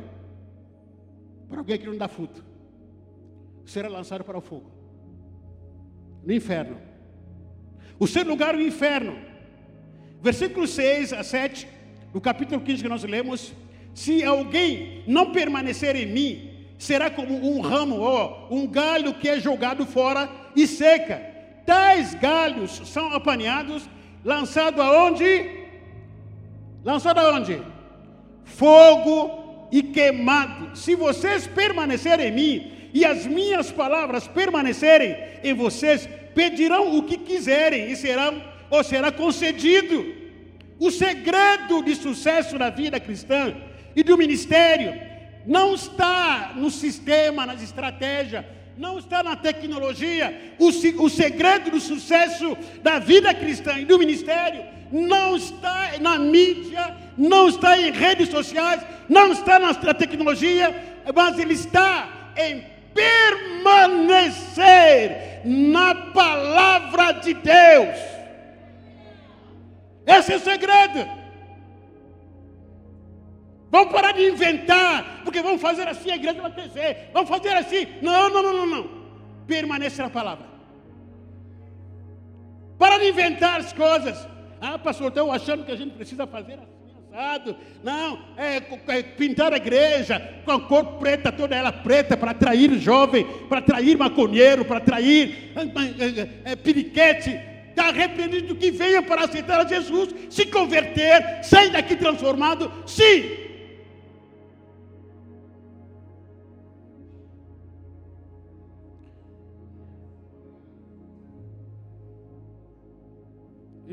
para 1.49 1.59
alguém 1.59 1.77
que 1.77 1.87
não 1.87 1.97
dá 1.97 2.07
fruto, 2.07 2.43
será 3.65 3.87
lançado 3.87 4.23
para 4.23 4.37
o 4.37 4.41
fogo 4.41 4.83
no 6.25 6.33
inferno. 6.33 6.77
O 7.99 8.07
seu 8.07 8.23
lugar 8.23 8.55
é 8.55 8.57
o 8.57 8.61
inferno. 8.61 9.17
Versículo 10.21 10.65
6 10.65 11.13
a 11.13 11.23
7, 11.23 11.67
no 12.13 12.21
capítulo 12.21 12.61
15 12.61 12.81
que 12.81 12.89
nós 12.89 13.03
lemos: 13.03 13.53
Se 13.93 14.23
alguém 14.23 15.03
não 15.05 15.31
permanecer 15.31 15.95
em 15.95 16.05
mim, 16.05 16.51
será 16.77 17.09
como 17.09 17.35
um 17.35 17.61
ramo 17.61 17.99
ou 17.99 18.47
um 18.49 18.67
galho 18.67 19.13
que 19.13 19.27
é 19.27 19.39
jogado 19.39 19.85
fora 19.85 20.29
e 20.55 20.65
seca. 20.65 21.21
Tais 21.65 22.13
galhos 22.15 22.81
são 22.85 23.13
apanhados, 23.13 23.87
lançados 24.23 24.79
aonde? 24.79 25.63
Lançado 26.83 27.19
aonde? 27.19 27.61
Fogo 28.43 29.42
e 29.73 29.81
queimado. 29.81 30.77
Se 30.77 30.93
vocês 30.93 31.47
permanecerem 31.47 32.27
em 32.27 32.31
mim 32.31 32.71
e 32.93 33.03
as 33.03 33.25
minhas 33.25 33.71
palavras 33.71 34.27
permanecerem 34.27 35.17
em 35.43 35.55
vocês, 35.55 36.07
pedirão 36.35 36.95
o 36.95 37.01
que 37.01 37.17
quiserem 37.17 37.91
e 37.91 37.95
serão 37.95 38.39
ou 38.69 38.83
será 38.83 39.11
concedido. 39.11 40.05
O 40.79 40.91
segredo 40.91 41.81
de 41.83 41.95
sucesso 41.95 42.55
da 42.59 42.69
vida 42.69 42.99
cristã 42.99 43.55
e 43.95 44.03
do 44.03 44.15
ministério 44.15 44.93
não 45.43 45.73
está 45.73 46.53
no 46.55 46.69
sistema, 46.69 47.43
nas 47.43 47.63
estratégias, 47.63 48.45
não 48.77 48.99
está 48.99 49.23
na 49.23 49.35
tecnologia. 49.35 50.53
O, 50.59 50.67
o 51.03 51.09
segredo 51.09 51.71
do 51.71 51.79
sucesso 51.79 52.55
da 52.83 52.99
vida 52.99 53.33
cristã 53.33 53.79
e 53.79 53.85
do 53.85 53.97
ministério 53.97 54.63
não 54.91 55.35
está 55.35 55.93
na 55.99 56.19
mídia, 56.19 56.95
não 57.17 57.47
está 57.47 57.77
em 57.77 57.91
redes 57.91 58.29
sociais, 58.29 58.81
não 59.07 59.31
está 59.31 59.59
na 59.59 59.73
tecnologia, 59.93 61.01
mas 61.13 61.37
ele 61.37 61.53
está 61.53 62.31
em 62.37 62.65
permanecer 62.93 65.41
na 65.45 65.95
palavra 65.95 67.11
de 67.13 67.33
Deus. 67.33 67.97
Esse 70.05 70.33
é 70.33 70.35
o 70.35 70.39
segredo. 70.39 71.23
Vamos 73.71 73.91
parar 73.91 74.11
de 74.11 74.29
inventar, 74.29 75.21
porque 75.23 75.41
vamos 75.41 75.59
fazer 75.59 75.87
assim, 75.87 76.11
a 76.11 76.15
igreja 76.15 76.41
vai 76.41 76.51
crescer. 76.51 77.09
Vamos 77.11 77.29
fazer 77.29 77.55
assim. 77.55 77.87
Não, 78.01 78.29
não, 78.29 78.43
não, 78.43 78.53
não, 78.53 78.65
não. 78.67 79.03
Permaneça 79.47 80.03
na 80.03 80.09
palavra. 80.09 80.45
Para 82.77 82.99
de 82.99 83.09
inventar 83.09 83.61
as 83.61 83.73
coisas. 83.73 84.27
Ah, 84.61 84.77
pastor, 84.77 85.07
estou 85.07 85.31
achando 85.31 85.65
que 85.65 85.71
a 85.71 85.75
gente 85.75 85.95
precisa 85.95 86.27
fazer 86.27 86.53
assim, 86.53 86.72
Não, 87.83 88.19
é, 88.35 88.57
é, 88.87 89.03
pintar 89.03 89.53
a 89.53 89.57
igreja 89.57 90.19
com 90.43 90.51
a 90.51 90.61
cor 90.61 90.97
preta, 90.97 91.31
toda 91.31 91.55
ela 91.55 91.71
preta, 91.71 92.17
para 92.17 92.31
atrair 92.31 92.73
jovem, 92.79 93.25
para 93.47 93.59
atrair 93.59 93.95
maconheiro, 93.97 94.65
para 94.65 94.77
atrair 94.77 95.53
é, 96.45 96.51
é, 96.51 96.55
periquete. 96.55 97.39
Está 97.69 97.89
arrependido 97.89 98.55
que 98.55 98.71
venha 98.71 99.01
para 99.01 99.25
aceitar 99.25 99.59
a 99.59 99.67
Jesus, 99.67 100.09
se 100.29 100.45
converter, 100.47 101.43
sair 101.43 101.71
daqui 101.71 101.95
transformado, 101.95 102.71
sim. 102.85 103.43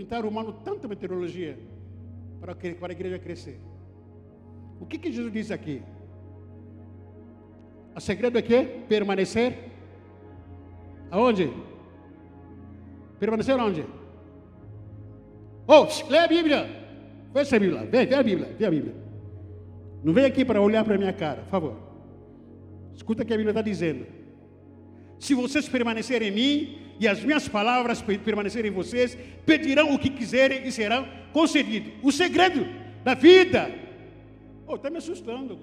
gente 0.00 0.04
está 0.04 0.16
arrumando 0.16 0.52
tanta 0.64 0.88
meteorologia 0.88 1.58
para, 2.40 2.54
para 2.54 2.92
a 2.92 2.96
igreja 2.96 3.18
crescer. 3.18 3.60
O 4.80 4.86
que, 4.86 4.98
que 4.98 5.12
Jesus 5.12 5.32
diz 5.32 5.50
aqui? 5.50 5.82
O 7.94 8.00
segredo 8.00 8.38
é 8.38 8.42
que 8.42 8.62
permanecer 8.88 9.70
aonde? 11.10 11.52
Permanecer 13.18 13.58
onde? 13.58 13.84
Oh, 15.66 15.86
lê 16.08 16.18
a 16.18 16.26
Bíblia. 16.26 16.66
Fecha 17.32 17.56
a 17.56 17.58
Bíblia. 17.58 17.84
Vem, 17.84 18.06
vem 18.06 18.18
a 18.18 18.22
Bíblia. 18.22 18.56
Vem 18.58 18.66
a 18.66 18.70
Bíblia. 18.70 18.94
Não 20.02 20.12
vem 20.12 20.24
aqui 20.24 20.44
para 20.44 20.60
olhar 20.60 20.84
para 20.84 20.94
a 20.94 20.98
minha 20.98 21.12
cara, 21.12 21.42
por 21.42 21.50
favor. 21.50 21.76
Escuta 22.94 23.22
o 23.22 23.26
que 23.26 23.34
a 23.34 23.36
Bíblia 23.36 23.50
está 23.50 23.62
dizendo. 23.62 24.06
Se 25.18 25.34
vocês 25.34 25.68
permanecerem 25.68 26.28
em 26.28 26.32
mim 26.32 26.78
e 27.00 27.08
as 27.08 27.24
minhas 27.24 27.48
palavras 27.48 28.02
permanecerem 28.02 28.70
em 28.70 28.74
vocês, 28.74 29.16
pedirão 29.46 29.94
o 29.94 29.98
que 29.98 30.10
quiserem 30.10 30.66
e 30.66 30.70
serão 30.70 31.08
concedido. 31.32 31.90
O 32.02 32.12
segredo 32.12 32.66
da 33.02 33.14
vida. 33.14 33.72
Oh, 34.66 34.74
está 34.74 34.90
me 34.90 34.98
assustando. 34.98 35.58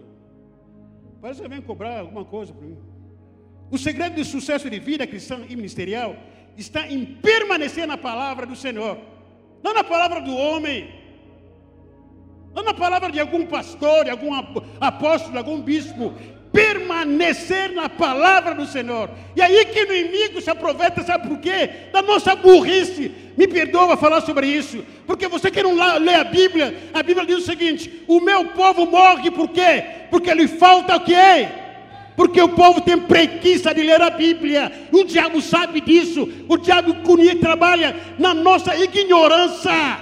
Parece 1.21 1.39
que 1.39 1.47
vem 1.47 1.61
cobrar 1.61 1.99
alguma 1.99 2.25
coisa 2.25 2.51
para 2.51 2.65
mim. 2.65 2.79
O 3.69 3.77
segredo 3.77 4.15
do 4.15 4.25
sucesso 4.25 4.67
de 4.67 4.79
vida 4.79 5.05
cristã 5.05 5.41
e 5.47 5.55
ministerial 5.55 6.15
está 6.57 6.87
em 6.87 7.05
permanecer 7.05 7.85
na 7.85 7.97
palavra 7.97 8.47
do 8.47 8.55
Senhor, 8.55 8.97
não 9.61 9.75
na 9.75 9.83
palavra 9.83 10.19
do 10.21 10.35
homem, 10.35 10.89
não 12.55 12.63
na 12.63 12.73
palavra 12.73 13.11
de 13.11 13.19
algum 13.19 13.45
pastor, 13.45 14.05
de 14.05 14.09
algum 14.09 14.33
apóstolo, 14.79 15.33
de 15.33 15.37
algum 15.37 15.61
bispo, 15.61 16.15
permanecer 16.57 17.71
na 17.71 17.87
palavra 17.87 18.55
do 18.55 18.65
Senhor. 18.65 19.11
E 19.35 19.41
aí 19.43 19.63
que 19.65 19.83
o 19.83 19.93
inimigo 19.93 20.41
se 20.41 20.49
aproveita, 20.49 21.03
sabe 21.03 21.27
por 21.27 21.37
quê? 21.37 21.69
Da 21.93 22.01
nossa 22.01 22.35
burrice. 22.35 23.11
Me 23.37 23.47
perdoa 23.47 23.95
falar 23.95 24.21
sobre 24.21 24.47
isso, 24.47 24.83
porque 25.05 25.27
você 25.27 25.51
que 25.51 25.61
não 25.61 25.75
lê 25.99 26.15
a 26.15 26.23
Bíblia, 26.23 26.89
a 26.91 27.03
Bíblia 27.03 27.27
diz 27.27 27.37
o 27.37 27.45
seguinte: 27.45 28.03
o 28.07 28.19
meu 28.19 28.45
povo 28.45 28.87
morre 28.87 29.29
por 29.29 29.49
quê? 29.49 29.83
Porque 30.09 30.33
lhe 30.33 30.47
falta 30.47 30.95
o 30.95 31.01
quê? 31.01 31.47
Porque 32.15 32.41
o 32.41 32.49
povo 32.49 32.81
tem 32.81 32.97
preguiça 32.97 33.71
de 33.75 33.83
ler 33.83 34.01
a 34.01 34.09
Bíblia. 34.09 34.71
O 34.91 35.03
diabo 35.03 35.39
sabe 35.39 35.79
disso. 35.81 36.27
O 36.49 36.57
diabo 36.57 36.95
trabalha 37.39 37.95
na 38.17 38.33
nossa 38.33 38.75
ignorância. 38.75 39.99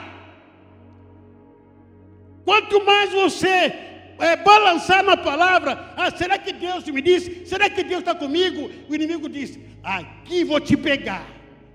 Quanto 2.46 2.86
mais 2.86 3.12
você 3.12 3.74
é, 4.20 4.36
balançar 4.36 5.04
na 5.04 5.18
palavra. 5.18 5.94
Ah, 5.96 6.10
será 6.12 6.38
que 6.38 6.54
Deus 6.54 6.86
me 6.86 7.02
disse? 7.02 7.46
Será 7.46 7.70
que 7.70 7.84
Deus 7.84 8.00
está 8.00 8.16
comigo? 8.16 8.70
O 8.90 8.96
inimigo 8.96 9.28
diz: 9.28 9.60
Aqui 9.84 10.44
vou 10.44 10.60
te 10.60 10.78
pegar. 10.78 11.28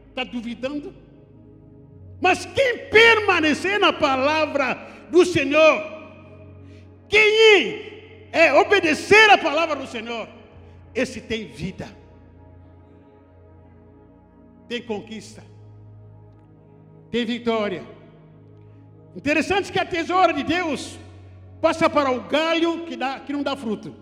Está 0.08 0.24
duvidando? 0.24 0.94
Mas 2.20 2.44
quem 2.44 2.88
permanecer 2.90 3.78
na 3.78 3.92
palavra 3.92 4.74
do 5.10 5.24
Senhor, 5.24 5.82
quem 7.08 8.28
é 8.32 8.52
obedecer 8.54 9.30
a 9.30 9.38
palavra 9.38 9.76
do 9.76 9.86
Senhor, 9.86 10.28
esse 10.94 11.20
tem 11.20 11.46
vida, 11.46 11.88
tem 14.68 14.82
conquista, 14.82 15.42
tem 17.10 17.24
vitória. 17.24 17.84
Interessante 19.16 19.72
que 19.72 19.78
a 19.78 19.84
tesoura 19.84 20.32
de 20.32 20.42
Deus 20.44 20.98
passa 21.60 21.88
para 21.88 22.10
o 22.10 22.22
galho 22.22 22.84
que, 22.86 22.96
dá, 22.96 23.20
que 23.20 23.32
não 23.32 23.42
dá 23.42 23.56
fruto. 23.56 23.94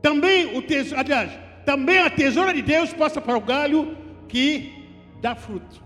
Também 0.00 0.56
o 0.56 0.62
tesouro, 0.62 1.00
aliás, 1.00 1.30
também 1.64 1.98
a 1.98 2.10
tesoura 2.10 2.54
de 2.54 2.62
Deus 2.62 2.92
passa 2.92 3.20
para 3.20 3.36
o 3.36 3.40
galho 3.40 3.96
que 4.28 4.88
dá 5.20 5.34
fruto. 5.34 5.82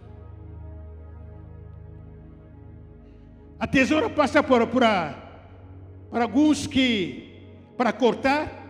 A 3.59 3.67
tesoura 3.67 4.11
passa 4.11 4.43
por, 4.43 4.67
por 4.67 4.85
a, 4.85 5.15
para 6.11 6.25
alguns 6.25 6.67
que 6.67 7.33
para 7.77 7.93
cortar 7.93 8.65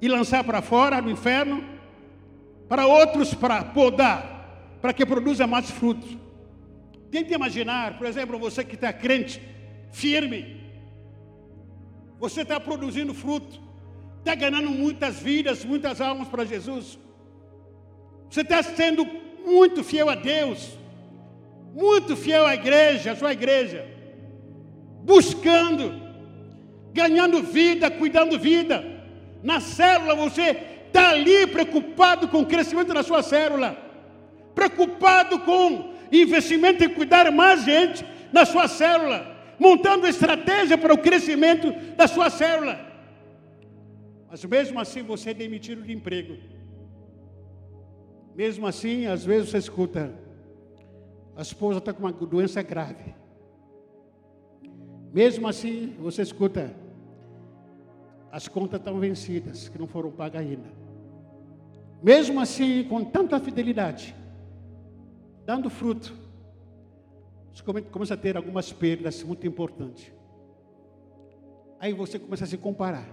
e 0.00 0.08
lançar 0.08 0.42
para 0.42 0.62
fora 0.62 1.00
no 1.00 1.10
inferno, 1.10 1.62
para 2.68 2.86
outros 2.86 3.34
para 3.34 3.62
podar, 3.62 4.78
para 4.80 4.92
que 4.92 5.06
produza 5.06 5.46
mais 5.46 5.70
frutos. 5.70 6.16
Tente 7.10 7.32
imaginar, 7.32 7.98
por 7.98 8.06
exemplo, 8.06 8.38
você 8.38 8.64
que 8.64 8.74
está 8.74 8.92
crente, 8.92 9.40
firme, 9.92 10.60
você 12.18 12.42
está 12.42 12.58
produzindo 12.58 13.14
fruto, 13.14 13.60
está 14.18 14.34
ganhando 14.34 14.70
muitas 14.70 15.20
vidas, 15.20 15.64
muitas 15.64 16.00
almas 16.00 16.28
para 16.28 16.44
Jesus. 16.44 16.98
Você 18.28 18.40
está 18.40 18.62
sendo 18.62 19.06
muito 19.44 19.84
fiel 19.84 20.08
a 20.10 20.14
Deus, 20.14 20.76
muito 21.72 22.16
fiel 22.16 22.46
à 22.46 22.54
igreja, 22.54 23.12
à 23.12 23.16
sua 23.16 23.32
igreja, 23.32 23.86
buscando, 25.04 25.94
ganhando 26.92 27.42
vida, 27.42 27.90
cuidando 27.90 28.38
vida. 28.38 28.84
Na 29.42 29.60
célula 29.60 30.14
você 30.14 30.56
está 30.86 31.10
ali 31.10 31.46
preocupado 31.46 32.26
com 32.28 32.40
o 32.40 32.46
crescimento 32.46 32.92
da 32.92 33.02
sua 33.02 33.22
célula, 33.22 33.76
preocupado 34.54 35.38
com 35.40 35.95
investimento 36.12 36.84
em 36.84 36.88
cuidar 36.88 37.30
mais 37.30 37.64
gente 37.64 38.04
na 38.32 38.44
sua 38.44 38.68
célula, 38.68 39.36
montando 39.58 40.06
estratégia 40.06 40.76
para 40.76 40.92
o 40.92 40.98
crescimento 40.98 41.72
da 41.96 42.06
sua 42.06 42.30
célula. 42.30 42.78
Mas 44.28 44.44
mesmo 44.44 44.78
assim 44.80 45.02
você 45.02 45.30
é 45.30 45.34
demitido 45.34 45.82
de 45.82 45.92
emprego. 45.92 46.36
Mesmo 48.34 48.66
assim, 48.66 49.06
às 49.06 49.24
vezes 49.24 49.50
você 49.50 49.58
escuta, 49.58 50.12
a 51.34 51.42
esposa 51.42 51.78
está 51.78 51.92
com 51.92 52.00
uma 52.00 52.12
doença 52.12 52.62
grave. 52.62 53.14
Mesmo 55.12 55.48
assim, 55.48 55.94
você 55.98 56.22
escuta, 56.22 56.74
as 58.30 58.48
contas 58.48 58.80
estão 58.80 58.98
vencidas, 58.98 59.68
que 59.68 59.78
não 59.78 59.86
foram 59.86 60.10
pagas 60.10 60.42
ainda. 60.42 60.68
Mesmo 62.02 62.40
assim, 62.40 62.84
com 62.84 63.02
tanta 63.04 63.40
fidelidade, 63.40 64.14
dando 65.46 65.70
fruto, 65.70 66.12
você 67.54 67.62
começa 67.90 68.14
a 68.14 68.16
ter 68.16 68.36
algumas 68.36 68.72
perdas 68.72 69.22
muito 69.22 69.46
importantes. 69.46 70.12
Aí 71.78 71.92
você 71.92 72.18
começa 72.18 72.44
a 72.44 72.46
se 72.46 72.58
comparar. 72.58 73.08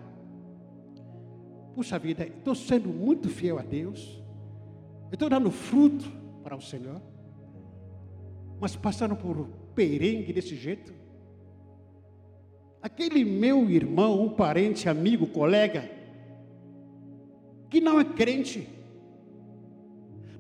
Puxa 1.76 2.00
vida, 2.00 2.26
estou 2.26 2.56
sendo 2.56 2.90
muito 2.90 3.30
fiel 3.30 3.60
a 3.60 3.62
Deus, 3.62 4.20
estou 5.12 5.30
dando 5.30 5.52
fruto 5.52 6.12
para 6.44 6.56
o 6.56 6.62
Senhor, 6.62 7.00
mas 8.60 8.76
passando 8.76 9.16
por 9.16 9.48
perengue 9.76 10.34
desse 10.34 10.56
jeito. 10.56 10.92
Aquele 12.82 13.24
meu 13.24 13.70
irmão, 13.70 14.28
parente, 14.30 14.90
amigo, 14.90 15.28
colega, 15.28 15.90
que 17.70 17.80
não 17.80 18.00
é 18.00 18.04
crente, 18.04 18.68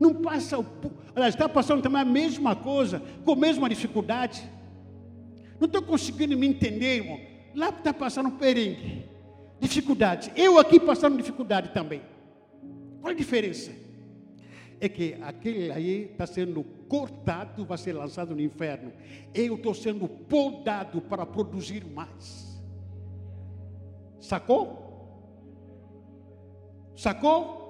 não 0.03 0.13
passa. 0.13 0.57
Aliás, 1.15 1.33
está 1.33 1.47
passando 1.47 1.81
também 1.81 2.01
a 2.01 2.05
mesma 2.05 2.55
coisa, 2.55 3.01
com 3.23 3.31
a 3.31 3.35
mesma 3.35 3.69
dificuldade. 3.69 4.43
Não 5.59 5.65
estou 5.65 5.81
conseguindo 5.81 6.37
me 6.37 6.45
entender, 6.45 6.97
irmão. 6.97 7.19
Lá 7.55 7.69
está 7.69 7.93
passando 7.93 8.31
perengue, 8.31 9.05
dificuldade. 9.59 10.31
Eu 10.35 10.59
aqui 10.59 10.79
passando 10.79 11.15
dificuldade 11.15 11.69
também. 11.69 12.01
Qual 12.99 13.11
a 13.11 13.15
diferença? 13.15 13.71
É 14.81 14.89
que 14.89 15.15
aquele 15.21 15.71
aí 15.71 16.09
está 16.11 16.27
sendo 16.27 16.63
cortado, 16.89 17.63
vai 17.63 17.77
ser 17.77 17.93
lançado 17.93 18.35
no 18.35 18.41
inferno. 18.41 18.91
Eu 19.33 19.55
estou 19.55 19.73
sendo 19.73 20.07
podado 20.07 20.99
para 20.99 21.25
produzir 21.25 21.85
mais. 21.85 22.61
Sacou? 24.19 24.81
Sacou? 26.95 27.62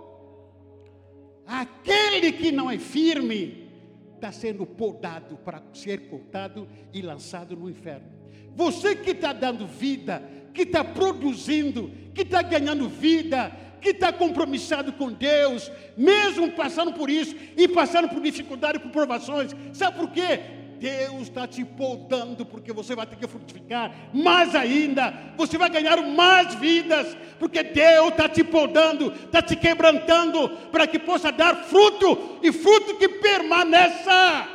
Aquele 1.45 2.31
que 2.31 2.51
não 2.51 2.69
é 2.69 2.77
firme 2.77 3.69
está 4.15 4.31
sendo 4.31 4.65
podado 4.65 5.37
para 5.37 5.61
ser 5.73 6.07
cortado 6.07 6.67
e 6.93 7.01
lançado 7.01 7.55
no 7.55 7.69
inferno. 7.69 8.07
Você 8.55 8.95
que 8.95 9.11
está 9.11 9.33
dando 9.33 9.67
vida, 9.67 10.23
que 10.53 10.61
está 10.61 10.83
produzindo, 10.83 11.91
que 12.13 12.21
está 12.21 12.41
ganhando 12.41 12.87
vida, 12.87 13.51
que 13.81 13.89
está 13.89 14.13
compromissado 14.13 14.93
com 14.93 15.11
Deus, 15.11 15.69
mesmo 15.97 16.51
passando 16.51 16.93
por 16.93 17.09
isso 17.09 17.35
e 17.57 17.67
passando 17.67 18.07
por 18.07 18.21
dificuldade, 18.21 18.79
por 18.79 18.91
provações, 18.91 19.53
sabe 19.73 19.97
por 19.97 20.09
quê? 20.11 20.62
Deus 20.83 21.21
está 21.21 21.47
te 21.47 21.63
podando, 21.63 22.45
porque 22.45 22.73
você 22.73 22.93
vai 22.93 23.07
ter 23.07 23.15
que 23.15 23.25
frutificar 23.25 24.11
mais 24.13 24.53
ainda, 24.53 25.13
você 25.37 25.57
vai 25.57 25.69
ganhar 25.69 25.95
mais 26.01 26.55
vidas, 26.55 27.15
porque 27.39 27.63
Deus 27.63 28.09
está 28.09 28.27
te 28.27 28.43
podando, 28.43 29.13
está 29.13 29.41
te 29.41 29.55
quebrantando, 29.55 30.49
para 30.73 30.85
que 30.85 30.99
possa 30.99 31.31
dar 31.31 31.55
fruto 31.63 32.37
e 32.43 32.51
fruto 32.51 32.97
que 32.97 33.07
permaneça. 33.07 34.45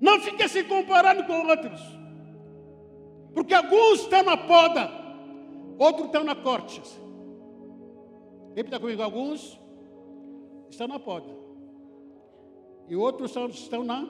Não 0.00 0.20
fique 0.20 0.48
se 0.48 0.62
comparando 0.62 1.24
com 1.24 1.48
outros, 1.48 1.80
porque 3.34 3.54
alguns 3.54 4.02
estão 4.02 4.22
na 4.22 4.36
poda, 4.36 4.88
outros 5.80 6.06
estão 6.06 6.22
na 6.22 6.36
corte. 6.36 6.80
Repita 8.54 8.78
comigo: 8.78 9.02
alguns 9.02 9.58
estão 10.70 10.86
na 10.86 11.00
poda, 11.00 11.45
e 12.88 12.96
outros 12.96 13.36
estão 13.54 13.84
na, 13.84 14.02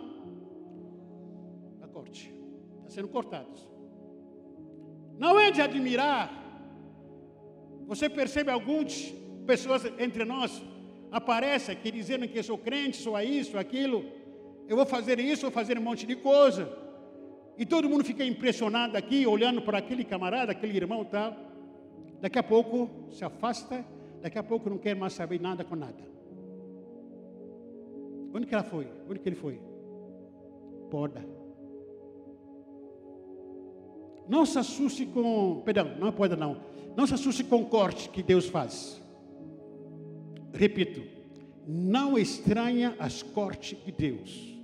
na 1.80 1.88
corte, 1.88 2.32
estão 2.76 2.90
sendo 2.90 3.08
cortados. 3.08 3.68
Não 5.18 5.38
é 5.38 5.50
de 5.50 5.62
admirar, 5.62 6.30
você 7.86 8.08
percebe 8.08 8.50
algumas 8.50 9.14
pessoas 9.46 9.84
entre 9.98 10.24
nós 10.24 10.62
aparecem 11.10 11.74
aqui 11.74 11.90
dizendo 11.90 12.28
que 12.28 12.38
eu 12.38 12.42
sou 12.42 12.58
crente, 12.58 12.96
sou 12.96 13.18
isso, 13.20 13.56
aquilo, 13.56 14.04
eu 14.68 14.76
vou 14.76 14.86
fazer 14.86 15.18
isso, 15.18 15.42
vou 15.42 15.50
fazer 15.50 15.78
um 15.78 15.82
monte 15.82 16.06
de 16.06 16.16
coisa. 16.16 16.70
E 17.56 17.64
todo 17.64 17.88
mundo 17.88 18.04
fica 18.04 18.24
impressionado 18.24 18.96
aqui, 18.96 19.26
olhando 19.26 19.62
para 19.62 19.78
aquele 19.78 20.04
camarada, 20.04 20.52
aquele 20.52 20.76
irmão 20.76 21.04
tal. 21.04 21.34
Daqui 22.20 22.38
a 22.38 22.42
pouco 22.42 22.90
se 23.10 23.24
afasta, 23.24 23.84
daqui 24.20 24.38
a 24.38 24.42
pouco 24.42 24.68
não 24.68 24.78
quer 24.78 24.94
mais 24.94 25.12
saber 25.12 25.40
nada 25.40 25.64
com 25.64 25.76
nada. 25.76 26.15
Onde 28.36 28.46
que 28.46 28.54
ela 28.54 28.62
foi? 28.62 28.86
Onde 29.08 29.18
que 29.18 29.28
ele 29.30 29.36
foi? 29.36 29.58
Poda. 30.90 31.26
Não 34.28 34.44
se 34.44 34.58
assuste 34.58 35.06
com, 35.06 35.62
perdão, 35.64 35.96
não 35.98 36.12
pode 36.12 36.36
não. 36.36 36.60
Não 36.94 37.06
se 37.06 37.14
assuste 37.14 37.42
com 37.42 37.62
o 37.62 37.66
corte 37.66 38.10
que 38.10 38.22
Deus 38.22 38.46
faz. 38.46 39.02
Repito, 40.52 41.02
não 41.66 42.18
estranha 42.18 42.94
as 42.98 43.22
cortes 43.22 43.82
de 43.82 43.90
Deus. 43.90 44.54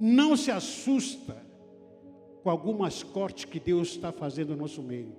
Não 0.00 0.36
se 0.36 0.50
assusta 0.50 1.36
com 2.42 2.50
algumas 2.50 3.04
cortes 3.04 3.44
que 3.44 3.60
Deus 3.60 3.90
está 3.90 4.10
fazendo 4.10 4.56
no 4.56 4.62
nosso 4.62 4.82
meio. 4.82 5.14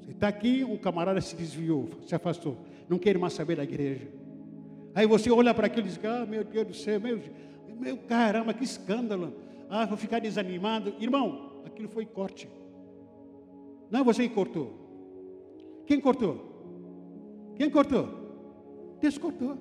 Você 0.00 0.12
está 0.12 0.28
aqui, 0.28 0.64
um 0.64 0.78
camarada 0.78 1.20
se 1.20 1.36
desviou, 1.36 1.90
se 2.06 2.14
afastou, 2.14 2.56
não 2.88 2.98
quer 2.98 3.18
mais 3.18 3.34
saber 3.34 3.56
da 3.56 3.64
igreja. 3.64 4.19
Aí 4.94 5.06
você 5.06 5.30
olha 5.30 5.54
para 5.54 5.66
aquilo 5.66 5.86
e 5.86 5.90
diz: 5.90 6.00
Ah, 6.04 6.26
meu 6.26 6.44
Deus 6.44 6.66
do 6.66 6.74
céu, 6.74 7.00
meu, 7.00 7.20
meu 7.78 7.96
caramba, 7.96 8.52
que 8.52 8.64
escândalo. 8.64 9.34
Ah, 9.68 9.86
vou 9.86 9.96
ficar 9.96 10.18
desanimado. 10.18 10.94
Irmão, 10.98 11.62
aquilo 11.64 11.88
foi 11.88 12.04
corte. 12.04 12.48
Não 13.90 14.00
é 14.00 14.04
você 14.04 14.28
que 14.28 14.34
cortou. 14.34 15.82
Quem 15.86 16.00
cortou? 16.00 17.52
Quem 17.56 17.70
cortou? 17.70 18.08
Deus 19.00 19.18
cortou. 19.18 19.56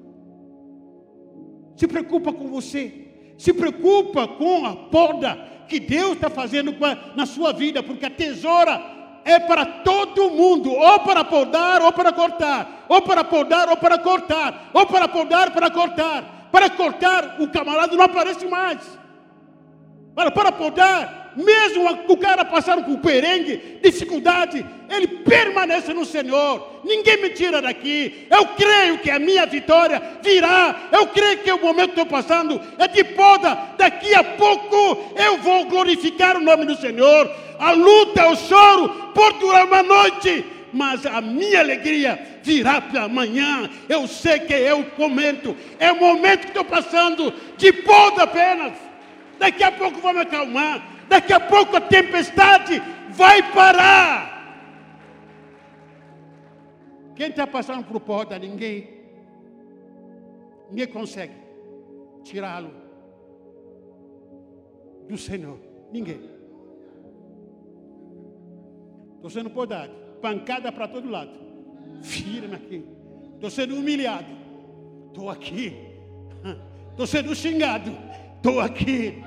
Se 1.76 1.88
preocupa 1.88 2.34
com 2.34 2.48
você. 2.48 3.08
Se 3.38 3.54
preocupa 3.54 4.28
com 4.28 4.66
a 4.66 4.76
poda 4.76 5.36
que 5.68 5.80
Deus 5.80 6.14
está 6.14 6.30
fazendo 6.30 6.74
na 7.16 7.26
sua 7.26 7.54
vida, 7.54 7.82
porque 7.82 8.06
a 8.06 8.10
tesoura 8.10 8.99
é 9.26 9.40
para 9.40 9.66
todo 9.66 10.32
mundo, 10.32 10.72
ou 10.72 11.00
para 11.00 11.24
podar 11.24 11.82
ou 11.82 11.92
para 11.92 12.12
cortar, 12.12 12.86
ou 12.88 13.02
para 13.02 13.24
podar 13.24 13.70
ou 13.70 13.78
para 13.78 13.98
cortar, 13.98 14.70
ou 14.74 14.86
para 14.86 15.08
podar 15.08 15.52
para 15.52 15.70
cortar. 15.70 16.24
Para 16.52 16.70
cortar, 16.72 17.36
o 17.40 17.48
camarada 17.48 17.96
não 17.96 18.04
aparece 18.04 18.48
mais. 18.48 18.80
Para, 20.16 20.32
para 20.32 20.52
podar, 20.52 21.19
mesmo 21.36 21.90
o 22.08 22.18
cara 22.18 22.44
passando 22.44 22.84
por 22.84 22.98
perengue, 22.98 23.80
dificuldade, 23.82 24.66
ele 24.90 25.08
permanece 25.08 25.94
no 25.94 26.06
Senhor. 26.06 26.82
Ninguém 26.84 27.22
me 27.22 27.30
tira 27.30 27.62
daqui. 27.62 28.28
Eu 28.30 28.46
creio 28.48 28.98
que 29.00 29.12
a 29.12 29.20
minha 29.20 29.46
vitória 29.46 30.02
virá. 30.22 30.90
Eu 30.92 31.08
creio 31.08 31.40
que 31.40 31.52
o 31.52 31.62
momento 31.62 31.94
que 31.94 32.02
estou 32.02 32.06
passando 32.06 32.60
é 32.78 32.88
de 32.88 33.04
poda. 33.04 33.58
Daqui 33.78 34.14
a 34.14 34.24
pouco 34.24 35.14
eu 35.16 35.38
vou 35.38 35.66
glorificar 35.66 36.38
o 36.38 36.42
nome 36.42 36.66
do 36.66 36.76
Senhor. 36.76 37.30
A 37.60 37.72
luta, 37.72 38.28
o 38.28 38.36
choro, 38.36 38.90
por 39.14 39.34
durar 39.34 39.66
uma 39.66 39.84
noite, 39.84 40.46
mas 40.72 41.06
a 41.06 41.22
minha 41.22 41.60
alegria 41.60 42.20
virá 42.42 42.82
para 42.82 43.04
amanhã. 43.04 43.70
Eu 43.88 44.08
sei 44.08 44.40
que 44.40 44.54
é 44.54 44.74
o 44.74 44.86
momento, 44.98 45.56
é 45.80 45.92
o 45.92 46.00
momento 46.00 46.42
que 46.42 46.48
estou 46.48 46.66
passando 46.66 47.34
de 47.58 47.72
poda 47.74 48.24
apenas. 48.24 48.74
Daqui 49.38 49.64
a 49.64 49.72
pouco 49.72 50.00
vai 50.02 50.14
me 50.14 50.22
acalmar. 50.22 50.99
Daqui 51.10 51.34
a 51.34 51.39
pouco 51.39 51.76
a 51.76 51.82
tempestade 51.82 52.80
vai 53.10 53.51
parar. 53.51 54.30
Quem 57.16 57.28
está 57.30 57.45
passando 57.45 57.84
por 57.84 57.99
porta? 57.99 58.38
Ninguém. 58.38 58.88
Ninguém 60.70 60.88
consegue 60.88 61.34
tirá-lo 62.24 62.72
do 65.07 65.18
Senhor. 65.18 65.60
Ninguém. 65.91 66.30
Estou 69.16 69.30
sendo 69.30 69.49
podado. 69.49 69.91
Pancada 70.22 70.72
para 70.72 70.88
todo 70.88 71.10
lado. 71.10 71.32
Firme 72.03 72.55
aqui. 72.55 72.86
Estou 73.34 73.49
sendo 73.49 73.76
humilhado. 73.76 74.32
Estou 75.07 75.30
aqui. 75.30 75.76
Estou 76.91 77.07
sendo 77.07 77.36
xingado. 77.36 77.91
Estou 78.38 78.60
aqui. 78.62 79.22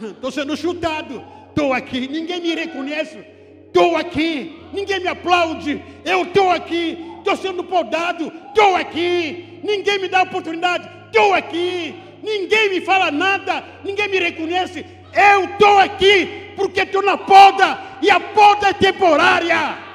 Estou 0.00 0.30
sendo 0.30 0.56
chutado. 0.56 1.24
Estou 1.48 1.72
aqui. 1.72 2.08
Ninguém 2.08 2.40
me 2.40 2.54
reconhece. 2.54 3.24
Estou 3.66 3.96
aqui. 3.96 4.58
Ninguém 4.72 5.00
me 5.00 5.08
aplaude. 5.08 5.82
Eu 6.04 6.22
estou 6.22 6.50
aqui. 6.50 6.98
Estou 7.18 7.36
sendo 7.36 7.64
podado. 7.64 8.32
Estou 8.48 8.76
aqui. 8.76 9.60
Ninguém 9.62 9.98
me 9.98 10.08
dá 10.08 10.22
oportunidade. 10.22 10.88
Estou 11.06 11.34
aqui. 11.34 11.94
Ninguém 12.22 12.70
me 12.70 12.80
fala 12.80 13.10
nada. 13.10 13.64
Ninguém 13.84 14.08
me 14.08 14.18
reconhece. 14.18 14.84
Eu 15.12 15.44
estou 15.44 15.78
aqui 15.78 16.52
porque 16.56 16.82
estou 16.82 17.02
na 17.02 17.16
poda. 17.16 17.78
E 18.02 18.10
a 18.10 18.20
poda 18.20 18.68
é 18.68 18.72
temporária. 18.72 19.86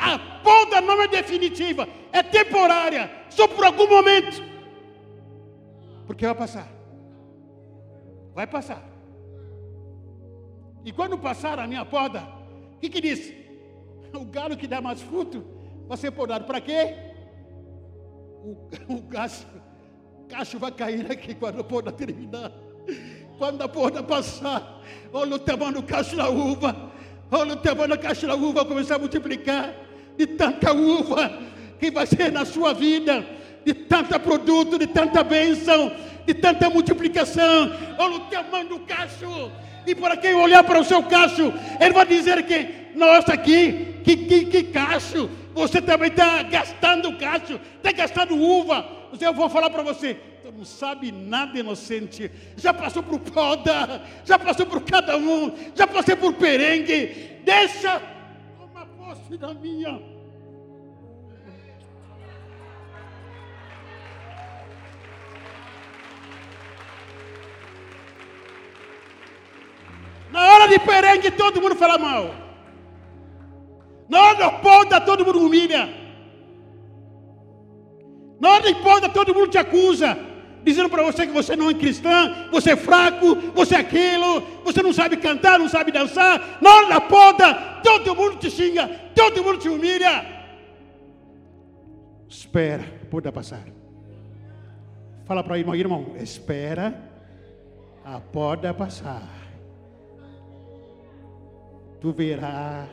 A 0.00 0.18
poda 0.42 0.80
não 0.80 1.00
é 1.02 1.08
definitiva, 1.08 1.86
é 2.10 2.22
temporária, 2.22 3.10
só 3.28 3.46
por 3.46 3.64
algum 3.64 3.86
momento. 3.86 4.42
Porque 6.06 6.24
vai 6.24 6.34
passar. 6.34 6.79
Vai 8.40 8.46
passar. 8.46 8.82
E 10.82 10.90
quando 10.90 11.18
passar 11.18 11.58
a 11.58 11.66
minha 11.66 11.84
poda, 11.84 12.26
o 12.74 12.78
que, 12.78 12.88
que 12.88 12.98
diz? 12.98 13.34
O 14.14 14.24
galo 14.24 14.56
que 14.56 14.66
dá 14.66 14.80
mais 14.80 15.02
fruto 15.02 15.44
vai 15.86 15.98
ser 15.98 16.10
podado. 16.10 16.46
Para 16.46 16.58
quê? 16.58 16.94
O, 18.42 18.56
o 18.96 19.02
cacho, 19.02 19.46
cacho 20.26 20.58
vai 20.58 20.72
cair 20.72 21.12
aqui 21.12 21.34
quando 21.34 21.60
a 21.60 21.64
poda 21.64 21.92
terminar. 21.92 22.50
Quando 23.36 23.60
a 23.60 23.68
poda 23.68 24.02
passar, 24.02 24.80
olha 25.12 25.34
o 25.34 25.38
tamanho 25.38 25.74
do 25.74 25.82
cacho 25.82 26.16
da 26.16 26.30
uva. 26.30 26.92
Olha 27.30 27.52
o 27.52 27.56
tamanho 27.56 27.90
do 27.90 27.98
cacho 27.98 28.26
da 28.26 28.36
uva 28.36 28.64
começar 28.64 28.94
a 28.94 28.98
multiplicar 28.98 29.74
de 30.16 30.26
tanta 30.26 30.72
uva 30.72 31.30
que 31.78 31.90
vai 31.90 32.06
ser 32.06 32.32
na 32.32 32.46
sua 32.46 32.72
vida, 32.72 33.22
de 33.66 33.74
tanto 33.74 34.18
produto, 34.18 34.78
de 34.78 34.86
tanta 34.86 35.22
bênção, 35.22 35.92
de 36.30 36.34
tanta 36.34 36.70
multiplicação. 36.70 37.72
Olha 37.98 38.14
o 38.14 38.20
tamanho 38.20 38.68
do 38.68 38.80
cacho. 38.80 39.50
E 39.86 39.94
para 39.94 40.16
quem 40.16 40.34
olhar 40.34 40.62
para 40.62 40.78
o 40.78 40.84
seu 40.84 41.02
cacho, 41.02 41.52
ele 41.80 41.92
vai 41.92 42.06
dizer 42.06 42.44
que, 42.44 42.96
nossa, 42.96 43.32
aqui, 43.32 44.00
que, 44.04 44.16
que, 44.16 44.46
que 44.46 44.62
cacho. 44.64 45.28
Você 45.52 45.82
também 45.82 46.08
está 46.08 46.42
gastando 46.44 47.16
cacho, 47.18 47.58
está 47.76 47.90
gastando 47.92 48.36
uva. 48.36 48.86
Eu 49.20 49.34
vou 49.34 49.48
falar 49.48 49.70
para 49.70 49.82
você, 49.82 50.16
não 50.56 50.64
sabe 50.64 51.10
nada 51.10 51.58
inocente. 51.58 52.30
Já 52.56 52.72
passou 52.72 53.02
por 53.02 53.18
poda, 53.18 54.02
já 54.24 54.38
passou 54.38 54.66
por 54.66 54.82
cada 54.82 55.16
um, 55.16 55.52
já 55.74 55.86
passei 55.86 56.14
por 56.14 56.34
perengue. 56.34 57.40
Deixa 57.44 58.00
uma 58.70 58.86
posse 58.86 59.36
da 59.36 59.52
minha. 59.52 60.09
Na 70.32 70.52
hora 70.52 70.68
de 70.68 70.78
perengue, 70.78 71.30
todo 71.30 71.60
mundo 71.60 71.74
fala 71.74 71.98
mal. 71.98 72.34
Na 74.08 74.20
hora 74.22 74.50
de 74.50 74.62
poda, 74.62 75.00
todo 75.00 75.24
mundo 75.24 75.40
humilha. 75.44 75.88
Na 78.40 78.52
hora 78.52 78.62
de 78.62 78.74
poda, 78.80 79.08
todo 79.08 79.34
mundo 79.34 79.48
te 79.48 79.58
acusa. 79.58 80.16
Dizendo 80.62 80.90
para 80.90 81.02
você 81.02 81.26
que 81.26 81.32
você 81.32 81.56
não 81.56 81.70
é 81.70 81.74
cristã, 81.74 82.48
você 82.50 82.72
é 82.72 82.76
fraco, 82.76 83.34
você 83.54 83.74
é 83.76 83.78
aquilo, 83.78 84.42
você 84.62 84.82
não 84.82 84.92
sabe 84.92 85.16
cantar, 85.16 85.58
não 85.58 85.68
sabe 85.68 85.90
dançar. 85.90 86.58
Na 86.60 86.70
hora 86.70 86.88
da 86.88 87.00
poda, 87.00 87.54
todo 87.82 88.14
mundo 88.14 88.36
te 88.36 88.50
xinga, 88.50 88.88
todo 89.14 89.42
mundo 89.42 89.58
te 89.58 89.68
humilha. 89.68 90.26
Espera, 92.28 92.84
poda 93.10 93.32
passar. 93.32 93.64
Fala 95.24 95.42
para 95.42 95.54
o 95.54 95.56
irmão, 95.56 95.74
irmão, 95.74 96.14
espera 96.18 96.94
a 98.04 98.20
poda 98.20 98.74
passar 98.74 99.39
tu 102.00 102.12
verás 102.12 102.88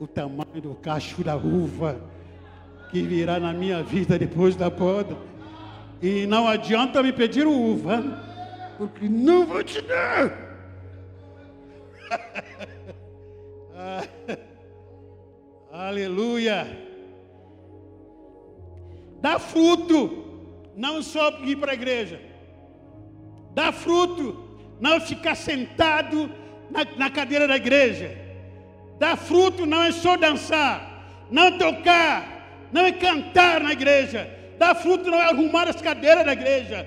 o 0.00 0.06
tamanho 0.06 0.60
do 0.60 0.74
cacho 0.74 1.22
da 1.22 1.36
uva 1.36 2.00
que 2.90 3.02
virá 3.02 3.38
na 3.38 3.52
minha 3.52 3.82
vida 3.82 4.18
depois 4.18 4.56
da 4.56 4.70
poda. 4.70 5.16
E 6.02 6.26
não 6.26 6.46
adianta 6.46 7.02
me 7.02 7.12
pedir 7.12 7.46
uva, 7.46 8.02
porque 8.76 9.08
não 9.08 9.46
vou 9.46 9.64
te 9.64 9.80
dar. 9.82 10.46
Aleluia. 15.72 16.84
Dá 19.20 19.38
fruto, 19.38 20.24
não 20.76 21.02
só 21.02 21.30
ir 21.42 21.56
para 21.56 21.72
a 21.72 21.74
igreja. 21.74 22.20
Dá 23.54 23.72
fruto, 23.72 24.44
não 24.78 25.00
ficar 25.00 25.34
sentado 25.34 26.30
na, 26.70 26.86
na 26.96 27.10
cadeira 27.10 27.46
da 27.46 27.56
igreja. 27.56 28.16
Dar 28.98 29.16
fruto 29.16 29.66
não 29.66 29.82
é 29.82 29.92
só 29.92 30.16
dançar, 30.16 31.26
não 31.30 31.58
tocar, 31.58 32.68
não 32.72 32.84
é 32.84 32.92
cantar 32.92 33.60
na 33.60 33.72
igreja. 33.72 34.28
Dar 34.58 34.74
fruto 34.74 35.10
não 35.10 35.18
é 35.18 35.24
arrumar 35.24 35.68
as 35.68 35.80
cadeiras 35.80 36.24
da 36.24 36.32
igreja. 36.32 36.86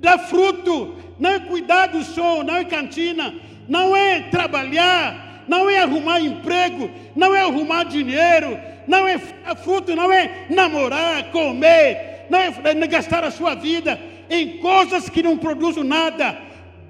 Dar 0.00 0.18
fruto 0.18 0.96
não 1.18 1.30
é 1.30 1.38
cuidar 1.40 1.88
do 1.88 2.02
som, 2.02 2.42
não 2.42 2.56
é 2.56 2.64
cantina, 2.64 3.34
não 3.68 3.94
é 3.94 4.22
trabalhar, 4.22 5.44
não 5.46 5.68
é 5.68 5.80
arrumar 5.80 6.20
emprego, 6.20 6.90
não 7.14 7.34
é 7.34 7.42
arrumar 7.42 7.84
dinheiro, 7.84 8.58
não 8.86 9.06
é 9.06 9.18
fruto, 9.62 9.94
não 9.94 10.10
é 10.10 10.46
namorar, 10.48 11.30
comer, 11.30 12.26
não 12.30 12.38
é 12.38 12.86
gastar 12.86 13.22
a 13.22 13.30
sua 13.30 13.54
vida 13.54 14.00
em 14.30 14.58
coisas 14.58 15.10
que 15.10 15.22
não 15.22 15.36
produzem 15.36 15.84
nada. 15.84 16.38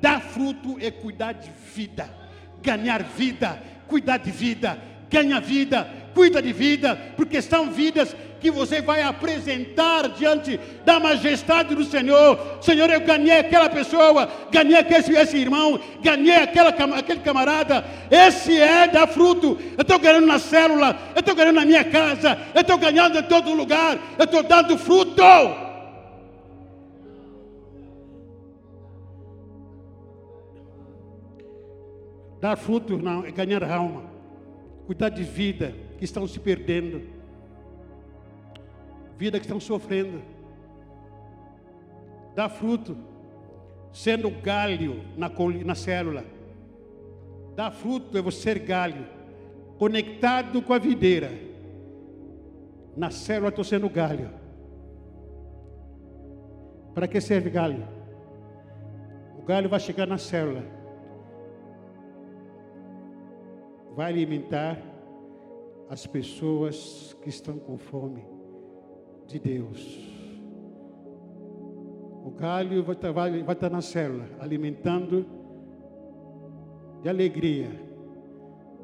Dar 0.00 0.20
fruto 0.20 0.78
é 0.80 0.90
cuidar 0.90 1.32
de 1.32 1.50
vida 1.74 2.19
ganhar 2.62 3.02
vida, 3.02 3.60
cuidar 3.86 4.18
de 4.18 4.30
vida, 4.30 4.78
ganha 5.10 5.40
vida, 5.40 5.88
cuida 6.14 6.40
de 6.40 6.52
vida, 6.52 6.98
porque 7.16 7.40
são 7.42 7.70
vidas 7.70 8.14
que 8.40 8.50
você 8.50 8.80
vai 8.80 9.02
apresentar 9.02 10.08
diante 10.08 10.58
da 10.84 10.98
majestade 10.98 11.74
do 11.74 11.84
Senhor. 11.84 12.58
Senhor, 12.60 12.88
eu 12.90 13.00
ganhei 13.00 13.38
aquela 13.38 13.68
pessoa, 13.68 14.28
ganhei 14.50 14.80
esse, 14.90 15.12
esse 15.12 15.36
irmão, 15.36 15.78
ganhei 16.02 16.36
aquela, 16.36 16.70
aquele 16.70 17.20
camarada. 17.20 17.84
Esse 18.10 18.58
é 18.58 18.88
dar 18.88 19.06
fruto. 19.06 19.58
Eu 19.76 19.82
estou 19.82 19.98
ganhando 19.98 20.26
na 20.26 20.38
célula, 20.38 20.98
eu 21.14 21.20
estou 21.20 21.34
ganhando 21.34 21.56
na 21.56 21.66
minha 21.66 21.84
casa, 21.84 22.38
eu 22.54 22.62
estou 22.62 22.78
ganhando 22.78 23.18
em 23.18 23.22
todo 23.24 23.52
lugar, 23.52 23.98
eu 24.18 24.24
estou 24.24 24.42
dando 24.42 24.78
fruto. 24.78 25.22
Dar 32.40 32.56
fruto 32.56 32.96
não 32.96 33.24
é 33.24 33.30
ganhar 33.30 33.62
alma. 33.62 34.04
Cuidar 34.86 35.10
de 35.10 35.22
vida 35.22 35.74
que 35.98 36.04
estão 36.04 36.26
se 36.26 36.40
perdendo. 36.40 37.02
Vida 39.18 39.38
que 39.38 39.44
estão 39.44 39.60
sofrendo. 39.60 40.22
Dar 42.34 42.48
fruto 42.48 42.96
sendo 43.92 44.30
galho 44.30 45.02
na, 45.16 45.30
na 45.64 45.74
célula. 45.74 46.24
Dar 47.54 47.70
fruto 47.70 48.16
é 48.16 48.22
você 48.22 48.40
ser 48.40 48.58
galho, 48.60 49.06
conectado 49.76 50.62
com 50.62 50.72
a 50.72 50.78
videira. 50.78 51.30
Na 52.96 53.10
célula 53.10 53.50
estou 53.50 53.64
sendo 53.64 53.90
galho. 53.90 54.30
Para 56.94 57.06
que 57.06 57.20
serve 57.20 57.50
galho? 57.50 57.86
O 59.38 59.42
galho 59.42 59.68
vai 59.68 59.78
chegar 59.78 60.06
na 60.06 60.16
célula 60.16 60.79
vai 63.94 64.12
alimentar 64.12 64.80
as 65.88 66.06
pessoas 66.06 67.16
que 67.22 67.28
estão 67.28 67.58
com 67.58 67.76
fome 67.76 68.24
de 69.26 69.38
Deus. 69.38 70.08
O 72.24 72.30
galho 72.30 72.82
vai 72.82 72.94
estar, 72.94 73.12
vai, 73.12 73.42
vai 73.42 73.54
estar 73.54 73.70
na 73.70 73.80
célula, 73.80 74.26
alimentando 74.38 75.26
de 77.02 77.08
alegria 77.08 77.70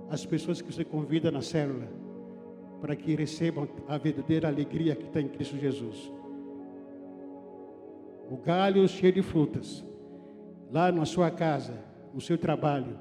as 0.09 0.25
pessoas 0.25 0.63
que 0.63 0.73
você 0.73 0.85
convida 0.85 1.31
na 1.31 1.43
célula, 1.43 1.89
para 2.81 2.95
que 2.95 3.15
recebam 3.15 3.69
a 3.89 3.99
verdadeira 3.99 4.49
alegria 4.49 4.95
que 4.95 5.05
está 5.05 5.21
em 5.21 5.29
Cristo 5.29 5.57
Jesus. 5.57 6.13
o 8.29 8.37
galho 8.37 8.87
cheio 8.89 9.13
de 9.13 9.23
frutas, 9.23 9.85
lá 10.71 10.91
na 10.91 11.05
sua 11.05 11.31
casa, 11.31 11.79
no 12.13 12.21
seu 12.21 12.37
trabalho, 12.37 12.99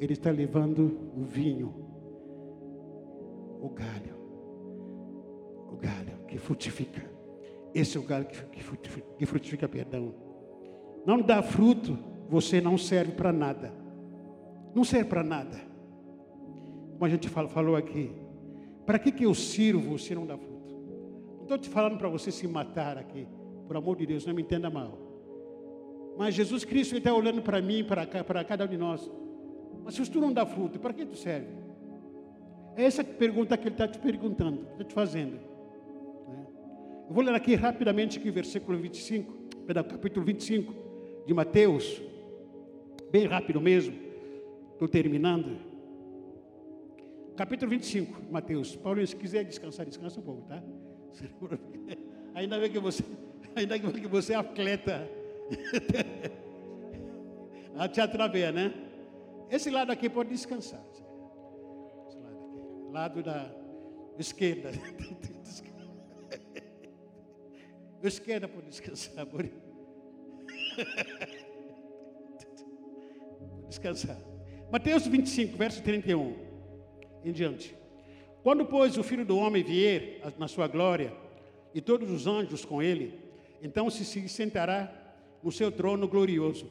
ele 0.00 0.14
está 0.14 0.30
levando 0.30 1.12
o 1.14 1.22
vinho, 1.22 1.74
o 3.60 3.68
galho, 3.68 4.16
o 5.70 5.76
galho 5.76 6.24
que 6.26 6.38
frutifica. 6.38 7.02
Esse 7.74 7.98
é 7.98 8.00
o 8.00 8.02
galho 8.02 8.24
que 8.24 8.62
frutifica, 8.62 9.06
que 9.18 9.26
frutifica 9.26 9.68
perdão. 9.68 10.14
Não 11.04 11.20
dá 11.20 11.42
fruto, 11.42 11.98
você 12.30 12.62
não 12.62 12.78
serve 12.78 13.12
para 13.12 13.30
nada. 13.30 13.72
Não 14.74 14.84
serve 14.84 15.10
para 15.10 15.22
nada. 15.22 15.60
Como 16.92 17.04
a 17.04 17.08
gente 17.08 17.28
falou 17.28 17.76
aqui. 17.76 18.10
Para 18.86 18.98
que, 18.98 19.12
que 19.12 19.24
eu 19.24 19.34
sirvo 19.34 19.98
se 19.98 20.14
não 20.14 20.26
dá 20.26 20.36
fruto? 20.38 20.74
Não 21.36 21.42
estou 21.42 21.58
te 21.58 21.68
falando 21.68 21.98
para 21.98 22.08
você 22.08 22.32
se 22.32 22.48
matar 22.48 22.96
aqui. 22.96 23.28
Por 23.66 23.76
amor 23.76 23.96
de 23.96 24.06
Deus, 24.06 24.24
não 24.24 24.34
me 24.34 24.42
entenda 24.42 24.70
mal. 24.70 24.98
Mas 26.16 26.34
Jesus 26.34 26.64
Cristo 26.64 26.96
está 26.96 27.12
olhando 27.12 27.42
para 27.42 27.60
mim, 27.60 27.84
para, 27.84 28.06
para 28.06 28.44
cada 28.44 28.64
um 28.64 28.68
de 28.68 28.78
nós. 28.78 29.10
Mas 29.84 29.94
se 29.94 30.10
tu 30.10 30.20
não 30.20 30.32
dá 30.32 30.44
fruto, 30.46 30.78
para 30.78 30.92
que 30.92 31.04
tu 31.04 31.16
serve? 31.16 31.48
É 32.76 32.84
essa 32.84 33.02
pergunta 33.02 33.56
que 33.56 33.64
ele 33.64 33.74
está 33.74 33.88
te 33.88 33.98
perguntando, 33.98 34.66
está 34.72 34.84
te 34.84 34.94
fazendo. 34.94 35.34
Né? 35.34 36.46
Eu 37.08 37.14
vou 37.14 37.22
ler 37.24 37.34
aqui 37.34 37.54
rapidamente 37.54 38.18
aqui, 38.18 38.30
versículo 38.30 38.78
25, 38.78 39.32
capítulo 39.90 40.24
25 40.24 40.74
de 41.26 41.34
Mateus, 41.34 42.00
bem 43.10 43.26
rápido 43.26 43.60
mesmo, 43.60 43.94
estou 44.72 44.88
terminando. 44.88 45.58
Capítulo 47.36 47.70
25, 47.70 48.22
Mateus. 48.30 48.76
Paulo, 48.76 49.04
se 49.06 49.16
quiser 49.16 49.44
descansar, 49.44 49.86
descansa 49.86 50.20
um 50.20 50.22
pouco, 50.22 50.42
tá? 50.48 50.62
Ainda 52.34 52.58
bem 52.58 52.70
que 52.70 52.78
você, 52.78 53.02
ainda 53.56 53.76
bem 53.76 53.92
que 53.92 54.06
você 54.06 54.32
é 54.32 54.36
atleta. 54.36 55.08
A 57.76 57.88
te 57.88 58.00
através, 58.00 58.54
né? 58.54 58.72
Esse 59.50 59.68
lado 59.68 59.90
aqui 59.90 60.08
pode 60.08 60.30
descansar. 60.30 60.80
Esse 60.90 61.02
lado 62.18 62.36
aqui. 62.36 62.92
Lado 62.92 63.22
da 63.22 63.52
esquerda. 64.18 64.70
Esquerda 68.02 68.48
pode 68.48 68.68
descansar. 68.68 69.26
Pode 69.26 69.52
descansar. 73.68 74.16
Mateus 74.70 75.06
25, 75.06 75.56
verso 75.56 75.82
31 75.82 76.34
em 77.24 77.32
diante. 77.32 77.76
Quando, 78.42 78.64
pois, 78.64 78.96
o 78.96 79.02
Filho 79.02 79.24
do 79.24 79.36
Homem 79.36 79.62
vier 79.62 80.20
na 80.38 80.48
sua 80.48 80.66
glória, 80.66 81.12
e 81.74 81.80
todos 81.80 82.10
os 82.10 82.26
anjos 82.26 82.64
com 82.64 82.82
ele, 82.82 83.20
então 83.60 83.90
se 83.90 84.04
sentará 84.28 84.90
no 85.42 85.52
seu 85.52 85.70
trono 85.70 86.08
glorioso 86.08 86.70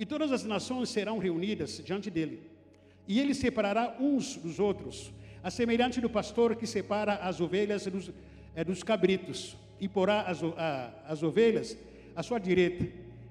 e 0.00 0.06
todas 0.06 0.32
as 0.32 0.44
nações 0.44 0.88
serão 0.88 1.18
reunidas 1.18 1.82
diante 1.84 2.10
dele. 2.10 2.40
E 3.06 3.20
ele 3.20 3.34
separará 3.34 3.98
uns 4.00 4.34
dos 4.36 4.58
outros, 4.58 5.12
a 5.42 5.50
semelhante 5.50 6.00
do 6.00 6.08
pastor 6.08 6.56
que 6.56 6.66
separa 6.66 7.16
as 7.16 7.38
ovelhas 7.38 7.84
dos, 7.84 8.10
é, 8.56 8.64
dos 8.64 8.82
cabritos, 8.82 9.58
e 9.78 9.86
porá 9.86 10.22
as, 10.22 10.42
a, 10.42 10.90
as 11.06 11.22
ovelhas 11.22 11.76
à 12.16 12.22
sua 12.22 12.38
direita, 12.38 12.88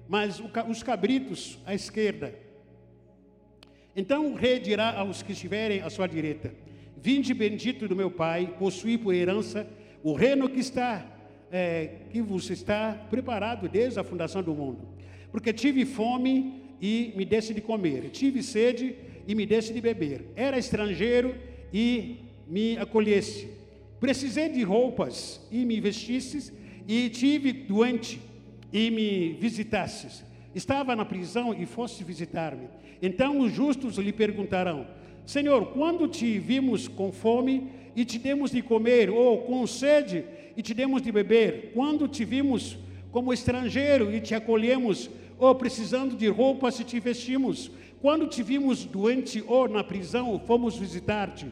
mas 0.08 0.40
os 0.68 0.82
cabritos 0.84 1.58
à 1.66 1.74
esquerda. 1.74 2.32
Então 3.96 4.30
o 4.30 4.36
rei 4.36 4.60
dirá 4.60 4.96
aos 4.96 5.22
que 5.22 5.32
estiverem 5.32 5.80
à 5.80 5.90
sua 5.90 6.06
direita: 6.06 6.54
Vinde 6.96 7.34
bendito 7.34 7.88
do 7.88 7.96
meu 7.96 8.12
Pai, 8.12 8.54
possuí 8.60 8.96
por 8.96 9.12
herança 9.12 9.66
o 10.04 10.12
reino 10.12 10.48
que 10.48 10.60
está 10.60 11.04
é, 11.50 11.96
que 12.10 12.22
vos 12.22 12.48
está 12.48 12.92
preparado 13.10 13.68
desde 13.68 13.98
a 13.98 14.04
fundação 14.04 14.40
do 14.40 14.54
mundo. 14.54 14.99
Porque 15.30 15.52
tive 15.52 15.84
fome 15.84 16.60
e 16.80 17.12
me 17.16 17.24
desse 17.24 17.54
de 17.54 17.60
comer, 17.60 18.10
tive 18.10 18.42
sede 18.42 18.94
e 19.26 19.34
me 19.34 19.46
desse 19.46 19.72
de 19.72 19.80
beber, 19.80 20.26
era 20.34 20.58
estrangeiro 20.58 21.34
e 21.72 22.16
me 22.48 22.76
acolhesse, 22.78 23.48
precisei 24.00 24.48
de 24.48 24.62
roupas 24.62 25.40
e 25.52 25.64
me 25.64 25.80
vestisses, 25.80 26.52
e 26.88 27.08
tive 27.10 27.52
doente 27.52 28.20
e 28.72 28.90
me 28.90 29.34
visitasses, 29.34 30.24
estava 30.54 30.96
na 30.96 31.04
prisão 31.04 31.54
e 31.54 31.66
fosse 31.66 32.02
visitar-me. 32.02 32.66
Então 33.02 33.38
os 33.40 33.52
justos 33.52 33.96
lhe 33.96 34.12
perguntarão: 34.12 34.86
Senhor, 35.24 35.66
quando 35.66 36.08
te 36.08 36.38
vimos 36.38 36.88
com 36.88 37.12
fome 37.12 37.68
e 37.94 38.04
te 38.04 38.18
demos 38.18 38.50
de 38.50 38.62
comer, 38.62 39.10
ou 39.10 39.42
com 39.42 39.64
sede 39.66 40.24
e 40.56 40.62
te 40.62 40.74
demos 40.74 41.02
de 41.02 41.12
beber? 41.12 41.70
Quando 41.72 42.08
te 42.08 42.24
vimos 42.24 42.76
como 43.12 43.32
estrangeiro 43.32 44.12
e 44.14 44.20
te 44.20 44.34
acolhemos, 44.34 45.10
ou 45.40 45.54
precisando 45.54 46.14
de 46.14 46.28
roupa 46.28 46.70
se 46.70 46.84
te 46.84 47.00
vestimos. 47.00 47.70
Quando 48.00 48.26
te 48.26 48.42
vimos 48.42 48.84
doente 48.84 49.42
ou 49.46 49.68
na 49.68 49.82
prisão, 49.82 50.38
fomos 50.46 50.76
visitar-te. 50.76 51.46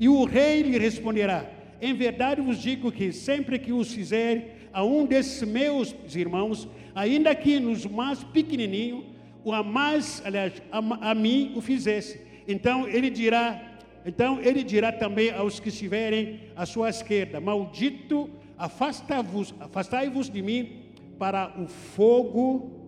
E 0.00 0.08
o 0.08 0.24
rei 0.24 0.62
lhe 0.62 0.78
responderá: 0.78 1.48
Em 1.80 1.94
verdade 1.94 2.40
vos 2.40 2.58
digo 2.58 2.90
que 2.90 3.12
sempre 3.12 3.58
que 3.58 3.72
os 3.72 3.92
fizer 3.92 4.68
a 4.72 4.82
um 4.82 5.06
desses 5.06 5.46
meus 5.46 5.94
irmãos, 6.16 6.66
ainda 6.94 7.34
que 7.34 7.60
nos 7.60 7.86
mais 7.86 8.24
pequenininho, 8.24 9.04
o 9.44 9.52
a 9.52 9.62
mais, 9.62 10.22
aliás, 10.24 10.54
a, 10.72 11.10
a 11.10 11.14
mim 11.14 11.52
o 11.54 11.60
fizesse. 11.60 12.20
Então 12.48 12.88
ele 12.88 13.10
dirá, 13.10 13.78
então 14.04 14.40
ele 14.40 14.64
dirá 14.64 14.90
também 14.90 15.30
aos 15.30 15.60
que 15.60 15.68
estiverem 15.68 16.40
à 16.56 16.64
sua 16.64 16.88
esquerda: 16.88 17.40
Maldito, 17.40 18.30
afastai-vos, 18.58 19.54
afastai-vos 19.60 20.30
de 20.30 20.42
mim 20.42 20.82
para 21.18 21.54
o 21.58 21.66
fogo 21.66 22.83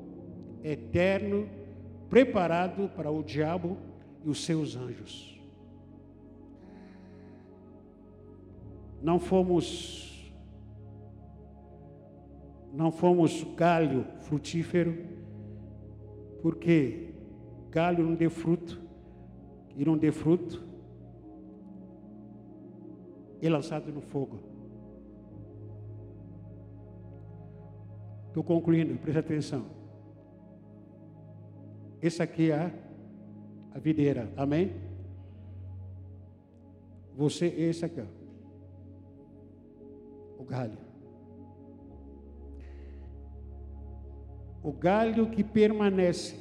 eterno 0.67 1.49
preparado 2.11 2.89
para 2.89 3.11
o 3.11 3.23
diabo 3.23 3.77
e 4.25 4.29
os 4.29 4.45
seus 4.45 4.75
anjos. 4.75 5.41
Não 9.01 9.21
fomos 9.21 10.05
não 12.73 12.91
fomos 12.91 13.43
galho 13.57 14.05
frutífero, 14.21 15.03
porque 16.43 17.15
galho 17.71 18.05
não 18.05 18.15
dê 18.15 18.29
fruto, 18.29 18.79
e 19.75 19.83
não 19.83 19.97
dê 19.97 20.13
fruto, 20.13 20.63
é 23.41 23.49
lançado 23.49 23.91
no 23.91 24.03
fogo. 24.03 24.41
Estou 28.29 28.45
concluindo, 28.45 28.95
presta 28.99 29.21
atenção. 29.21 29.86
Essa 32.07 32.23
aqui 32.23 32.53
é 32.53 32.73
a 33.75 33.79
videira, 33.81 34.31
amém? 34.37 34.73
Você, 37.17 37.47
esse 37.47 37.85
aqui, 37.85 38.01
ó. 38.01 38.27
o 40.41 40.45
galho. 40.45 40.79
O 44.63 44.71
galho 44.71 45.31
que 45.31 45.43
permanece 45.43 46.37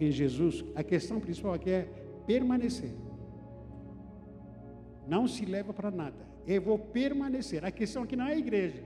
em 0.00 0.10
Jesus, 0.10 0.64
a 0.74 0.82
questão 0.82 1.20
principal 1.20 1.52
aqui 1.52 1.70
é 1.70 1.88
permanecer. 2.26 2.94
Não 5.06 5.28
se 5.28 5.44
leva 5.44 5.74
para 5.74 5.90
nada. 5.90 6.26
Eu 6.46 6.62
vou 6.62 6.78
permanecer. 6.78 7.62
A 7.66 7.70
questão 7.70 8.04
aqui 8.04 8.16
não 8.16 8.26
é 8.26 8.32
a 8.32 8.38
igreja. 8.38 8.82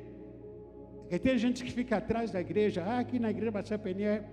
Porque 1.03 1.21
tem 1.21 1.39
gente 1.39 1.63
que 1.63 1.71
fica 1.71 1.99
atrás 1.99 2.33
da 2.33 2.41
igreja, 2.41 2.83
ah, 2.83 2.99
aqui 2.99 3.21
na 3.21 3.31
igreja 3.31 3.53
Batista 3.53 3.79
Peniel 3.79 4.25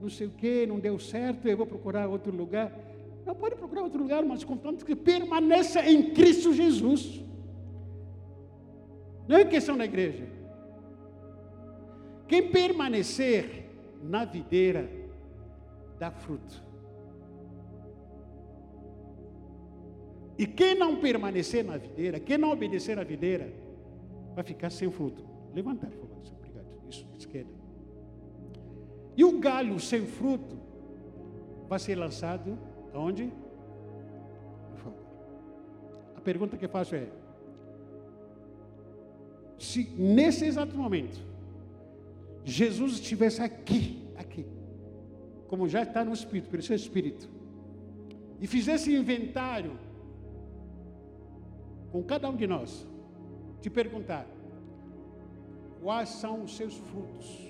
não 0.00 0.08
sei 0.08 0.26
o 0.26 0.30
que, 0.30 0.66
não 0.66 0.78
deu 0.78 0.98
certo, 0.98 1.48
eu 1.48 1.56
vou 1.56 1.66
procurar 1.66 2.08
outro 2.08 2.34
lugar. 2.34 2.72
Não 3.26 3.34
pode 3.34 3.56
procurar 3.56 3.82
outro 3.82 4.00
lugar, 4.00 4.24
mas 4.24 4.44
contanto 4.44 4.84
que 4.84 4.96
permaneça 4.96 5.84
em 5.84 6.14
Cristo 6.14 6.52
Jesus. 6.52 7.22
Não 9.26 9.36
é 9.36 9.44
questão 9.44 9.76
da 9.76 9.84
igreja. 9.84 10.26
Quem 12.26 12.50
permanecer 12.50 13.66
na 14.02 14.24
videira 14.24 14.88
dá 15.98 16.10
fruto. 16.10 16.62
E 20.38 20.46
quem 20.46 20.74
não 20.74 20.96
permanecer 20.96 21.64
na 21.64 21.76
videira, 21.76 22.20
quem 22.20 22.38
não 22.38 22.52
obedecer 22.52 22.98
à 22.98 23.02
videira, 23.02 23.52
vai 24.34 24.44
ficar 24.44 24.70
sem 24.70 24.90
fruto. 24.90 25.26
Levantar, 25.52 25.90
por 25.90 26.07
E 29.18 29.24
o 29.24 29.36
galho 29.40 29.80
sem 29.80 30.06
fruto 30.06 30.56
vai 31.68 31.80
ser 31.80 31.96
lançado 31.96 32.56
aonde? 32.94 33.24
No 34.70 34.76
fogo. 34.76 34.96
A 36.14 36.20
pergunta 36.20 36.56
que 36.56 36.68
faço 36.68 36.94
é: 36.94 37.08
se 39.58 39.90
nesse 39.98 40.44
exato 40.44 40.76
momento 40.76 41.18
Jesus 42.44 42.92
estivesse 42.92 43.42
aqui, 43.42 44.08
aqui, 44.16 44.46
como 45.48 45.68
já 45.68 45.82
está 45.82 46.04
no 46.04 46.12
Espírito, 46.12 46.48
pelo 46.48 46.62
seu 46.62 46.76
Espírito, 46.76 47.28
e 48.40 48.46
fizesse 48.46 48.94
inventário 48.94 49.72
com 51.90 52.04
cada 52.04 52.30
um 52.30 52.36
de 52.36 52.46
nós, 52.46 52.86
te 53.60 53.68
perguntar: 53.68 54.28
quais 55.82 56.08
são 56.10 56.44
os 56.44 56.56
seus 56.56 56.74
frutos 56.76 57.47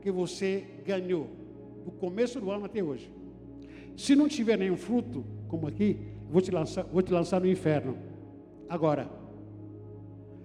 que 0.00 0.10
você 0.10 0.64
ganhou 0.84 1.28
do 1.84 1.90
começo 1.90 2.40
do 2.40 2.50
ano 2.50 2.64
até 2.66 2.82
hoje. 2.82 3.10
Se 3.96 4.14
não 4.14 4.28
tiver 4.28 4.56
nenhum 4.56 4.76
fruto, 4.76 5.24
como 5.48 5.66
aqui, 5.66 5.98
vou 6.30 6.40
te 6.40 6.50
lançar, 6.50 6.84
vou 6.84 7.02
te 7.02 7.12
lançar 7.12 7.40
no 7.40 7.48
inferno. 7.48 7.96
Agora, 8.68 9.10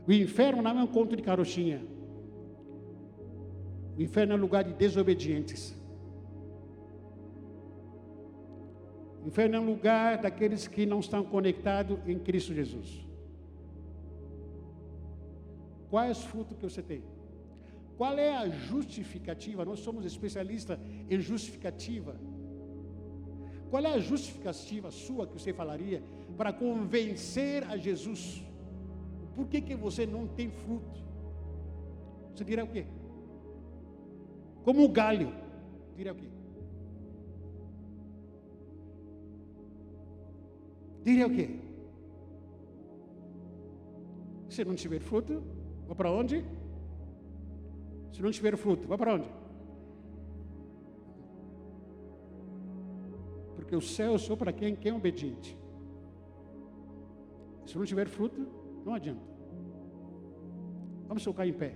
o 0.08 0.12
inferno 0.12 0.62
não 0.62 0.80
é 0.80 0.84
um 0.84 0.88
conto 0.88 1.16
de 1.16 1.22
carochinha. 1.22 1.82
O 3.98 4.02
inferno 4.02 4.34
é 4.34 4.36
um 4.36 4.40
lugar 4.40 4.64
de 4.64 4.74
desobedientes. 4.74 5.76
O 9.24 9.28
inferno 9.28 9.56
é 9.56 9.60
um 9.60 9.66
lugar 9.66 10.18
daqueles 10.18 10.68
que 10.68 10.86
não 10.86 11.00
estão 11.00 11.24
conectados 11.24 11.98
em 12.08 12.18
Cristo 12.20 12.54
Jesus. 12.54 13.08
Qual 15.90 16.04
é 16.04 16.12
o 16.12 16.16
fruto 16.16 16.56
que 16.56 16.64
você 16.64 16.82
tem? 16.82 17.04
Qual 18.04 18.20
é 18.20 18.36
a 18.36 18.50
justificativa? 18.50 19.64
Nós 19.64 19.80
somos 19.80 20.04
especialistas 20.04 20.78
em 21.10 21.22
justificativa. 21.22 22.14
Qual 23.70 23.82
é 23.82 23.94
a 23.94 23.98
justificativa 23.98 24.92
sua 24.92 25.26
que 25.26 25.32
você 25.40 25.54
falaria 25.54 26.04
para 26.36 26.52
convencer 26.52 27.64
a 27.64 27.78
Jesus? 27.78 28.44
Por 29.34 29.48
que, 29.48 29.62
que 29.62 29.74
você 29.74 30.06
não 30.06 30.28
tem 30.28 30.50
fruto? 30.50 31.02
Você 32.36 32.44
dirá 32.44 32.66
o 32.66 32.68
quê? 32.68 32.86
Como 34.66 34.84
o 34.84 34.90
galho. 34.90 35.34
Dirá 35.96 36.12
o 36.12 36.16
quê? 36.16 36.28
Diria 41.06 41.28
o 41.28 41.34
quê? 41.38 41.48
Se 44.50 44.66
não 44.66 44.76
tiver 44.76 45.00
fruto, 45.00 45.42
vou 45.88 45.96
para 45.96 46.12
onde? 46.12 46.44
Se 48.14 48.22
não 48.22 48.32
tiver 48.32 48.56
fruto, 48.56 48.88
vá 48.88 48.96
para 48.96 49.16
onde? 49.16 49.28
Porque 53.56 53.76
o 53.76 53.82
céu 53.82 54.20
só 54.20 54.36
para 54.36 54.54
quem, 54.54 54.76
quem 54.76 54.92
é 54.92 54.96
obediente. 54.96 55.58
Se 57.66 57.76
não 57.76 57.86
tiver 57.86 58.08
fruto, 58.08 58.48
não 58.86 58.94
adianta. 58.94 59.24
Vamos 61.08 61.24
tocar 61.24 61.48
em 61.48 61.54
pé. 61.54 61.76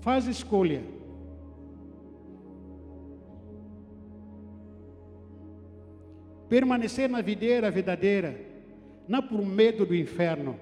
Faz 0.00 0.26
escolha. 0.26 0.84
Permanecer 6.48 7.08
na 7.08 7.20
videira 7.20 7.72
verdadeira, 7.72 8.38
não 9.08 9.20
por 9.20 9.44
medo 9.44 9.84
do 9.84 9.96
inferno, 9.96 10.60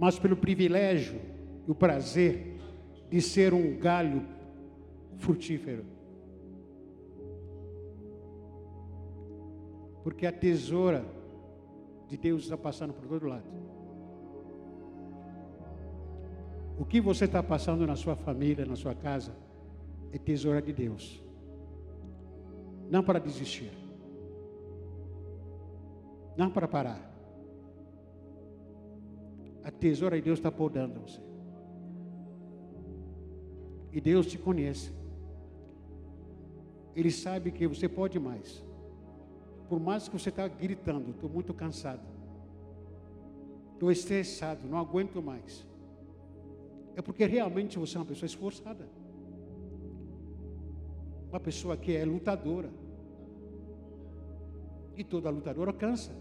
mas 0.00 0.18
pelo 0.18 0.34
privilégio 0.34 1.20
e 1.68 1.70
o 1.70 1.74
prazer 1.74 2.58
de 3.10 3.20
ser 3.20 3.52
um 3.52 3.76
galho 3.76 4.24
frutífero. 5.18 5.84
Porque 10.02 10.26
a 10.26 10.32
tesoura 10.32 11.04
de 12.08 12.16
Deus 12.16 12.44
está 12.44 12.56
passando 12.56 12.94
por 12.94 13.06
todo 13.06 13.28
lado. 13.28 13.44
O 16.78 16.84
que 16.86 16.98
você 16.98 17.26
está 17.26 17.42
passando 17.42 17.86
na 17.86 17.94
sua 17.94 18.16
família, 18.16 18.64
na 18.64 18.76
sua 18.76 18.94
casa, 18.94 19.36
é 20.10 20.16
tesoura 20.16 20.62
de 20.62 20.72
Deus. 20.72 21.22
Não 22.90 23.02
para 23.02 23.18
desistir. 23.18 23.70
Não 26.38 26.50
para 26.50 26.66
parar. 26.66 27.09
A 29.70 29.72
tesoura 29.72 30.16
de 30.16 30.22
Deus 30.22 30.40
está 30.40 30.50
podando 30.50 30.98
você. 31.00 31.20
E 33.92 34.00
Deus 34.00 34.26
te 34.26 34.36
conhece. 34.36 34.92
Ele 36.96 37.12
sabe 37.12 37.52
que 37.52 37.68
você 37.68 37.88
pode 37.88 38.18
mais. 38.18 38.64
Por 39.68 39.78
mais 39.78 40.08
que 40.08 40.18
você 40.18 40.28
está 40.28 40.48
gritando, 40.48 41.12
estou 41.12 41.30
muito 41.30 41.54
cansado. 41.54 42.02
Estou 43.74 43.92
estressado, 43.92 44.66
não 44.66 44.76
aguento 44.76 45.22
mais. 45.22 45.64
É 46.96 47.00
porque 47.00 47.24
realmente 47.24 47.78
você 47.78 47.96
é 47.96 48.00
uma 48.00 48.06
pessoa 48.06 48.26
esforçada. 48.26 48.88
Uma 51.28 51.38
pessoa 51.38 51.76
que 51.76 51.96
é 51.96 52.04
lutadora. 52.04 52.70
E 54.96 55.04
toda 55.04 55.30
lutadora 55.30 55.72
cansa. 55.72 56.12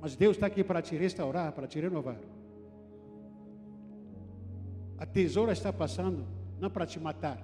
Mas 0.00 0.16
Deus 0.16 0.36
está 0.36 0.46
aqui 0.46 0.64
para 0.64 0.80
te 0.80 0.96
restaurar, 0.96 1.52
para 1.52 1.66
te 1.66 1.78
renovar. 1.78 2.18
A 4.96 5.06
tesoura 5.06 5.52
está 5.52 5.72
passando, 5.72 6.26
não 6.58 6.70
para 6.70 6.86
te 6.86 6.98
matar. 6.98 7.38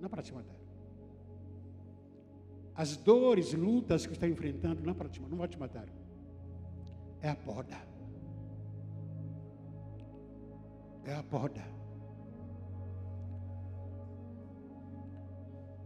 Não 0.00 0.08
para 0.08 0.22
te 0.22 0.32
matar. 0.32 0.56
As 2.74 2.96
dores, 2.96 3.52
lutas 3.52 4.06
que 4.06 4.14
está 4.14 4.26
enfrentando, 4.26 4.82
não 4.82 4.94
para 4.94 5.08
te 5.08 5.20
não 5.20 5.36
vai 5.36 5.48
te 5.48 5.58
matar. 5.58 5.86
É 7.20 7.28
a 7.28 7.36
poda. 7.36 7.76
É 11.04 11.14
a 11.14 11.22
poda. 11.22 11.62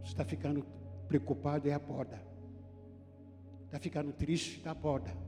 Você 0.01 0.11
está 0.11 0.23
ficando 0.23 0.65
preocupado, 1.07 1.67
é 1.67 1.73
a 1.73 1.79
poda. 1.79 2.21
Está 3.65 3.79
ficando 3.79 4.13
triste, 4.13 4.57
está 4.57 4.71
a 4.71 4.75
poda. 4.75 5.24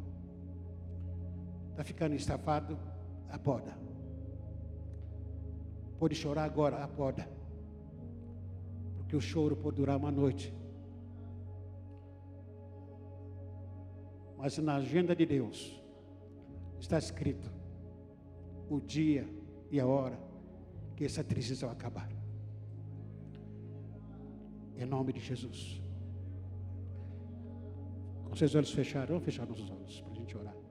Está 1.77 1.83
ficando 1.83 2.15
estafado? 2.15 2.75
Apoda. 3.29 3.77
Pode 5.99 6.15
chorar 6.15 6.45
agora? 6.45 6.83
Apoda. 6.83 7.29
Porque 8.95 9.15
o 9.15 9.21
choro 9.21 9.55
pode 9.55 9.75
durar 9.75 9.95
uma 9.95 10.09
noite. 10.09 10.51
Mas 14.39 14.57
na 14.57 14.77
agenda 14.77 15.15
de 15.15 15.23
Deus 15.23 15.79
está 16.79 16.97
escrito 16.97 17.47
o 18.67 18.79
dia 18.79 19.29
e 19.69 19.79
a 19.79 19.85
hora 19.85 20.19
que 20.95 21.05
essa 21.05 21.23
tristeza 21.23 21.67
vai 21.67 21.75
acabar. 21.75 22.09
Em 24.75 24.85
nome 24.87 25.13
de 25.13 25.19
Jesus. 25.19 25.79
Com 28.25 28.35
seus 28.35 28.55
olhos 28.55 28.71
fechados, 28.71 29.09
vamos 29.09 29.25
fechar 29.25 29.45
nossos 29.45 29.69
olhos 29.69 30.01
para 30.01 30.11
a 30.11 30.15
gente 30.15 30.35
orar. 30.35 30.66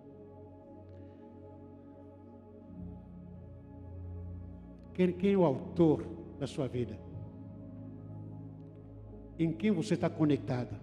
Quem, 4.96 5.12
quem 5.12 5.34
é 5.34 5.36
o 5.36 5.44
autor 5.44 6.06
da 6.40 6.46
sua 6.46 6.66
vida? 6.66 6.98
Em 9.38 9.52
quem 9.52 9.70
você 9.70 9.92
está 9.92 10.08
conectado? 10.08 10.74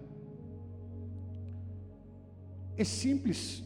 É 2.76 2.84
simples. 2.84 3.64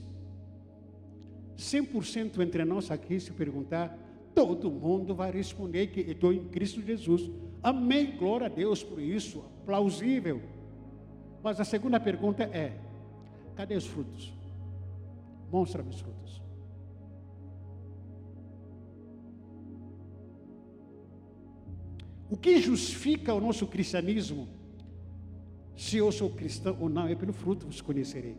100% 1.58 2.40
entre 2.40 2.64
nós 2.64 2.90
aqui, 2.90 3.20
se 3.20 3.30
perguntar, 3.30 3.94
todo 4.34 4.70
mundo 4.70 5.14
vai 5.14 5.30
responder 5.30 5.88
que 5.88 6.00
estou 6.00 6.32
em 6.32 6.48
Cristo 6.48 6.80
Jesus. 6.80 7.30
Amém, 7.62 8.16
glória 8.16 8.46
a 8.46 8.50
Deus 8.50 8.82
por 8.82 9.02
isso, 9.02 9.44
plausível. 9.66 10.40
Mas 11.42 11.60
a 11.60 11.64
segunda 11.64 12.00
pergunta 12.00 12.44
é: 12.44 12.72
cadê 13.54 13.76
os 13.76 13.86
frutos? 13.86 14.32
Mostra-me 15.52 15.90
os 15.90 16.00
frutos. 16.00 16.47
O 22.30 22.36
que 22.36 22.60
justifica 22.60 23.32
o 23.32 23.40
nosso 23.40 23.66
cristianismo? 23.66 24.48
Se 25.76 25.96
eu 25.96 26.10
sou 26.12 26.30
cristão 26.30 26.76
ou 26.80 26.88
não, 26.88 27.06
é 27.06 27.14
pelo 27.14 27.32
fruto 27.32 27.66
vos 27.66 27.80
conhecerei. 27.80 28.36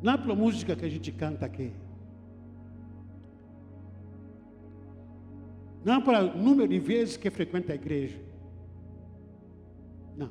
Não 0.00 0.12
é 0.12 0.18
pela 0.18 0.34
música 0.34 0.76
que 0.76 0.84
a 0.84 0.88
gente 0.88 1.10
canta 1.10 1.46
aqui. 1.46 1.72
Não 5.84 5.94
é 5.94 6.00
para 6.00 6.24
o 6.24 6.38
número 6.38 6.68
de 6.68 6.78
vezes 6.78 7.16
que 7.16 7.30
frequenta 7.30 7.72
a 7.72 7.74
igreja. 7.74 8.20
Não. 10.16 10.30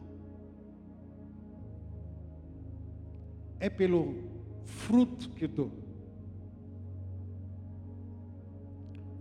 É 3.59 3.69
pelo 3.69 4.15
fruto 4.63 5.29
que 5.31 5.45
eu 5.45 5.49
dou. 5.49 5.71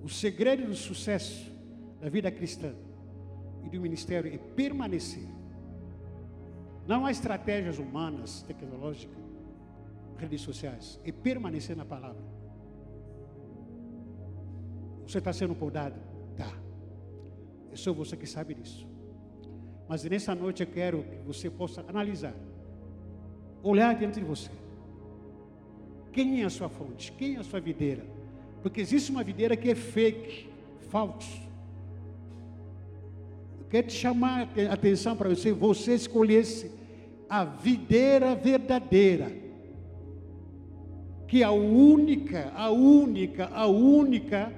O 0.02 0.08
segredo 0.08 0.66
do 0.66 0.74
sucesso 0.74 1.49
da 2.00 2.08
vida 2.08 2.30
cristã 2.30 2.72
e 3.62 3.68
do 3.68 3.80
ministério 3.80 4.32
é 4.32 4.38
permanecer. 4.38 5.28
Não 6.86 7.04
há 7.04 7.10
estratégias 7.10 7.78
humanas, 7.78 8.42
tecnológicas, 8.42 9.16
redes 10.16 10.40
sociais, 10.40 10.98
é 11.04 11.12
permanecer 11.12 11.76
na 11.76 11.84
palavra. 11.84 12.22
Você 15.06 15.18
está 15.18 15.32
sendo 15.32 15.54
podado? 15.54 16.00
Tá. 16.36 16.52
É 17.72 17.76
só 17.76 17.92
você 17.92 18.16
que 18.16 18.26
sabe 18.26 18.54
disso. 18.54 18.88
Mas 19.88 20.04
nessa 20.04 20.34
noite 20.34 20.62
eu 20.62 20.66
quero 20.66 21.02
que 21.02 21.16
você 21.26 21.50
possa 21.50 21.84
analisar, 21.88 22.34
olhar 23.62 23.94
dentro 23.94 24.20
de 24.20 24.26
você. 24.26 24.50
Quem 26.12 26.42
é 26.42 26.44
a 26.44 26.50
sua 26.50 26.68
fonte? 26.68 27.12
Quem 27.12 27.36
é 27.36 27.38
a 27.40 27.44
sua 27.44 27.60
videira? 27.60 28.04
Porque 28.62 28.80
existe 28.80 29.10
uma 29.10 29.22
videira 29.22 29.56
que 29.56 29.70
é 29.70 29.74
fake, 29.74 30.48
falso. 30.90 31.49
Eu 33.70 33.72
quero 33.72 33.86
te 33.86 33.94
chamar 33.94 34.48
a 34.68 34.72
atenção 34.72 35.14
para 35.14 35.28
você, 35.28 35.52
você 35.52 35.94
escolhesse 35.94 36.72
a 37.28 37.44
videira 37.44 38.34
verdadeira, 38.34 39.30
que 41.28 41.44
é 41.44 41.46
a 41.46 41.52
única, 41.52 42.52
a 42.56 42.68
única, 42.68 43.48
a 43.54 43.68
única 43.68 44.52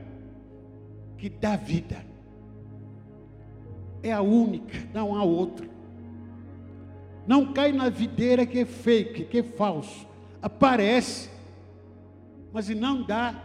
que 1.18 1.28
dá 1.28 1.56
vida. 1.56 2.02
É 4.02 4.10
a 4.10 4.22
única, 4.22 4.78
não 4.94 5.14
há 5.14 5.22
outra. 5.22 5.68
Não 7.26 7.52
cai 7.52 7.70
na 7.70 7.90
videira 7.90 8.46
que 8.46 8.60
é 8.60 8.64
fake, 8.64 9.26
que 9.26 9.40
é 9.40 9.42
falso. 9.42 10.08
Aparece, 10.40 11.28
mas 12.50 12.66
não 12.70 13.02
dá. 13.02 13.44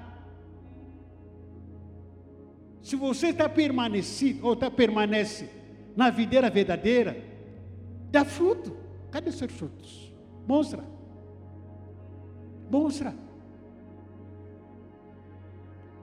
Se 2.81 2.95
você 2.95 3.27
está 3.27 3.49
permanecido, 3.49 4.47
ou 4.47 4.53
está 4.53 4.71
permanece 4.71 5.56
na 5.97 6.11
videira 6.11 6.47
verdadeira, 6.47 7.17
dá 8.11 8.23
fruto. 8.23 8.77
Cadê 9.09 9.31
seus 9.31 9.51
frutos? 9.51 10.13
Mostra. 10.47 10.83
Mostra. 12.69 13.15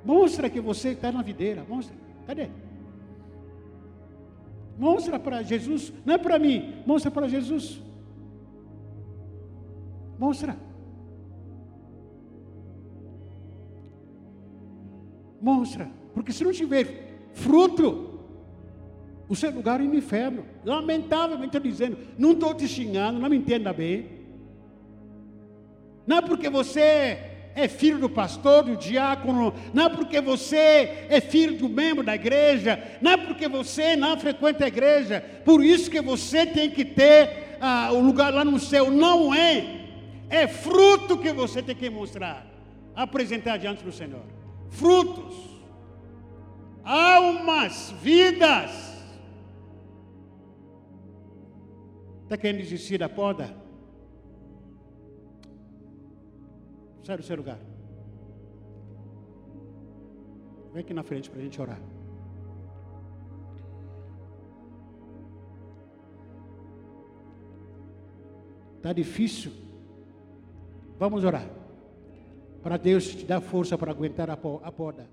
Mostra 0.05 0.51
que 0.51 0.61
você 0.61 0.89
está 0.91 1.13
na 1.13 1.23
videira. 1.23 1.65
Mostra. 1.69 1.97
Cadê? 2.27 2.49
Mostra 4.77 5.21
para 5.21 5.45
Jesus. 5.45 5.93
Não 6.05 6.15
é 6.15 6.19
para 6.19 6.41
mim. 6.41 6.83
Mostra 6.85 7.09
para 7.09 7.29
Jesus. 7.29 7.81
Mostra. 10.19 10.57
Mostra. 15.41 15.89
Porque 16.13 16.33
se 16.33 16.43
não 16.43 16.51
tiver 16.51 17.31
fruto, 17.33 18.14
o 19.35 19.37
seu 19.37 19.51
lugar 19.51 19.81
é 19.81 19.85
no 19.85 19.95
inferno. 19.95 20.45
Lamentavelmente 20.65 21.57
estou 21.57 21.61
dizendo, 21.61 21.99
não 22.19 22.33
estou 22.33 22.55
te 22.55 22.67
xingando, 22.67 23.21
não 23.21 23.29
me 23.29 23.37
entenda 23.37 23.73
bem. 23.73 24.07
Não 26.07 26.19
é 26.19 26.23
porque 26.23 26.49
você 26.49 27.19
é 27.55 27.69
filho 27.69 27.99
do 27.99 28.09
pastor, 28.09 28.65
do 28.65 28.77
diácono, 28.77 29.55
não 29.73 29.87
é 29.87 29.89
porque 29.89 30.21
você 30.21 31.07
é 31.09 31.21
filho 31.21 31.57
do 31.57 31.69
membro 31.69 32.03
da 32.03 32.15
igreja, 32.15 32.83
não 33.01 33.13
é 33.13 33.17
porque 33.17 33.49
você 33.49 33.95
não 33.95 34.19
frequenta 34.19 34.65
a 34.65 34.69
igreja, 34.69 35.25
por 35.45 35.65
isso 35.65 35.91
que 35.91 36.01
você 36.01 36.45
tem 36.45 36.71
que 36.71 36.85
ter 36.85 37.59
ah, 37.61 37.91
o 37.93 38.01
lugar 38.01 38.33
lá 38.35 38.45
no 38.45 38.59
céu. 38.59 38.91
Não 38.91 39.35
é. 39.35 39.83
É 40.31 40.49
fruto 40.49 41.19
que 41.19 41.33
você 41.33 41.63
tem 41.63 41.77
que 41.77 41.89
mostrar, 41.89 42.45
apresentar 42.97 43.59
diante 43.59 43.85
do 43.85 43.93
Senhor 43.93 44.35
frutos, 44.75 45.35
almas, 46.85 47.95
vidas. 48.03 48.94
Está 52.25 52.37
querendo 52.39 52.63
desistir 52.63 52.99
da 52.99 53.09
poda? 53.09 53.55
Sai 57.05 57.17
do 57.19 57.23
seu 57.23 57.37
lugar. 57.37 57.59
Vem 60.73 60.83
aqui 60.83 60.95
na 60.95 61.03
frente 61.03 61.31
para 61.31 61.39
a 61.39 61.43
gente 61.43 61.61
orar. 61.61 61.81
Está 68.79 68.93
difícil. 68.93 69.53
Vamos 70.99 71.25
orar 71.25 71.49
para 72.63 72.79
Deus 72.79 73.15
te 73.15 73.27
dar 73.27 73.43
força 73.43 73.77
para 73.77 73.93
aguentar 73.93 74.31
a 74.31 74.37
poda. 74.37 75.07